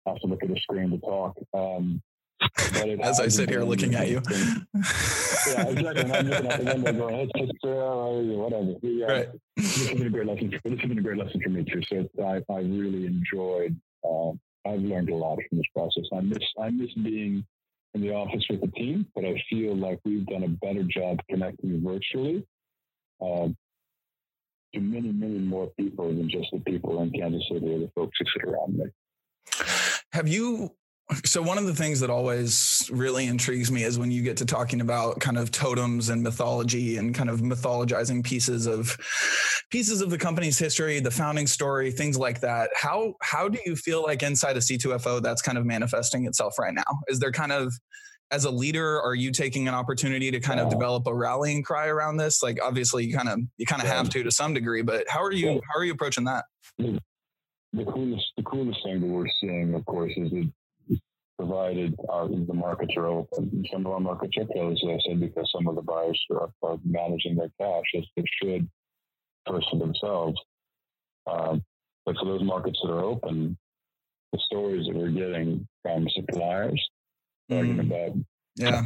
have 0.08 0.20
to 0.20 0.28
look 0.28 0.44
at 0.44 0.50
a 0.50 0.60
screen 0.62 0.92
to 0.92 0.98
talk. 1.00 1.36
Um, 1.54 2.02
As 3.02 3.20
I 3.20 3.28
sit 3.28 3.50
here 3.50 3.64
looking 3.64 3.96
at 3.96 4.08
you. 4.08 4.22
yeah, 4.26 5.68
exactly. 5.68 6.12
I'm 6.12 6.28
looking 6.28 6.52
out 6.52 6.60
the 6.60 6.72
window 6.74 6.94
going, 6.94 7.16
it's 7.16 7.32
just, 7.38 7.66
uh, 7.66 8.40
whatever. 8.40 8.76
Yeah, 8.82 9.06
right. 9.06 9.30
This 9.58 9.90
has 9.90 9.98
been 9.98 10.08
a 10.08 10.10
great 10.10 10.26
lesson. 10.26 10.50
For, 10.52 10.70
this 10.70 10.80
has 10.80 10.88
been 10.88 11.00
a 11.00 11.02
great 11.02 11.18
lesson 11.18 11.42
for 11.42 11.50
me 11.50 11.66
too. 11.66 11.82
So 11.90 12.08
I, 12.24 12.42
I 12.50 12.60
really 12.60 13.06
enjoyed. 13.06 13.76
Uh, 14.06 14.32
I've 14.66 14.80
learned 14.80 15.10
a 15.10 15.16
lot 15.16 15.38
from 15.50 15.58
this 15.58 15.68
process. 15.76 16.06
I 16.14 16.22
miss 16.22 16.44
I 16.58 16.70
miss 16.70 16.94
being 16.94 17.46
in 17.94 18.02
the 18.02 18.12
office 18.12 18.46
with 18.50 18.62
the 18.62 18.68
team, 18.68 19.08
but 19.16 19.26
I 19.26 19.42
feel 19.50 19.76
like 19.76 20.00
we've 20.06 20.26
done 20.26 20.44
a 20.44 20.48
better 20.48 20.84
job 20.84 21.20
connecting 21.30 21.84
virtually 21.84 22.46
uh, 23.22 23.48
to 24.74 24.80
many, 24.80 25.12
many 25.12 25.40
more 25.40 25.68
people 25.80 26.08
than 26.10 26.30
just 26.30 26.50
the 26.52 26.60
people 26.60 27.02
in 27.02 27.12
Kansas 27.12 27.44
City 27.52 27.74
or 27.74 27.80
the 27.80 27.92
folks 27.96 28.18
who 28.20 28.26
sit 28.34 28.48
around 28.48 28.78
me. 28.78 28.86
Have 30.12 30.28
you 30.28 30.72
so 31.26 31.42
one 31.42 31.58
of 31.58 31.66
the 31.66 31.74
things 31.74 32.00
that 32.00 32.10
always 32.10 32.88
really 32.92 33.26
intrigues 33.26 33.72
me 33.72 33.84
is 33.84 33.98
when 33.98 34.12
you 34.12 34.22
get 34.22 34.38
to 34.38 34.46
talking 34.46 34.82
about 34.82 35.20
kind 35.20 35.38
of 35.38 35.52
totems 35.52 36.10
and 36.10 36.22
mythology 36.22 36.98
and 36.98 37.16
kind 37.16 37.30
of 37.30 37.42
mythologizing 37.42 38.24
pieces 38.24 38.68
of 38.68 38.96
pieces 39.72 40.02
of 40.02 40.12
the 40.12 40.18
company's 40.18 40.60
history, 40.60 41.00
the 41.00 41.12
founding 41.12 41.48
story, 41.48 41.92
things 41.92 42.18
like 42.18 42.40
that. 42.42 42.70
How 42.76 43.16
how 43.22 43.50
do 43.50 43.60
you 43.66 43.76
feel 43.76 44.04
like 44.04 44.22
inside 44.22 44.56
of 44.56 44.64
C2FO 44.64 45.22
that's 45.22 45.42
kind 45.42 45.58
of 45.58 45.66
manifesting 45.66 46.26
itself 46.26 46.60
right 46.60 46.74
now? 46.74 46.84
Is 47.08 47.20
there 47.20 47.32
kind 47.32 47.52
of 47.52 47.74
as 48.32 48.46
a 48.46 48.52
leader, 48.52 49.02
are 49.02 49.16
you 49.16 49.32
taking 49.32 49.68
an 49.68 49.74
opportunity 49.74 50.30
to 50.30 50.40
kind 50.40 50.60
of 50.60 50.70
develop 50.70 51.08
a 51.08 51.14
rallying 51.14 51.64
cry 51.64 51.88
around 51.88 52.18
this? 52.18 52.44
Like 52.44 52.60
obviously 52.64 53.06
you 53.06 53.16
kind 53.16 53.30
of 53.30 53.40
you 53.58 53.66
kind 53.66 53.82
of 53.82 53.88
yeah. 53.88 53.96
have 53.96 54.10
to 54.12 54.24
to 54.24 54.32
some 54.32 54.54
degree, 54.54 54.84
but 54.84 55.06
how 55.10 55.24
are 55.24 55.32
you 55.32 55.60
how 55.74 55.80
are 55.80 55.84
you 55.84 55.94
approaching 55.94 56.26
that? 56.26 56.46
The 56.78 57.86
coolest 57.86 58.26
the 58.38 58.44
coolest 58.44 58.80
thing 58.84 59.00
that 59.02 59.08
we're 59.08 59.26
seeing, 59.42 59.74
of 59.74 59.86
course, 59.86 60.14
is 60.16 60.30
that 60.32 60.52
provided 61.40 61.96
our, 62.10 62.28
the 62.28 62.54
markets 62.54 62.94
are 62.98 63.08
open. 63.08 63.64
Some 63.72 63.86
of 63.86 63.94
our 63.94 64.00
markets 64.02 64.34
are 64.38 64.46
closed, 64.46 64.84
as 64.84 64.90
I 64.90 65.00
said, 65.08 65.20
because 65.22 65.50
some 65.56 65.68
of 65.68 65.76
the 65.76 65.82
buyers 65.82 66.20
are, 66.32 66.50
are 66.62 66.78
managing 66.84 67.38
their 67.38 67.52
cash 67.58 67.86
as 67.98 68.04
they 68.18 68.24
should 68.44 68.70
first 69.48 69.68
for 69.72 69.80
themselves. 69.80 70.38
Um, 71.28 71.64
but 72.06 72.18
for 72.18 72.26
those 72.26 72.44
markets 72.44 72.78
that 72.84 72.92
are 72.92 73.06
open, 73.06 73.58
the 74.34 74.40
stories 74.52 74.86
that 74.88 74.96
we're 74.96 75.12
getting 75.12 75.66
from 75.82 76.08
suppliers 76.10 76.86
mm. 77.50 77.58
talking 77.58 77.80
about 77.80 78.18
yeah. 78.58 78.82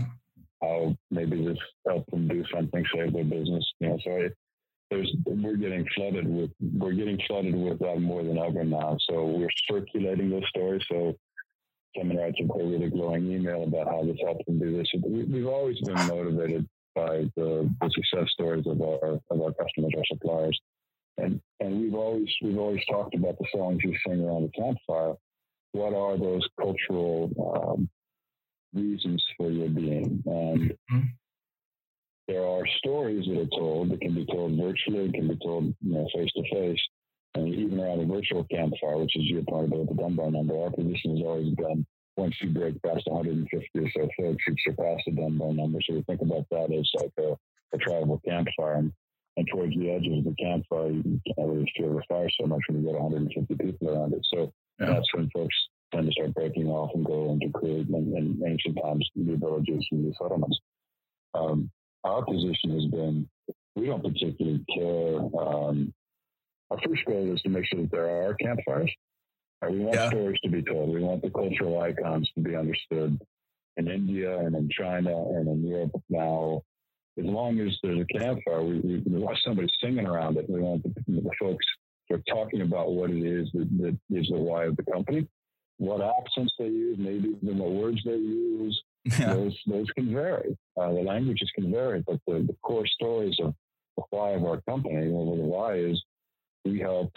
how 0.62 0.96
maybe 1.10 1.44
this 1.44 1.58
helped 1.88 2.12
them 2.12 2.28
do 2.28 2.44
something, 2.54 2.86
save 2.94 3.14
their 3.14 3.24
business. 3.24 3.66
You 3.80 3.90
know, 3.90 3.98
so 4.04 4.12
it, 4.12 4.38
there's 4.92 5.12
we're 5.26 5.56
getting 5.56 5.88
flooded 5.96 6.28
with 6.28 6.52
we're 6.78 6.94
getting 6.94 7.20
flooded 7.28 7.56
with 7.56 7.80
that 7.80 8.00
more 8.00 8.24
than 8.24 8.38
ever 8.38 8.64
now. 8.64 8.96
So 9.10 9.26
we're 9.26 9.50
circulating 9.68 10.30
those 10.30 10.48
stories. 10.50 10.84
So 10.92 11.16
someone 11.98 12.18
writes 12.18 12.38
a 12.40 12.58
really 12.58 12.90
glowing 12.90 13.32
email 13.32 13.64
about 13.64 13.88
how 13.88 14.04
this 14.04 14.18
helped 14.24 14.46
them 14.46 14.60
do 14.60 14.78
this. 14.78 14.88
We, 15.06 15.40
have 15.40 15.48
always 15.48 15.80
been 15.82 16.08
motivated 16.08 16.68
by 16.96 17.26
the, 17.36 17.70
the, 17.82 17.90
success 17.90 18.30
stories 18.32 18.66
of 18.68 18.82
our 18.82 19.20
of 19.30 19.42
our 19.42 19.54
customers, 19.54 19.94
our 19.98 20.04
suppliers, 20.12 20.60
and 21.18 21.42
and 21.60 21.82
we've 21.82 21.96
always 21.96 22.30
we've 22.42 22.58
always 22.58 22.82
talked 22.90 23.16
about 23.16 23.38
the 23.40 23.48
songs 23.54 23.80
you 23.84 23.96
sing 24.06 24.24
around 24.24 24.44
the 24.44 24.62
campfire. 24.62 25.14
What 25.72 25.94
are 25.94 26.18
those 26.18 26.48
cultural 26.60 27.32
um, 27.56 27.90
reasons 28.74 29.24
for 29.38 29.50
your 29.50 29.70
being? 29.70 30.22
And 30.26 30.72
mm-hmm. 30.72 31.00
there 32.28 32.46
are 32.46 32.64
stories 32.78 33.26
that 33.28 33.40
are 33.40 33.60
told 33.60 33.90
that 33.92 34.02
can 34.02 34.14
be 34.14 34.26
told 34.26 34.60
virtually, 34.60 35.12
can 35.12 35.28
be 35.28 35.38
told 35.44 35.74
you 35.82 35.94
know 35.94 36.08
face 36.16 36.32
to 36.36 36.44
face 36.52 36.82
and 37.36 37.48
even 37.54 37.80
around 37.80 38.00
a 38.02 38.06
virtual 38.06 38.44
campfire, 38.46 38.98
which 38.98 39.16
is 39.16 39.26
your 39.26 39.44
point 39.44 39.68
about 39.68 39.88
the 39.88 39.96
Dunbar 39.96 40.32
number, 40.32 40.62
our 40.62 40.70
position 40.70 41.18
has 41.18 41.26
always 41.26 41.54
been 41.56 41.86
once 42.16 42.36
you 42.42 42.50
break 42.50 42.82
past 42.84 43.04
150 43.08 43.68
or 43.80 43.90
so 43.90 44.08
folks, 44.18 44.44
you've 44.48 44.58
surpassed 44.64 45.04
the 45.06 45.14
Dunbar 45.14 45.54
number. 45.54 45.80
So 45.82 45.96
we 45.96 46.04
think 46.04 46.22
about 46.22 46.46
that 46.52 46.72
as 46.72 46.90
like 47.02 47.12
a, 47.20 47.36
a 47.74 47.78
tribal 47.80 48.22
campfire. 48.28 48.76
And, 48.76 48.94
and 49.36 49.48
towards 49.52 49.76
the 49.76 49.90
edges 49.90 50.20
of 50.20 50.26
the 50.26 50.36
campfire, 50.40 50.92
you 50.92 51.20
can't 51.26 51.50
really 51.50 51.72
feel 51.76 51.96
the 51.96 52.04
fire 52.08 52.30
so 52.40 52.46
much 52.46 52.62
when 52.68 52.82
you 52.82 52.92
get 52.92 53.02
150 53.02 53.56
people 53.56 53.90
around 53.90 54.14
it. 54.14 54.22
So 54.32 54.54
yeah. 54.80 54.94
that's 54.94 55.12
when 55.14 55.30
folks 55.32 55.56
tend 55.92 56.06
to 56.06 56.12
start 56.12 56.36
breaking 56.36 56.68
off 56.68 56.92
and 56.94 57.06
go 57.06 57.32
into 57.32 57.50
create 57.50 57.88
in, 57.88 57.96
in 58.16 58.42
ancient 58.46 58.78
times 58.84 59.10
new 59.16 59.38
villages 59.38 59.86
and 59.92 60.04
new 60.04 60.14
settlements. 60.22 60.60
Um, 61.34 61.72
our 62.04 62.24
position 62.24 62.72
has 62.72 62.86
been 62.86 63.28
we 63.76 63.88
don't 63.88 64.04
particularly 64.04 64.64
care 64.72 65.18
um, 65.42 65.94
our 66.74 66.80
first 66.88 67.06
goal 67.06 67.34
is 67.34 67.42
to 67.44 67.50
make 67.50 67.66
sure 67.66 67.82
that 67.82 67.92
there 67.92 68.10
are 68.10 68.34
campfires. 68.34 68.92
Uh, 69.62 69.70
we 69.70 69.80
want 69.80 69.96
yeah. 69.96 70.10
stories 70.10 70.40
to 70.44 70.50
be 70.50 70.62
told. 70.62 70.90
We 70.90 71.02
want 71.02 71.22
the 71.22 71.30
cultural 71.30 71.80
icons 71.80 72.30
to 72.36 72.42
be 72.42 72.56
understood 72.56 73.20
in 73.78 73.88
India 73.88 74.38
and 74.40 74.56
in 74.56 74.70
China 74.70 75.16
and 75.16 75.48
in 75.48 75.68
Europe 75.68 75.92
now. 76.10 76.64
As 77.18 77.26
long 77.26 77.60
as 77.60 77.78
there's 77.84 78.02
a 78.02 78.20
campfire, 78.20 78.64
we, 78.64 78.80
we, 78.80 78.98
we 79.06 79.20
want 79.20 79.38
somebody 79.46 79.70
singing 79.82 80.08
around 80.08 80.38
it. 80.38 80.50
We 80.50 80.62
want 80.62 80.84
the, 80.84 80.90
the 81.08 81.30
folks 81.40 81.66
are 82.12 82.22
talking 82.28 82.62
about 82.62 82.92
what 82.92 83.10
it 83.10 83.24
is 83.24 83.50
that, 83.54 83.70
that 83.80 83.98
is 84.10 84.28
the 84.28 84.38
why 84.38 84.66
of 84.66 84.76
the 84.78 84.84
company, 84.84 85.28
what 85.78 86.02
accents 86.02 86.54
they 86.60 86.66
use, 86.66 86.98
maybe 87.00 87.36
even 87.42 87.58
the 87.58 87.64
words 87.64 88.02
they 88.06 88.16
use. 88.16 88.82
Yeah. 89.06 89.34
Those 89.34 89.58
those 89.68 89.88
can 89.92 90.14
vary. 90.14 90.58
Uh, 90.80 90.94
the 90.94 91.02
languages 91.02 91.52
can 91.56 91.72
vary, 91.72 92.04
but 92.08 92.20
the, 92.26 92.46
the 92.48 92.56
core 92.62 92.88
stories 92.88 93.36
of 93.44 93.54
the 93.98 94.04
why 94.12 94.32
of 94.32 94.46
our 94.46 94.62
company. 94.62 95.10
Well, 95.10 95.36
the 95.36 95.44
why 95.44 95.76
is 95.76 96.02
we 96.66 96.80
help 96.80 97.12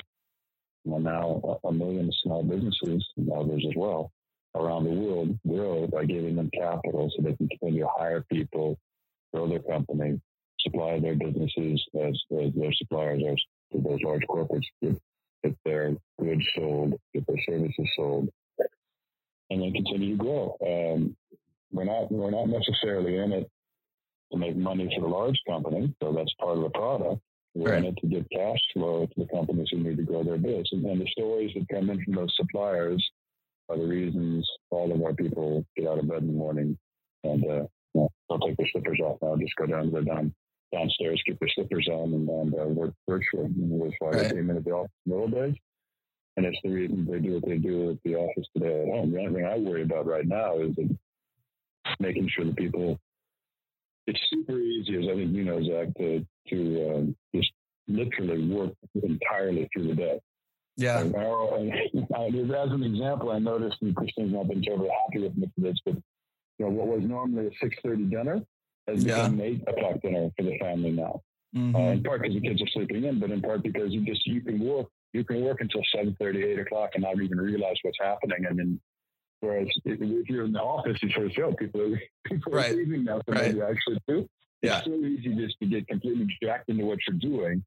well, 0.84 1.00
now 1.00 1.58
a 1.64 1.72
million 1.72 2.10
small 2.22 2.42
businesses 2.44 3.04
and 3.16 3.30
others 3.32 3.64
as 3.68 3.74
well 3.76 4.12
around 4.54 4.84
the 4.84 4.90
world 4.90 5.38
grow 5.46 5.86
by 5.86 6.04
giving 6.04 6.36
them 6.36 6.50
capital 6.54 7.10
so 7.14 7.22
they 7.22 7.34
can 7.34 7.48
continue 7.48 7.82
to 7.82 7.90
hire 7.96 8.24
people, 8.32 8.78
grow 9.32 9.48
their 9.48 9.60
company, 9.60 10.20
supply 10.60 10.98
their 10.98 11.14
businesses 11.14 11.84
as, 12.00 12.18
as 12.40 12.52
their 12.54 12.72
suppliers 12.72 13.22
are 13.26 13.36
to 13.72 13.82
those 13.82 14.00
large 14.02 14.22
corporates, 14.28 14.66
get, 14.82 14.96
get 15.42 15.56
their 15.64 15.94
goods 16.20 16.46
sold, 16.54 16.94
get 17.12 17.26
their 17.26 17.36
services 17.48 17.88
sold, 17.96 18.28
and 19.50 19.62
then 19.62 19.72
continue 19.72 20.16
to 20.16 20.22
grow. 20.22 20.56
Um, 20.64 21.16
we're 21.72 21.84
not 21.84 22.10
we're 22.10 22.30
not 22.30 22.48
necessarily 22.48 23.18
in 23.18 23.32
it 23.32 23.50
to 24.32 24.38
make 24.38 24.56
money 24.56 24.90
for 24.94 25.02
the 25.02 25.08
large 25.08 25.38
company, 25.48 25.94
so 26.02 26.12
that's 26.12 26.32
part 26.40 26.56
of 26.56 26.62
the 26.62 26.70
product. 26.70 27.20
We're 27.56 27.70
right. 27.70 27.78
in 27.78 27.86
it 27.86 27.96
to 28.02 28.06
get 28.06 28.30
cash 28.30 28.58
flow 28.74 29.06
to 29.06 29.14
the 29.16 29.26
companies 29.34 29.68
who 29.70 29.78
need 29.78 29.96
to 29.96 30.02
grow 30.02 30.22
their 30.22 30.36
business. 30.36 30.68
And, 30.72 30.84
and 30.84 31.00
the 31.00 31.08
stories 31.08 31.52
that 31.54 31.74
come 31.74 31.88
in 31.88 32.04
from 32.04 32.14
those 32.14 32.34
suppliers 32.36 33.02
are 33.70 33.78
the 33.78 33.86
reasons 33.86 34.46
all 34.70 34.92
of 34.92 35.02
our 35.02 35.14
people 35.14 35.64
get 35.74 35.88
out 35.88 35.98
of 35.98 36.06
bed 36.06 36.20
in 36.20 36.26
the 36.26 36.32
morning 36.34 36.76
and 37.24 37.42
uh, 37.44 37.64
you 37.94 38.02
know, 38.02 38.08
don't 38.28 38.42
take 38.46 38.58
their 38.58 38.68
slippers 38.70 39.00
off 39.02 39.16
now. 39.22 39.36
Just 39.36 39.56
go 39.56 39.64
down 39.64 39.86
to 39.86 39.90
the 39.90 40.02
down, 40.02 40.34
downstairs, 40.70 41.22
keep 41.24 41.38
their 41.40 41.48
slippers 41.48 41.88
on, 41.90 42.12
and, 42.12 42.28
and 42.28 42.54
uh, 42.54 42.64
work 42.66 42.92
virtually. 43.08 43.46
And 43.46 43.80
that's 43.82 43.94
why 44.00 44.10
right. 44.10 44.26
I 44.26 44.30
came 44.32 44.50
into 44.50 44.60
the 44.62 44.72
office 44.72 44.90
in 45.06 45.12
the 45.12 45.18
old 45.18 45.32
days. 45.32 45.54
And 46.36 46.44
it's 46.44 46.58
the 46.62 46.70
reason 46.70 47.08
they 47.10 47.20
do 47.20 47.34
what 47.34 47.46
they 47.46 47.56
do 47.56 47.92
at 47.92 47.96
the 48.04 48.16
office 48.16 48.46
today 48.54 48.82
at 48.82 48.88
home. 48.88 49.12
The 49.12 49.20
only 49.20 49.34
thing 49.34 49.46
I 49.46 49.56
worry 49.56 49.82
about 49.82 50.06
right 50.06 50.26
now 50.26 50.58
is 50.58 50.76
making 51.98 52.28
sure 52.28 52.44
that 52.44 52.56
people 52.56 53.00
it's 54.06 54.20
super 54.30 54.58
easy, 54.58 54.96
as 54.96 55.04
I 55.10 55.14
think 55.14 55.32
you 55.32 55.44
know, 55.44 55.62
Zach, 55.62 55.94
to 55.98 56.26
to 56.48 56.94
um, 56.94 57.16
just 57.34 57.50
literally 57.88 58.48
work 58.48 58.72
entirely 58.94 59.68
through 59.72 59.88
the 59.88 59.94
day. 59.94 60.20
Yeah. 60.76 61.00
And, 61.00 61.14
and, 61.14 62.50
as 62.52 62.70
an 62.70 62.82
example, 62.82 63.30
I 63.30 63.38
noticed, 63.38 63.78
and 63.80 63.96
Christine's 63.96 64.34
not 64.34 64.48
been 64.48 64.62
terribly 64.62 64.90
happy 64.90 65.22
with 65.22 65.36
me 65.36 65.50
for 65.54 65.60
this, 65.62 65.78
but 65.84 65.94
you 66.58 66.66
know, 66.66 66.70
what 66.70 66.88
was 66.88 67.02
normally 67.02 67.46
a 67.46 67.50
six 67.60 67.76
thirty 67.82 68.04
dinner 68.04 68.42
has 68.86 69.04
yeah. 69.04 69.16
become 69.16 69.40
eight 69.40 69.62
o'clock 69.66 70.00
dinner 70.02 70.30
for 70.36 70.42
the 70.42 70.58
family 70.58 70.90
now. 70.90 71.22
Mm-hmm. 71.56 71.76
Uh, 71.76 71.92
in 71.92 72.02
part 72.02 72.22
because 72.22 72.34
the 72.34 72.40
kids 72.46 72.62
are 72.62 72.68
sleeping 72.68 73.04
in, 73.04 73.18
but 73.18 73.30
in 73.30 73.40
part 73.40 73.62
because 73.62 73.92
you 73.92 74.04
just 74.04 74.26
you 74.26 74.40
can 74.42 74.60
work 74.60 74.86
you 75.12 75.24
can 75.24 75.42
work 75.42 75.60
until 75.60 75.82
seven 75.94 76.14
thirty 76.20 76.44
eight 76.44 76.58
o'clock 76.58 76.90
and 76.94 77.02
not 77.02 77.20
even 77.20 77.38
realize 77.38 77.76
what's 77.82 77.98
happening. 78.00 78.44
And 78.46 78.58
then 78.58 78.80
Whereas 79.40 79.68
if 79.84 80.28
you're 80.28 80.44
in 80.44 80.52
the 80.52 80.62
office, 80.62 81.02
you 81.02 81.10
sort 81.10 81.26
of 81.26 81.32
show 81.32 81.52
people 81.52 81.82
are, 81.82 82.00
people 82.24 82.52
right. 82.52 82.72
are 82.72 82.76
leaving 82.76 83.04
now, 83.04 83.20
so 83.26 83.32
right. 83.32 83.54
maybe 83.54 83.62
actually 83.62 83.98
do. 84.08 84.28
Yeah. 84.62 84.78
It's 84.78 84.86
so 84.86 84.94
easy 84.94 85.34
just 85.34 85.58
to 85.60 85.66
get 85.66 85.86
completely 85.86 86.26
jacked 86.42 86.68
into 86.68 86.86
what 86.86 86.98
you're 87.06 87.18
doing 87.18 87.62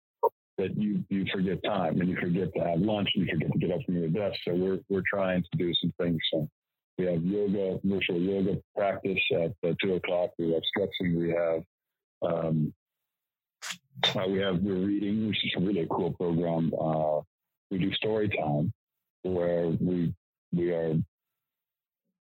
that 0.58 0.78
you 0.78 1.04
you 1.10 1.26
forget 1.34 1.64
time 1.64 2.00
and 2.02 2.10
you 2.10 2.18
forget 2.18 2.54
to 2.54 2.60
have 2.60 2.80
lunch 2.80 3.10
and 3.16 3.26
you 3.26 3.34
forget 3.34 3.52
to 3.52 3.60
get 3.60 3.72
up 3.72 3.82
from 3.86 3.96
your 3.96 4.10
desk. 4.10 4.40
So 4.46 4.54
we're 4.54 4.80
we're 4.90 5.04
trying 5.10 5.44
to 5.44 5.58
do 5.58 5.74
some 5.76 5.94
things. 6.00 6.20
So 6.32 6.50
we 6.98 7.06
have 7.06 7.24
yoga, 7.24 7.80
virtual 7.84 8.20
yoga 8.20 8.58
practice 8.76 9.20
at 9.32 9.54
uh, 9.66 9.74
two 9.82 9.96
o'clock. 9.96 10.32
We 10.38 10.52
have 10.54 10.64
stretching. 10.66 11.18
We 11.18 11.30
have 11.30 11.64
um, 12.22 12.74
uh, 14.16 14.28
we 14.28 14.40
have 14.40 14.60
we're 14.62 14.86
reading, 14.86 15.28
which 15.28 15.46
is 15.46 15.54
a 15.58 15.62
really 15.62 15.88
cool 15.90 16.12
program. 16.12 16.74
Uh, 16.80 17.22
we 17.72 17.78
do 17.78 17.94
story 17.94 18.30
time 18.30 18.74
where 19.24 19.68
we 19.68 20.14
we 20.52 20.72
are 20.72 20.96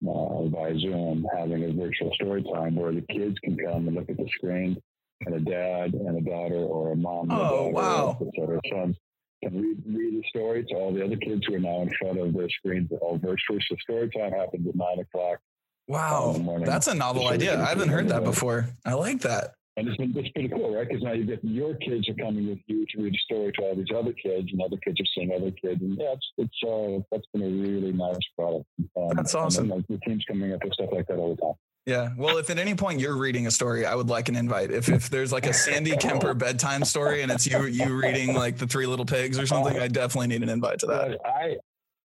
uh, 0.07 0.43
by 0.43 0.73
Zoom 0.79 1.25
having 1.35 1.63
a 1.63 1.73
virtual 1.73 2.11
story 2.15 2.43
time 2.43 2.75
where 2.75 2.93
the 2.93 3.05
kids 3.11 3.37
can 3.43 3.57
come 3.57 3.87
and 3.87 3.95
look 3.95 4.09
at 4.09 4.17
the 4.17 4.29
screen 4.35 4.77
and 5.25 5.35
a 5.35 5.39
dad 5.39 5.93
and 5.93 6.17
a 6.17 6.29
daughter 6.29 6.55
or 6.55 6.93
a 6.93 6.95
mom 6.95 7.29
and 7.29 7.39
oh, 7.39 7.67
a 7.67 7.69
wow. 7.71 8.17
or 8.37 8.55
a 8.55 8.61
son 8.71 8.95
can 9.43 9.61
read, 9.61 9.77
read 9.85 10.21
the 10.21 10.23
story 10.29 10.65
to 10.69 10.75
all 10.75 10.93
the 10.93 11.03
other 11.03 11.17
kids 11.17 11.45
who 11.47 11.55
are 11.55 11.59
now 11.59 11.81
in 11.81 11.91
front 11.99 12.19
of 12.19 12.33
their 12.33 12.49
screens 12.49 12.89
all 13.01 13.17
virtually. 13.17 13.59
So 13.69 13.75
story 13.81 14.09
time 14.09 14.31
happens 14.31 14.67
at 14.67 14.75
nine 14.75 14.99
o'clock. 14.99 15.39
Wow. 15.87 16.61
That's 16.65 16.87
a 16.87 16.93
novel 16.93 17.27
idea. 17.27 17.59
I 17.59 17.65
haven't 17.65 17.89
heard 17.89 18.09
that 18.09 18.23
before. 18.23 18.69
I 18.85 18.93
like 18.93 19.21
that. 19.21 19.55
And 19.79 19.87
it's, 19.87 19.97
been, 19.97 20.13
it's 20.15 20.29
pretty 20.29 20.49
cool, 20.49 20.75
right? 20.75 20.87
Because 20.87 21.03
now 21.03 21.13
you 21.13 21.25
get 21.25 21.43
your 21.43 21.73
kids 21.75 22.09
are 22.09 22.13
coming 22.15 22.49
with 22.49 22.59
you 22.67 22.85
to 22.85 23.01
read 23.01 23.15
a 23.15 23.17
story 23.19 23.51
to 23.53 23.61
all 23.61 23.75
these 23.75 23.87
other 23.95 24.13
kids, 24.13 24.49
and 24.51 24.61
other 24.61 24.77
kids 24.77 24.99
are 24.99 25.09
seeing 25.15 25.31
other 25.31 25.51
kids, 25.51 25.81
and 25.81 25.97
yeah, 25.97 26.13
it's 26.13 26.31
it's 26.37 26.63
uh, 26.67 27.01
that's 27.11 27.25
been 27.33 27.43
a 27.43 27.49
really 27.49 27.93
nice 27.93 28.17
product. 28.37 28.65
Um, 28.97 29.09
that's 29.15 29.33
awesome. 29.33 29.69
Then, 29.69 29.77
like, 29.77 29.87
the 29.87 29.97
team's 29.99 30.25
coming 30.25 30.51
up 30.53 30.63
with 30.63 30.73
stuff 30.73 30.89
like 30.91 31.07
that 31.07 31.17
all 31.17 31.35
the 31.35 31.41
time. 31.41 31.53
Yeah. 31.85 32.09
Well, 32.17 32.37
if 32.37 32.49
at 32.49 32.59
any 32.59 32.75
point 32.75 32.99
you're 32.99 33.17
reading 33.17 33.47
a 33.47 33.51
story, 33.51 33.85
I 33.85 33.95
would 33.95 34.09
like 34.09 34.29
an 34.29 34.35
invite. 34.35 34.69
If 34.69 34.89
if 34.89 35.09
there's 35.09 35.31
like 35.31 35.47
a 35.47 35.53
Sandy 35.53 35.95
Kemper 35.97 36.35
bedtime 36.35 36.83
story 36.85 37.23
and 37.23 37.31
it's 37.31 37.47
you 37.47 37.65
you 37.65 37.99
reading 37.99 38.35
like 38.35 38.57
the 38.57 38.67
Three 38.67 38.85
Little 38.85 39.05
Pigs 39.05 39.39
or 39.39 39.47
something, 39.47 39.79
I 39.79 39.87
definitely 39.87 40.27
need 40.27 40.43
an 40.43 40.49
invite 40.49 40.79
to 40.79 40.85
that. 40.87 41.17
I 41.25 41.57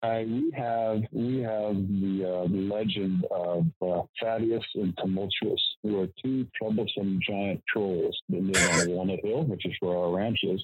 uh, 0.06 0.24
we 0.24 0.51
have 0.56 1.01
we 1.12 1.39
have 1.41 1.76
the, 1.76 2.26
uh, 2.26 2.47
legend 2.49 3.26
of 3.32 3.66
uh, 3.82 4.01
Thaddeus 4.22 4.64
and 4.76 4.95
Tumultuous, 4.97 5.62
who 5.84 6.01
are 6.01 6.08
two 6.24 6.47
troublesome 6.56 7.20
giant 7.28 7.62
trolls 7.72 8.18
that 8.30 8.43
live 8.43 8.82
on 8.82 8.89
Walnut 8.95 9.20
Hill, 9.24 9.43
which 9.43 9.66
is 9.66 9.74
where 9.80 9.97
our 9.97 10.16
ranch 10.16 10.39
is. 10.43 10.64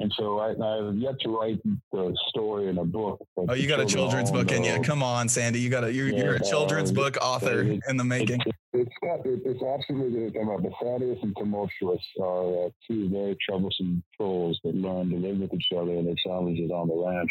And 0.00 0.10
so 0.16 0.38
I, 0.38 0.54
I 0.58 0.84
have 0.86 0.96
yet 0.96 1.20
to 1.20 1.28
write 1.28 1.60
the 1.92 2.16
story 2.28 2.68
in 2.68 2.78
a 2.78 2.84
book. 2.84 3.20
Oh, 3.36 3.52
you 3.52 3.68
got 3.68 3.80
a 3.80 3.86
children's 3.86 4.30
book 4.30 4.50
in 4.50 4.64
you. 4.64 4.80
Come 4.80 5.02
on, 5.02 5.28
Sandy. 5.28 5.60
You 5.60 5.68
got 5.68 5.84
a 5.84 5.92
you're, 5.92 6.08
yeah, 6.08 6.24
you're 6.24 6.34
a 6.36 6.42
children's 6.42 6.90
book 6.90 7.18
author 7.20 7.62
it, 7.62 7.80
in 7.86 7.98
the 7.98 8.04
making. 8.04 8.40
It, 8.46 8.54
it's 8.72 8.94
got 9.02 9.26
it, 9.26 9.42
it's 9.44 9.62
absolutely 9.62 10.30
come 10.30 10.48
up. 10.48 10.60
Thaddeus 10.82 11.18
and 11.22 11.36
Tumultuous 11.36 12.02
are 12.18 12.66
uh, 12.66 12.68
two 12.88 13.10
very 13.10 13.36
troublesome 13.46 14.02
trolls 14.16 14.58
that 14.64 14.74
learn 14.74 15.10
to 15.10 15.16
live 15.16 15.38
with 15.38 15.52
each 15.52 15.68
other 15.76 15.92
and 15.92 16.06
their 16.06 16.14
challenges 16.24 16.70
on 16.70 16.88
the 16.88 16.94
ranch 16.94 17.30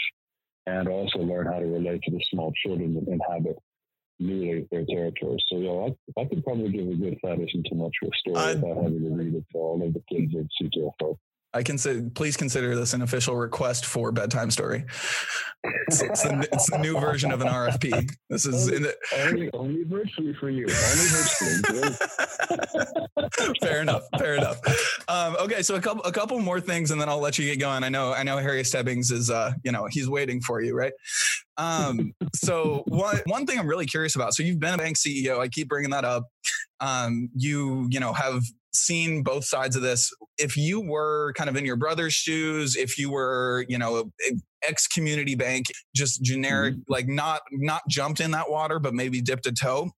and 0.69 0.87
also 0.87 1.19
learn 1.19 1.47
how 1.47 1.59
to 1.59 1.65
relate 1.65 2.01
to 2.03 2.11
the 2.11 2.23
small 2.29 2.51
children 2.63 2.93
that 2.93 3.07
inhabit 3.07 3.57
newly 4.19 4.67
their 4.71 4.85
territories. 4.85 5.43
So, 5.49 5.57
yeah, 5.57 5.71
I, 6.17 6.21
I 6.21 6.25
could 6.25 6.43
probably 6.43 6.69
give 6.69 6.87
a 6.87 6.95
good 6.95 7.17
Federation 7.21 7.63
to 7.65 7.75
much 7.75 7.95
of 8.03 8.09
a 8.09 8.17
story 8.17 8.37
I, 8.37 8.53
without 8.55 8.83
having 8.83 9.03
to 9.03 9.09
read 9.15 9.35
it 9.35 9.45
to 9.51 9.57
all 9.57 9.81
of 9.81 9.93
the 9.93 10.03
kids 10.09 10.33
at 10.35 10.45
C2FO. 10.61 11.17
I 11.53 11.63
can 11.63 11.77
say, 11.77 12.01
please 12.13 12.37
consider 12.37 12.75
this 12.75 12.93
an 12.93 13.01
official 13.01 13.35
request 13.35 13.85
for 13.85 14.11
bedtime 14.11 14.51
story. 14.51 14.85
It's, 15.63 16.01
it's, 16.01 16.23
the, 16.23 16.47
it's 16.51 16.69
the 16.69 16.77
new 16.77 16.99
version 16.99 17.31
of 17.31 17.41
an 17.41 17.47
RFP. 17.47 18.09
This 18.29 18.45
is 18.45 18.67
only, 18.67 18.77
in 18.77 18.83
the, 18.83 18.95
only, 19.17 19.49
only 19.53 19.83
virtually 19.83 20.33
for 20.39 20.49
you. 20.49 20.67
Only 20.67 21.07
virtually. 21.09 21.95
fair 23.61 23.81
enough. 23.81 24.03
Fair 24.17 24.35
enough. 24.35 24.59
Um, 25.07 25.35
okay, 25.39 25.61
so 25.61 25.75
a 25.75 25.81
couple 25.81 26.03
a 26.03 26.11
couple 26.11 26.39
more 26.39 26.61
things, 26.61 26.91
and 26.91 27.01
then 27.01 27.09
I'll 27.09 27.19
let 27.19 27.37
you 27.39 27.45
get 27.45 27.59
going. 27.59 27.83
I 27.83 27.89
know 27.89 28.13
I 28.13 28.23
know 28.23 28.37
Harry 28.37 28.63
Stebbings 28.63 29.11
is 29.11 29.29
uh, 29.29 29.51
you 29.63 29.71
know 29.71 29.87
he's 29.89 30.07
waiting 30.07 30.39
for 30.41 30.61
you, 30.61 30.75
right? 30.75 30.93
Um, 31.57 32.13
so 32.35 32.83
one 32.87 33.19
one 33.25 33.45
thing 33.45 33.59
I'm 33.59 33.67
really 33.67 33.85
curious 33.85 34.15
about. 34.15 34.33
So 34.33 34.43
you've 34.43 34.59
been 34.59 34.75
a 34.75 34.77
bank 34.77 34.97
CEO. 34.97 35.39
I 35.39 35.47
keep 35.47 35.67
bringing 35.67 35.91
that 35.91 36.05
up. 36.05 36.25
Um, 36.79 37.29
you 37.35 37.87
you 37.89 37.99
know 37.99 38.13
have 38.13 38.43
seen 38.73 39.23
both 39.23 39.45
sides 39.45 39.75
of 39.75 39.81
this. 39.81 40.11
If 40.37 40.55
you 40.57 40.81
were 40.81 41.33
kind 41.35 41.49
of 41.49 41.55
in 41.55 41.65
your 41.65 41.75
brother's 41.75 42.13
shoes, 42.13 42.75
if 42.75 42.97
you 42.97 43.11
were, 43.11 43.65
you 43.67 43.77
know, 43.77 44.11
ex 44.63 44.87
community 44.87 45.35
bank, 45.35 45.67
just 45.95 46.21
generic, 46.21 46.73
mm-hmm. 46.73 46.91
like 46.91 47.07
not 47.07 47.41
not 47.51 47.81
jumped 47.89 48.19
in 48.19 48.31
that 48.31 48.49
water, 48.49 48.79
but 48.79 48.93
maybe 48.93 49.21
dipped 49.21 49.45
a 49.45 49.51
toe. 49.51 49.91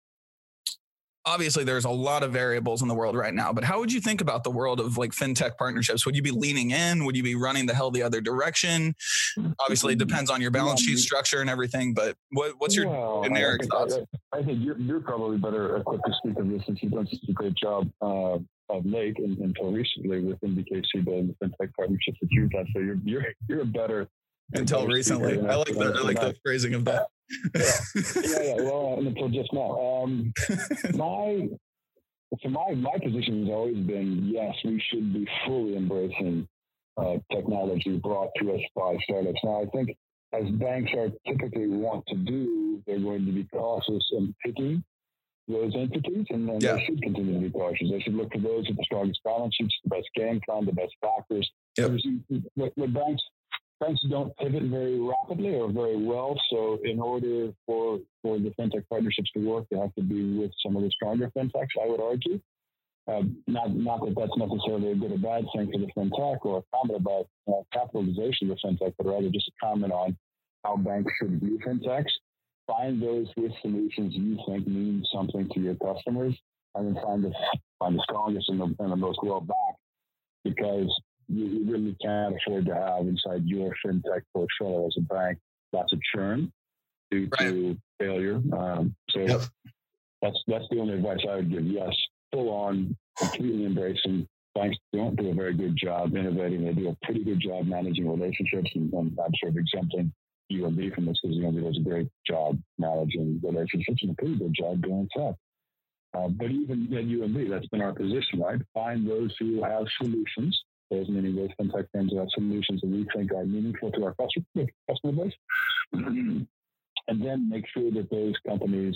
Obviously, 1.24 1.64
there's 1.64 1.86
a 1.86 1.90
lot 1.90 2.24
of 2.24 2.34
variables 2.34 2.82
in 2.82 2.88
the 2.88 2.96
world 2.96 3.16
right 3.16 3.36
now, 3.36 3.54
but 3.54 3.64
how 3.64 3.80
would 3.80 3.94
you 3.94 4.02
think 4.02 4.22
about 4.22 4.44
the 4.44 4.50
world 4.50 4.80
of 4.80 4.98
like 4.98 5.12
fintech 5.12 5.56
partnerships? 5.56 6.04
Would 6.04 6.16
you 6.16 6.24
be 6.24 6.32
leaning 6.32 6.72
in? 6.72 7.06
Would 7.06 7.16
you 7.16 7.22
be 7.22 7.36
running 7.36 7.68
the 7.68 7.76
hell 7.76 7.92
the 7.92 8.02
other 8.02 8.22
direction? 8.22 8.96
Obviously, 9.60 9.94
it 9.94 10.00
depends 10.00 10.32
on 10.32 10.42
your 10.42 10.50
balance 10.50 10.82
sheet 10.82 10.98
structure 10.98 11.40
and 11.40 11.48
everything, 11.48 11.94
but 11.94 12.16
what, 12.32 12.56
what's 12.58 12.76
your 12.76 12.90
well, 12.90 13.22
generic 13.22 13.60
I 13.60 13.62
think, 13.62 13.72
thoughts? 13.72 13.98
I, 14.34 14.40
I 14.40 14.44
think 14.44 14.64
you're, 14.64 14.80
you're, 14.80 15.00
probably 15.00 15.38
better 15.38 15.78
equipped 15.78 16.06
to 16.08 16.14
speak 16.14 16.40
of 16.40 16.50
this 16.50 16.64
since 16.66 16.82
you've 16.82 16.92
done 16.92 17.06
such 17.06 17.20
a 17.30 17.34
great 17.34 17.54
job 17.54 17.88
uh, 18.02 18.40
of 18.72 18.86
late 18.86 19.18
and, 19.18 19.38
until 19.40 19.72
recently 19.72 20.24
with 20.24 20.40
NBKC 20.42 21.06
building 21.06 21.36
the 21.40 21.46
fintech 21.46 21.74
partnerships 21.78 22.18
that 22.22 22.28
you've 22.32 22.52
done. 22.52 22.68
So 22.74 22.80
you're 22.80 22.98
you're 23.04 23.26
you're 23.48 23.62
a 23.62 23.66
better 23.66 24.08
until 24.54 24.88
recently. 24.88 25.40
I 25.40 25.56
like 25.56 25.68
the 25.68 25.94
I 25.98 26.02
like 26.02 26.20
the 26.20 26.36
phrasing 26.44 26.74
of 26.74 26.86
that. 26.86 27.08
yeah, 27.56 27.72
yeah, 27.96 28.44
yeah. 28.44 28.64
Well, 28.64 28.96
until 29.00 29.30
just 29.30 29.54
now. 29.54 30.04
Um, 30.04 30.34
my 30.94 31.48
so 32.42 32.50
my 32.50 32.74
my 32.76 32.98
position 33.04 33.42
has 33.42 33.50
always 33.50 33.78
been 33.78 34.30
yes, 34.34 34.56
we 34.64 34.82
should 34.90 35.14
be 35.14 35.28
fully 35.46 35.76
embracing 35.76 36.48
uh, 36.98 37.18
technology 37.32 37.98
brought 37.98 38.30
to 38.40 38.54
us 38.54 38.62
by 38.76 38.96
startups. 39.04 39.40
Now, 39.44 39.64
I 39.64 39.66
think 39.68 39.98
as 40.34 40.50
banks 40.52 40.92
are 40.98 41.10
typically 41.28 41.68
want 41.68 42.06
to 42.08 42.16
do, 42.16 42.82
they're 42.88 43.00
going 43.00 43.26
to 43.26 43.32
be 43.32 43.46
cautious 43.46 44.04
and 44.12 44.34
picky 44.44 44.82
those 45.52 45.76
entities, 45.76 46.26
and 46.30 46.48
then 46.48 46.60
yeah. 46.60 46.74
they 46.74 46.86
should 46.86 47.02
continue 47.02 47.36
to 47.36 47.40
be 47.40 47.50
cautious. 47.52 47.90
They 47.92 48.00
should 48.02 48.16
look 48.16 48.32
for 48.32 48.40
those 48.40 48.68
with 48.68 48.78
the 48.78 48.84
strongest 48.84 49.22
balance 49.24 49.56
sheets, 49.56 49.76
the 49.84 49.90
best 49.90 50.10
game 50.16 50.42
plan, 50.46 50.66
the 50.66 50.72
best 50.72 50.94
factors. 51.02 51.50
Yep. 51.78 51.92
What, 52.56 52.72
what 52.76 52.94
banks 52.94 53.24
banks 53.80 54.02
don't 54.10 54.36
pivot 54.38 54.64
very 54.64 55.00
rapidly 55.00 55.56
or 55.56 55.72
very 55.72 55.98
well. 55.98 56.40
So 56.52 56.80
in 56.84 57.00
order 57.00 57.52
for 57.66 58.00
for 58.22 58.38
the 58.40 58.54
fintech 58.60 58.86
partnerships 58.90 59.32
to 59.36 59.40
work, 59.40 59.66
they 59.72 59.78
have 59.78 59.94
to 59.96 60.02
be 60.02 60.38
with 60.38 60.52
some 60.64 60.76
of 60.76 60.84
the 60.84 60.92
stronger 60.92 61.32
fintechs. 61.36 61.76
I 61.84 61.88
would 61.90 62.02
argue. 62.02 62.40
uh, 63.08 63.24
not 63.48 63.74
not 63.76 64.00
that 64.06 64.16
that's 64.16 64.38
necessarily 64.38 64.92
a 64.92 64.96
good 64.96 65.12
or 65.12 65.18
bad 65.18 65.46
thing 65.56 65.72
for 65.72 65.80
the 65.80 65.90
fintech 65.98 66.38
or 66.44 66.60
a 66.60 66.64
comment 66.76 67.02
about 67.02 67.28
uh, 67.48 67.62
capitalization 67.74 68.52
of 68.52 68.58
the 68.62 68.68
fintech, 68.68 68.94
but 68.98 69.08
rather 69.08 69.30
just 69.30 69.48
a 69.50 69.66
comment 69.66 69.92
on 69.92 70.16
how 70.64 70.78
banks 70.78 71.12
should 71.20 71.40
view 71.40 71.60
fintechs. 71.66 72.12
Find 72.78 73.02
those 73.02 73.28
with 73.36 73.52
solutions 73.62 74.14
you 74.16 74.38
think 74.48 74.68
mean 74.68 75.04
something 75.14 75.50
to 75.54 75.60
your 75.60 75.76
customers, 75.76 76.36
and 76.76 76.88
then 76.88 77.04
find 77.04 77.24
the 77.24 77.32
find 77.80 77.96
the 77.96 78.04
strongest 78.04 78.48
and 78.50 78.60
the, 78.60 78.76
and 78.80 78.92
the 78.92 78.96
most 78.96 79.20
well 79.24 79.42
backed, 79.42 79.80
because 80.44 80.90
you, 81.28 81.46
you 81.46 81.72
really 81.72 81.96
can't 82.02 82.36
afford 82.36 82.66
to 82.68 82.76
have 82.76 83.08
inside 83.08 83.44
your 83.46 83.74
fintech 83.86 84.22
portfolio 84.34 84.88
as 84.88 84.96
a 84.98 85.02
bank 85.02 85.38
lots 85.74 85.92
of 85.94 86.00
churn 86.14 86.52
due 87.10 87.28
right. 87.40 87.50
to 87.50 87.78
failure. 88.00 88.42
Um, 88.58 88.96
so 89.10 89.20
yep. 89.20 89.42
that's 90.22 90.38
that's 90.48 90.66
the 90.72 90.80
only 90.80 90.94
advice 90.94 91.20
I 91.30 91.38
would 91.38 91.52
give. 91.52 91.66
Yes, 91.66 91.94
full 92.32 92.50
on, 92.50 92.96
completely 93.18 93.66
embracing. 93.66 94.28
Banks 94.56 94.78
don't 94.94 95.16
do 95.16 95.30
a 95.30 95.34
very 95.34 95.54
good 95.54 95.78
job 95.78 96.16
innovating. 96.16 96.66
They 96.66 96.74
do 96.74 96.90
a 96.90 97.06
pretty 97.06 97.24
good 97.24 97.40
job 97.40 97.68
managing 97.68 98.10
relationships, 98.10 98.70
and, 98.76 98.94
and 98.94 99.18
sort 99.40 99.52
of 99.54 99.58
exempting 99.58 100.14
UMB 100.52 100.94
from 100.94 101.06
this 101.06 101.18
because 101.22 101.38
UMB 101.38 101.64
does 101.64 101.78
a 101.78 101.90
great 101.90 102.10
job 102.26 102.58
managing 102.78 103.40
relationships 103.44 104.02
and 104.02 104.12
a 104.12 104.16
pretty 104.16 104.38
good 104.38 104.54
job 104.54 104.82
doing 104.82 105.08
tech. 105.16 105.36
Uh, 106.14 106.28
but 106.28 106.52
even 106.52 106.88
at 106.92 107.06
UMB, 107.06 107.50
that's 107.50 107.68
been 107.68 107.82
our 107.82 107.94
position, 107.94 108.40
right? 108.40 108.60
Find 108.74 109.08
those 109.08 109.34
who 109.40 109.64
have 109.64 109.86
solutions, 109.98 110.60
those 110.90 111.08
meaning 111.08 111.36
those 111.36 111.50
fintech 111.60 111.88
firms 111.94 112.12
who 112.12 112.20
have 112.20 112.28
solutions 112.34 112.82
that 112.82 112.90
we 112.90 113.08
think 113.16 113.32
are 113.32 113.46
meaningful 113.46 113.92
to 113.92 114.04
our 114.06 114.16
customer, 114.16 114.68
customer 114.90 115.24
base, 115.24 115.34
and 115.94 116.48
then 117.08 117.50
make 117.50 117.66
sure 117.74 117.92
that 117.92 118.10
those 118.12 118.34
companies 118.46 118.96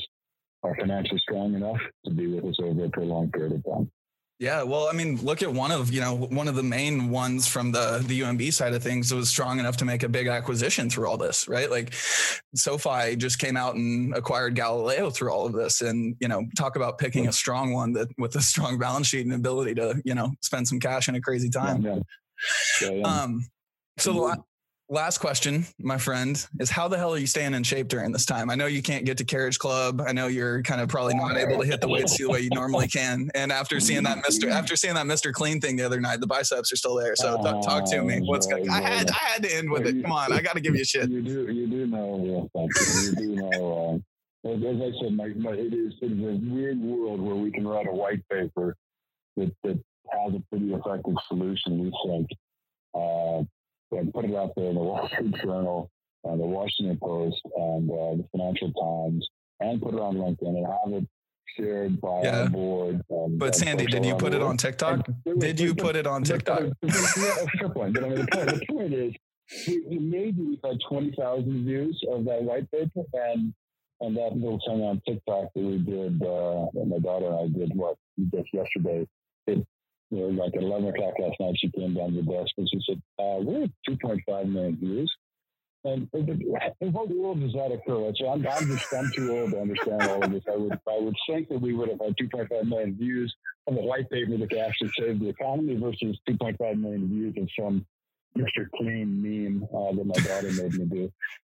are 0.64 0.76
financially 0.76 1.20
strong 1.20 1.54
enough 1.54 1.80
to 2.06 2.12
be 2.12 2.28
with 2.28 2.44
us 2.44 2.58
over 2.62 2.86
a 2.86 2.90
prolonged 2.90 3.32
period 3.32 3.54
of 3.54 3.64
time. 3.64 3.92
Yeah, 4.38 4.64
well, 4.64 4.90
I 4.90 4.94
mean, 4.94 5.16
look 5.22 5.42
at 5.42 5.54
one 5.54 5.72
of 5.72 5.94
you 5.94 6.02
know 6.02 6.14
one 6.14 6.50
of 6.50 6.56
the 6.56 6.64
main 6.64 7.10
ones 7.10 7.48
from 7.48 7.72
the 7.72 8.04
the 8.06 8.20
UMB 8.20 8.52
side 8.52 8.74
of 8.74 8.84
things 8.84 9.14
was 9.14 9.30
strong 9.30 9.60
enough 9.60 9.78
to 9.78 9.86
make 9.86 10.04
a 10.04 10.10
big 10.10 10.28
acquisition 10.28 10.90
through 10.90 11.08
all 11.08 11.16
this, 11.16 11.48
right? 11.48 11.72
Like 11.72 11.94
SoFi 12.54 13.16
just 13.16 13.40
came 13.40 13.56
out 13.56 13.76
and 13.76 14.14
acquired 14.14 14.56
Galileo 14.56 15.10
through 15.10 15.32
all 15.32 15.46
of 15.46 15.54
this, 15.54 15.82
and 15.82 16.18
you 16.20 16.28
know, 16.28 16.44
talk 16.58 16.76
about 16.76 16.98
picking 16.98 17.30
a 17.30 17.32
strong 17.32 17.72
one 17.72 17.94
that 17.94 18.10
with 18.18 18.36
a 18.36 18.42
strong 18.42 18.78
balance 18.78 19.08
sheet 19.08 19.26
and 19.26 19.34
ability 19.34 19.74
to 19.76 20.02
you 20.04 20.16
know 20.16 20.32
spend 20.42 20.68
some 20.68 20.82
cash 20.82 21.08
in 21.08 21.16
a 21.16 21.22
crazy 21.22 21.50
time. 21.50 21.82
Yeah, 21.82 22.00
yeah. 22.82 22.90
Yeah, 22.92 23.02
um, 23.04 23.46
so 23.98 24.12
the, 24.12 24.44
last 24.90 25.18
question, 25.18 25.66
my 25.80 25.98
friend, 25.98 26.46
is 26.60 26.70
how 26.70 26.88
the 26.88 26.98
hell 26.98 27.14
are 27.14 27.18
you 27.18 27.28
staying 27.28 27.54
in 27.54 27.64
shape 27.64 27.88
during 27.88 28.12
this 28.12 28.26
time? 28.26 28.50
I 28.50 28.56
know 28.56 28.68
you 28.68 28.82
can't 28.82 29.06
get 29.06 29.18
to 29.18 29.26
Carriage 29.26 29.58
Club. 29.58 30.02
I 30.06 30.12
know 30.12 30.28
you're 30.28 30.62
kind 30.64 30.80
of 30.82 30.90
probably 30.90 31.16
not 31.16 31.38
able 31.38 31.62
to 31.62 31.68
hit 31.68 31.82
the 31.82 31.88
weights 31.88 32.18
the 32.18 32.28
way 32.30 32.42
you 32.42 32.50
normally 32.52 32.88
can. 32.88 33.30
And 33.34 33.52
after 33.52 33.80
seeing 33.80 34.04
that 34.04 34.18
Mister, 34.18 34.50
after 34.50 34.76
seeing 34.76 34.94
that 34.94 35.08
Mister 35.08 35.32
Clean 35.32 35.60
thing 35.60 35.76
the 35.76 35.84
other 35.84 36.00
night, 36.00 36.20
the 36.20 36.28
biceps 36.28 36.72
are 36.72 36.76
still 36.76 36.96
there. 36.96 37.16
So 37.16 37.42
talk, 37.42 37.64
talk 37.66 37.92
to 37.92 38.04
me. 38.04 38.22
What's 38.26 38.48
going? 38.48 38.70
I 38.70 38.82
had 38.82 39.10
I 39.10 39.14
had 39.14 39.44
to 39.44 39.56
end 39.56 39.72
with 39.72 39.88
it. 39.88 40.02
Come 40.02 40.12
on, 40.12 40.32
I 40.32 40.42
got 40.42 40.54
to 40.54 40.62
give 40.62 40.76
you 40.76 40.86
shit. 40.86 41.10
You 41.10 41.22
do 41.22 41.52
you 41.52 41.68
do 41.68 41.88
know 41.88 42.50
you 42.56 43.16
do 43.16 43.36
know. 43.36 44.02
Uh, 44.46 44.52
as 44.52 44.62
I 44.64 44.92
said, 45.02 45.14
my, 45.14 45.30
my, 45.30 45.54
it 45.54 45.74
is 45.74 45.94
a 46.04 46.08
weird 46.08 46.80
world 46.80 47.20
where 47.20 47.36
we 47.36 47.52
can 47.52 47.68
write 47.68 47.88
a 47.88 47.92
white 47.92 48.22
paper 48.30 48.76
that, 49.38 49.52
that 49.64 49.80
has 50.12 50.34
a 50.36 50.44
pretty 50.52 50.72
effective 50.72 51.16
solution. 51.28 51.80
We 51.80 51.92
think. 52.06 52.30
Uh, 52.94 53.44
and 53.98 54.14
put 54.14 54.26
it 54.26 54.36
out 54.36 54.52
there 54.56 54.70
in 54.70 54.76
the 54.76 54.82
Wall 54.82 55.08
Street 55.08 55.36
Journal, 55.36 55.90
uh, 56.28 56.36
the 56.36 56.46
Washington 56.46 56.98
Post, 57.02 57.42
and 57.56 57.90
uh, 57.90 58.16
the 58.16 58.26
Financial 58.32 58.72
Times, 58.74 59.28
and 59.60 59.82
put 59.82 59.94
it 59.94 60.00
on 60.00 60.16
LinkedIn 60.16 60.58
and 60.58 60.66
have 60.66 61.04
it 61.04 61.08
shared 61.58 62.00
by 62.02 62.24
yeah. 62.24 62.42
our 62.42 62.50
board. 62.50 63.02
Um, 63.12 63.38
but 63.38 63.56
Sandy, 63.56 63.86
did 63.86 64.06
you 64.06 64.16
put 64.16 64.34
it 64.34 64.42
on 64.42 64.58
TikTok? 64.58 65.08
did 65.38 65.60
you 65.60 65.76
put 65.76 65.96
it 65.96 66.08
on 66.08 66.24
TikTok? 66.24 66.64
Fair 66.90 67.70
point. 67.70 67.94
But 67.94 68.04
I 68.04 68.10
mean, 68.10 68.20
the 68.20 68.28
point, 68.28 68.48
the 68.48 68.66
point 68.70 68.94
is, 68.94 69.14
we, 69.68 69.84
we 69.88 70.00
maybe 70.00 70.42
we've 70.42 70.60
had 70.64 70.80
20,000 70.90 71.66
views 71.66 72.02
of 72.10 72.26
that 72.26 72.42
white 72.44 72.70
paper, 72.72 73.04
and 73.14 73.54
and 74.02 74.18
that 74.18 74.36
little 74.36 74.60
thing 74.68 74.82
on 74.82 75.02
TikTok 75.08 75.54
that 75.56 75.62
we 75.62 75.78
did, 75.78 76.22
uh, 76.22 76.68
my 76.86 77.00
daughter 77.00 77.28
and 77.28 77.56
I 77.56 77.60
did 77.60 77.76
what 77.76 77.96
just 78.34 78.50
yesterday, 78.54 79.08
it 79.48 79.66
you 80.12 80.20
know, 80.20 80.44
like 80.44 80.56
at 80.56 80.64
11 80.64 80.88
o'clock 80.88 81.14
last 81.20 81.36
night, 81.40 81.56
she 81.58 81.70
came 81.72 81.94
down 81.94 82.14
to 82.14 82.22
the 82.22 82.32
desk 82.32 82.52
and 82.58 82.70
she 82.72 82.80
said, 82.88 83.02
uh, 83.20 83.40
we're 83.42 83.64
at 83.64 83.72
2.5 83.90 84.52
million 84.52 84.78
views. 84.78 85.12
And 85.86 86.10
in 86.14 86.92
what 86.92 87.10
world 87.10 87.42
does 87.42 87.54
that 87.54 87.72
occur? 87.72 88.12
So 88.16 88.30
I'm, 88.30 88.46
I'm 88.48 88.68
just 88.68 88.92
I'm 88.92 89.12
too 89.12 89.38
old 89.38 89.52
to 89.52 89.62
understand 89.62 90.02
all 90.02 90.24
of 90.24 90.32
this. 90.32 90.44
I 90.52 90.58
would 90.58 90.80
I 90.90 91.00
would 91.00 91.16
think 91.30 91.48
that 91.50 91.62
we 91.62 91.76
would 91.76 91.90
have 91.90 92.00
had 92.02 92.18
2.5 92.18 92.68
million 92.68 92.96
views 92.96 93.36
of 93.68 93.76
a 93.78 93.82
white 93.82 94.10
paper 94.10 94.36
that 94.36 94.58
actually 94.58 94.90
save 94.98 95.20
the 95.20 95.30
economy 95.30 95.76
versus 95.76 96.20
2.5 96.28 96.82
million 96.82 97.08
views 97.08 97.36
of 97.38 97.48
some 97.60 97.86
Mr. 98.36 98.68
Clean 98.76 99.22
meme 99.22 99.68
uh, 99.72 99.92
that 99.94 100.06
my 100.06 100.16
daughter 100.24 100.52
made 100.54 100.74
me 100.74 100.86
do. 100.86 101.12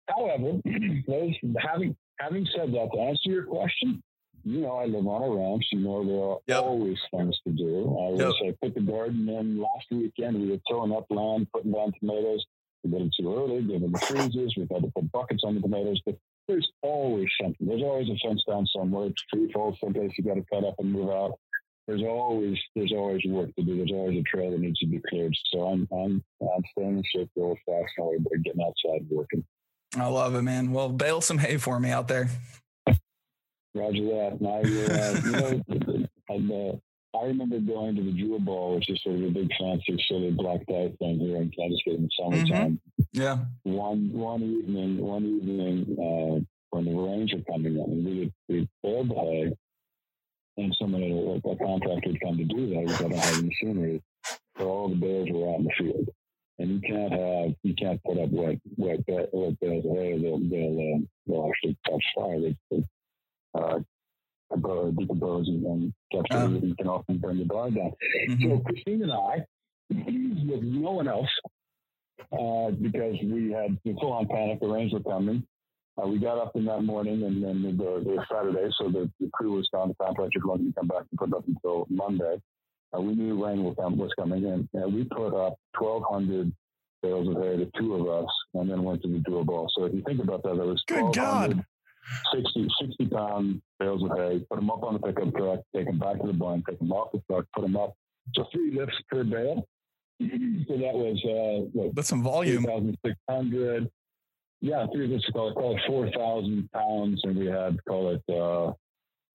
However, 0.09 0.61
those 1.07 1.35
having 1.59 1.95
having 2.19 2.47
said 2.57 2.73
that, 2.73 2.89
to 2.95 3.01
answer 3.01 3.31
your 3.31 3.45
question, 3.45 4.03
you 4.45 4.61
know, 4.61 4.77
I 4.77 4.87
live 4.87 5.07
on 5.07 5.23
a 5.23 5.31
ranch. 5.31 5.65
You 5.73 5.81
know, 5.81 6.05
there 6.05 6.23
are 6.23 6.39
yep. 6.47 6.65
always 6.65 6.99
things 7.11 7.39
to 7.47 7.53
do. 7.53 7.97
I 7.99 8.23
yep. 8.23 8.35
I 8.43 8.55
put 8.61 8.75
the 8.75 8.81
garden 8.81 9.29
in 9.29 9.61
last 9.61 9.87
weekend. 9.91 10.41
We 10.41 10.51
were 10.51 10.59
tilling 10.69 10.93
up 10.93 11.07
land, 11.11 11.49
putting 11.53 11.73
down 11.73 11.93
tomatoes. 12.01 12.45
We 12.83 12.91
did 12.91 13.03
it 13.03 13.15
too 13.19 13.35
early, 13.35 13.63
giving 13.63 13.93
the 13.93 13.99
freezes. 13.99 14.55
We've 14.57 14.69
had 14.71 14.83
to 14.83 14.91
put 14.95 15.13
buckets 15.13 15.43
on 15.45 15.55
the 15.55 15.61
tomatoes, 15.61 16.01
but 16.05 16.17
there's 16.49 16.69
always 16.83 17.29
something. 17.41 17.67
There's 17.67 17.83
always 17.83 18.09
a 18.09 18.17
fence 18.27 18.43
down 18.49 18.67
somewhere. 18.67 19.09
It's 19.09 19.23
tree 19.33 19.51
falls 19.53 19.79
someplace 19.83 20.11
you 20.19 20.25
got 20.25 20.35
to 20.35 20.45
cut 20.53 20.65
up 20.65 20.75
and 20.79 20.93
move 20.93 21.11
out. 21.11 21.39
There's 21.87 22.03
always 22.03 22.59
there's 22.77 22.93
always 22.93 23.23
work 23.27 23.55
to 23.57 23.63
do. 23.65 23.77
There's 23.77 23.93
always 23.93 24.19
a 24.19 24.23
trail 24.23 24.51
that 24.51 24.61
needs 24.61 24.79
to 24.81 24.87
be 24.87 25.01
cleared. 25.09 25.37
So 25.53 25.63
I'm 25.67 25.89
I'm 25.93 26.25
I'm 26.41 26.63
staying 26.73 26.99
in 26.99 27.03
shape 27.15 27.31
the 27.37 27.43
old 27.43 27.59
fashioned 27.67 27.87
way, 27.99 28.19
but 28.19 28.43
getting 28.43 28.63
outside 28.63 29.07
working. 29.11 29.45
I 29.97 30.07
love 30.07 30.35
it, 30.35 30.43
man. 30.43 30.73
Well, 30.73 30.89
bale 30.89 31.21
some 31.21 31.39
hay 31.39 31.59
for 31.59 31.79
me 31.79 31.91
out 31.91 32.09
there. 32.09 32.31
Roger 33.75 34.05
that. 34.05 34.39
And 34.41 34.49
I, 34.49 34.61
uh, 34.61 35.63
you 35.69 36.41
know, 36.41 36.73
uh, 36.73 37.19
I 37.19 37.27
remember 37.27 37.59
going 37.61 37.97
to 37.97 38.03
the 38.03 38.13
Jewel 38.13 38.39
Ball, 38.39 38.77
which 38.77 38.89
is 38.89 39.03
sort 39.03 39.17
of 39.17 39.23
a 39.23 39.31
big 39.31 39.51
fancy 39.59 40.03
silly 40.09 40.31
black 40.31 40.61
tie 40.67 40.93
thing 40.99 41.19
here 41.19 41.37
in 41.37 41.51
Connecticut 41.51 41.95
in 41.95 42.03
the 42.03 42.11
summertime. 42.19 42.81
Mm-hmm. 43.01 43.21
Yeah. 43.21 43.39
One 43.65 44.13
one 44.13 44.43
evening, 44.43 44.99
one 44.99 45.25
evening 45.25 45.97
uh, 45.99 46.41
when 46.71 46.85
the 46.87 46.95
rains 46.95 47.33
were 47.35 47.53
coming 47.53 47.75
in, 47.75 47.81
and 47.81 48.05
we 48.05 48.33
we 48.49 48.69
baled 48.83 49.11
the 49.11 49.15
hay, 49.15 49.53
and 50.57 50.77
someone, 50.81 51.03
a, 51.03 51.49
a 51.49 51.57
contractor 51.57 52.13
had 52.13 52.21
come 52.21 52.39
to 52.39 52.45
do 52.45 52.69
that. 52.71 52.99
Don't 52.99 53.15
have 53.15 53.45
machinery, 53.45 54.03
so 54.59 54.69
all 54.69 54.89
the 54.89 54.95
bales 54.95 55.29
were 55.31 55.51
out 55.51 55.61
in 55.61 55.65
the 55.65 55.71
field. 55.79 56.09
And 56.59 56.71
you 56.71 56.81
can't 56.81 57.13
have 57.13 57.55
you 57.63 57.75
can't 57.75 58.03
put 58.05 58.19
up 58.19 58.31
wet 58.31 58.59
wet 58.77 59.01
wet 59.07 59.29
of 59.33 59.57
hay. 59.61 60.19
They'll 60.19 60.39
they'll, 60.39 60.95
uh, 60.95 61.01
they'll 61.27 61.51
actually 61.51 61.77
catch 61.87 62.05
fire. 62.15 62.41
They, 62.41 62.57
they 62.71 62.85
uh, 63.55 63.79
decompose 64.99 65.49
and, 65.49 65.65
and 65.65 65.93
capture 66.13 66.39
uh, 66.39 66.49
you 66.49 66.75
can 66.77 66.89
often 66.89 67.19
burn 67.19 67.39
the 67.39 67.45
bar 67.45 67.71
down. 67.71 67.93
Mm-hmm. 68.29 68.51
So 68.51 68.59
Christine 68.61 69.03
and 69.03 69.13
I, 69.13 69.45
with 69.91 70.63
no 70.63 70.93
one 70.93 71.09
else, 71.09 71.29
uh, 72.33 72.71
because 72.71 73.17
we 73.23 73.53
had 73.53 73.79
the 73.85 73.95
full 74.01 74.13
on 74.13 74.27
panic, 74.27 74.61
the 74.61 74.69
rains 74.69 74.93
were 74.93 75.01
coming. 75.01 75.47
Uh, 76.03 76.07
we 76.07 76.19
got 76.19 76.39
up 76.39 76.53
in 76.55 76.65
that 76.65 76.83
morning 76.83 77.23
and 77.23 77.45
then 77.45 77.63
the, 77.63 78.03
the 78.03 78.25
Saturday, 78.31 78.71
so 78.79 78.89
the, 78.89 79.11
the 79.21 79.29
crew 79.35 79.53
was 79.53 79.69
gone. 79.73 79.89
The 79.89 80.05
contractor 80.05 80.41
wasn't 80.45 80.75
to 80.75 80.81
come 80.81 80.89
back 80.89 81.05
and 81.11 81.19
put 81.19 81.37
up 81.37 81.47
until 81.47 81.87
Monday. 81.91 82.41
Uh, 82.97 83.01
we 83.01 83.15
knew 83.15 83.43
rain 83.43 83.63
was, 83.63 83.75
was 83.79 84.11
coming 84.19 84.45
in, 84.45 84.69
and 84.75 84.95
we 84.95 85.05
put 85.05 85.35
up 85.35 85.57
1,200 85.79 86.53
bales 87.03 87.29
of 87.29 87.43
hay, 87.43 87.57
the 87.57 87.71
two 87.79 87.95
of 87.95 88.25
us, 88.25 88.31
and 88.55 88.71
then 88.71 88.83
went 88.83 89.03
to 89.03 89.09
the 89.09 89.45
Ball. 89.45 89.69
So 89.77 89.85
if 89.85 89.95
you 89.95 90.03
think 90.07 90.23
about 90.23 90.43
that, 90.45 90.57
that 90.57 90.67
was 90.67 90.83
good 90.87 91.15
God. 91.15 91.65
60, 92.35 92.69
60 92.81 93.07
pound 93.07 93.63
bales 93.79 94.03
of 94.03 94.17
hay, 94.17 94.45
put 94.51 94.57
them 94.57 94.71
up 94.71 94.83
on 94.83 94.95
the 94.95 95.01
pickup 95.01 95.35
truck, 95.35 95.61
take 95.75 95.87
them 95.87 95.99
back 95.99 96.21
to 96.21 96.27
the 96.27 96.33
barn, 96.33 96.63
take 96.69 96.79
them 96.79 96.93
off 96.93 97.13
the 97.13 97.23
truck, 97.31 97.47
put 97.55 97.63
them 97.63 97.77
up. 97.77 97.95
So 98.35 98.47
three 98.53 98.73
lifts 98.77 98.97
per 99.11 99.25
bale. 99.25 99.67
So 100.69 100.79
that 100.79 100.95
was 100.95 101.21
uh, 101.25 101.69
what, 101.73 101.95
that's 101.97 102.09
some 102.09 102.23
volume. 102.23 102.63
3,600. 102.63 103.91
Yeah, 104.61 104.87
three 104.95 105.09
lifts 105.09 105.29
call 105.33 105.51
it, 105.51 105.55
call 105.55 105.77
it 105.77 105.83
4,000 105.89 106.71
pounds, 106.73 107.21
and 107.25 107.37
we 107.37 107.47
had 107.47 107.85
call 107.85 108.11
it 108.11 108.23
uh, 108.33 108.73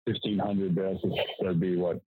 1,500 0.06 0.74
bales. 0.74 1.02
That'd 1.42 1.60
be 1.60 1.76
what 1.76 2.00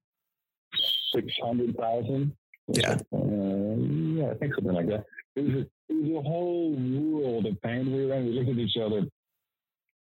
600,000. 1.15 2.33
Yeah. 2.69 2.93
Uh, 2.93 2.97
yeah, 3.13 4.31
I 4.31 4.35
think 4.35 4.55
something 4.55 4.73
like 4.73 4.87
that. 4.87 5.05
It 5.37 5.43
was, 5.43 5.55
a, 5.55 5.61
it 5.61 5.69
was 5.89 6.25
a 6.25 6.29
whole 6.29 6.73
world 6.73 7.47
of 7.47 7.61
pain. 7.61 7.93
We 7.93 8.07
were 8.07 8.15
in. 8.15 8.27
We 8.27 8.33
looked 8.33 8.51
at 8.51 8.57
each 8.57 8.77
other 8.79 9.03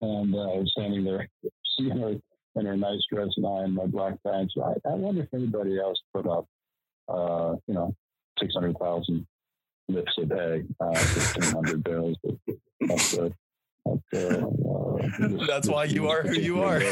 and 0.01 0.35
uh, 0.35 0.39
I 0.39 0.57
was 0.57 0.71
standing 0.77 1.03
there, 1.03 1.27
seeing 1.77 1.97
her 1.97 2.15
in 2.55 2.65
her 2.65 2.77
nice 2.77 3.01
dress 3.11 3.29
and 3.37 3.45
I 3.45 3.63
in 3.63 3.73
my 3.73 3.85
black 3.85 4.15
pants. 4.25 4.53
I, 4.57 4.73
I 4.89 4.93
wonder 4.93 5.23
if 5.23 5.33
anybody 5.33 5.79
else 5.79 5.97
put 6.13 6.27
up, 6.27 6.45
uh, 7.09 7.55
you 7.67 7.73
know, 7.73 7.93
600,000 8.39 9.25
lifts 9.89 10.13
a 10.17 10.25
day, 10.25 10.63
uh, 10.79 10.85
1,500 10.85 11.83
barrels. 11.83 12.17
That's, 12.81 13.17
uh, 13.17 13.29
uh, 13.85 14.41
That's 15.47 15.67
why 15.67 15.85
you 15.85 16.09
are 16.09 16.23
who 16.23 16.39
you 16.39 16.63
are. 16.63 16.77
and 16.77 16.91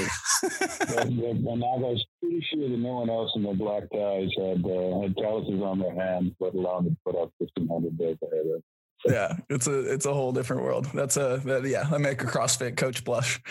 I 0.91 1.05
was 1.05 2.05
pretty 2.19 2.45
sure 2.53 2.69
that 2.69 2.77
no 2.77 2.95
one 2.95 3.09
else 3.09 3.31
in 3.35 3.43
the 3.43 3.53
black 3.53 3.83
ties 3.91 4.29
had 4.37 4.63
uh, 4.65 5.01
had 5.01 5.15
calluses 5.15 5.61
on 5.61 5.79
their 5.79 5.95
hands, 5.95 6.33
let 6.39 6.53
alone 6.53 6.85
to 6.85 6.97
put 7.05 7.19
up 7.19 7.31
fifteen 7.39 7.67
hundred 7.67 7.97
days 7.97 8.17
ahead 8.21 8.45
of. 8.55 8.61
Yeah, 9.05 9.35
it's 9.49 9.67
a 9.67 9.93
it's 9.93 10.05
a 10.05 10.13
whole 10.13 10.31
different 10.31 10.63
world. 10.63 10.87
That's 10.93 11.17
a 11.17 11.41
that, 11.45 11.65
yeah. 11.65 11.87
I 11.91 11.97
make 11.97 12.21
a 12.23 12.25
CrossFit 12.25 12.77
coach 12.77 13.03
blush. 13.03 13.41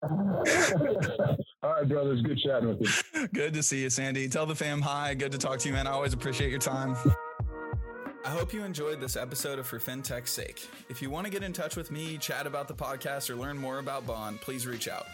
All 0.02 1.72
right, 1.72 1.88
brothers. 1.88 2.22
Good 2.22 2.38
chatting 2.38 2.68
with 2.68 2.80
you. 2.80 3.28
Good 3.28 3.54
to 3.54 3.62
see 3.62 3.82
you, 3.82 3.90
Sandy. 3.90 4.28
Tell 4.28 4.46
the 4.46 4.54
fam 4.54 4.80
hi. 4.80 5.14
Good 5.14 5.32
to 5.32 5.38
talk 5.38 5.58
to 5.60 5.68
you, 5.68 5.74
man. 5.74 5.86
I 5.86 5.90
always 5.90 6.12
appreciate 6.12 6.50
your 6.50 6.60
time. 6.60 6.96
I 8.28 8.32
hope 8.32 8.52
you 8.52 8.62
enjoyed 8.62 9.00
this 9.00 9.16
episode 9.16 9.58
of 9.58 9.66
For 9.66 9.78
FinTech's 9.78 10.28
Sake. 10.28 10.68
If 10.90 11.00
you 11.00 11.08
want 11.08 11.24
to 11.24 11.32
get 11.32 11.42
in 11.42 11.54
touch 11.54 11.76
with 11.76 11.90
me, 11.90 12.18
chat 12.18 12.46
about 12.46 12.68
the 12.68 12.74
podcast, 12.74 13.30
or 13.30 13.36
learn 13.36 13.56
more 13.56 13.78
about 13.78 14.06
Bond, 14.06 14.38
please 14.42 14.66
reach 14.66 14.86
out. 14.86 15.06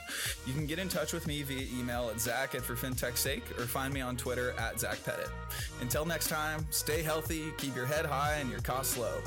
You 0.48 0.52
can 0.52 0.66
get 0.66 0.80
in 0.80 0.88
touch 0.88 1.12
with 1.12 1.28
me 1.28 1.44
via 1.44 1.64
email 1.78 2.10
at 2.10 2.20
zach 2.20 2.56
at 2.56 2.62
For 2.62 2.74
FinTech's 2.74 3.20
Sake 3.20 3.48
or 3.56 3.66
find 3.66 3.94
me 3.94 4.00
on 4.00 4.16
Twitter 4.16 4.52
at 4.58 4.80
Zach 4.80 4.98
Pettit. 5.04 5.28
Until 5.80 6.04
next 6.04 6.26
time, 6.26 6.66
stay 6.70 7.02
healthy, 7.02 7.52
keep 7.56 7.76
your 7.76 7.86
head 7.86 8.04
high, 8.04 8.38
and 8.40 8.50
your 8.50 8.58
costs 8.62 8.98
low. 8.98 9.20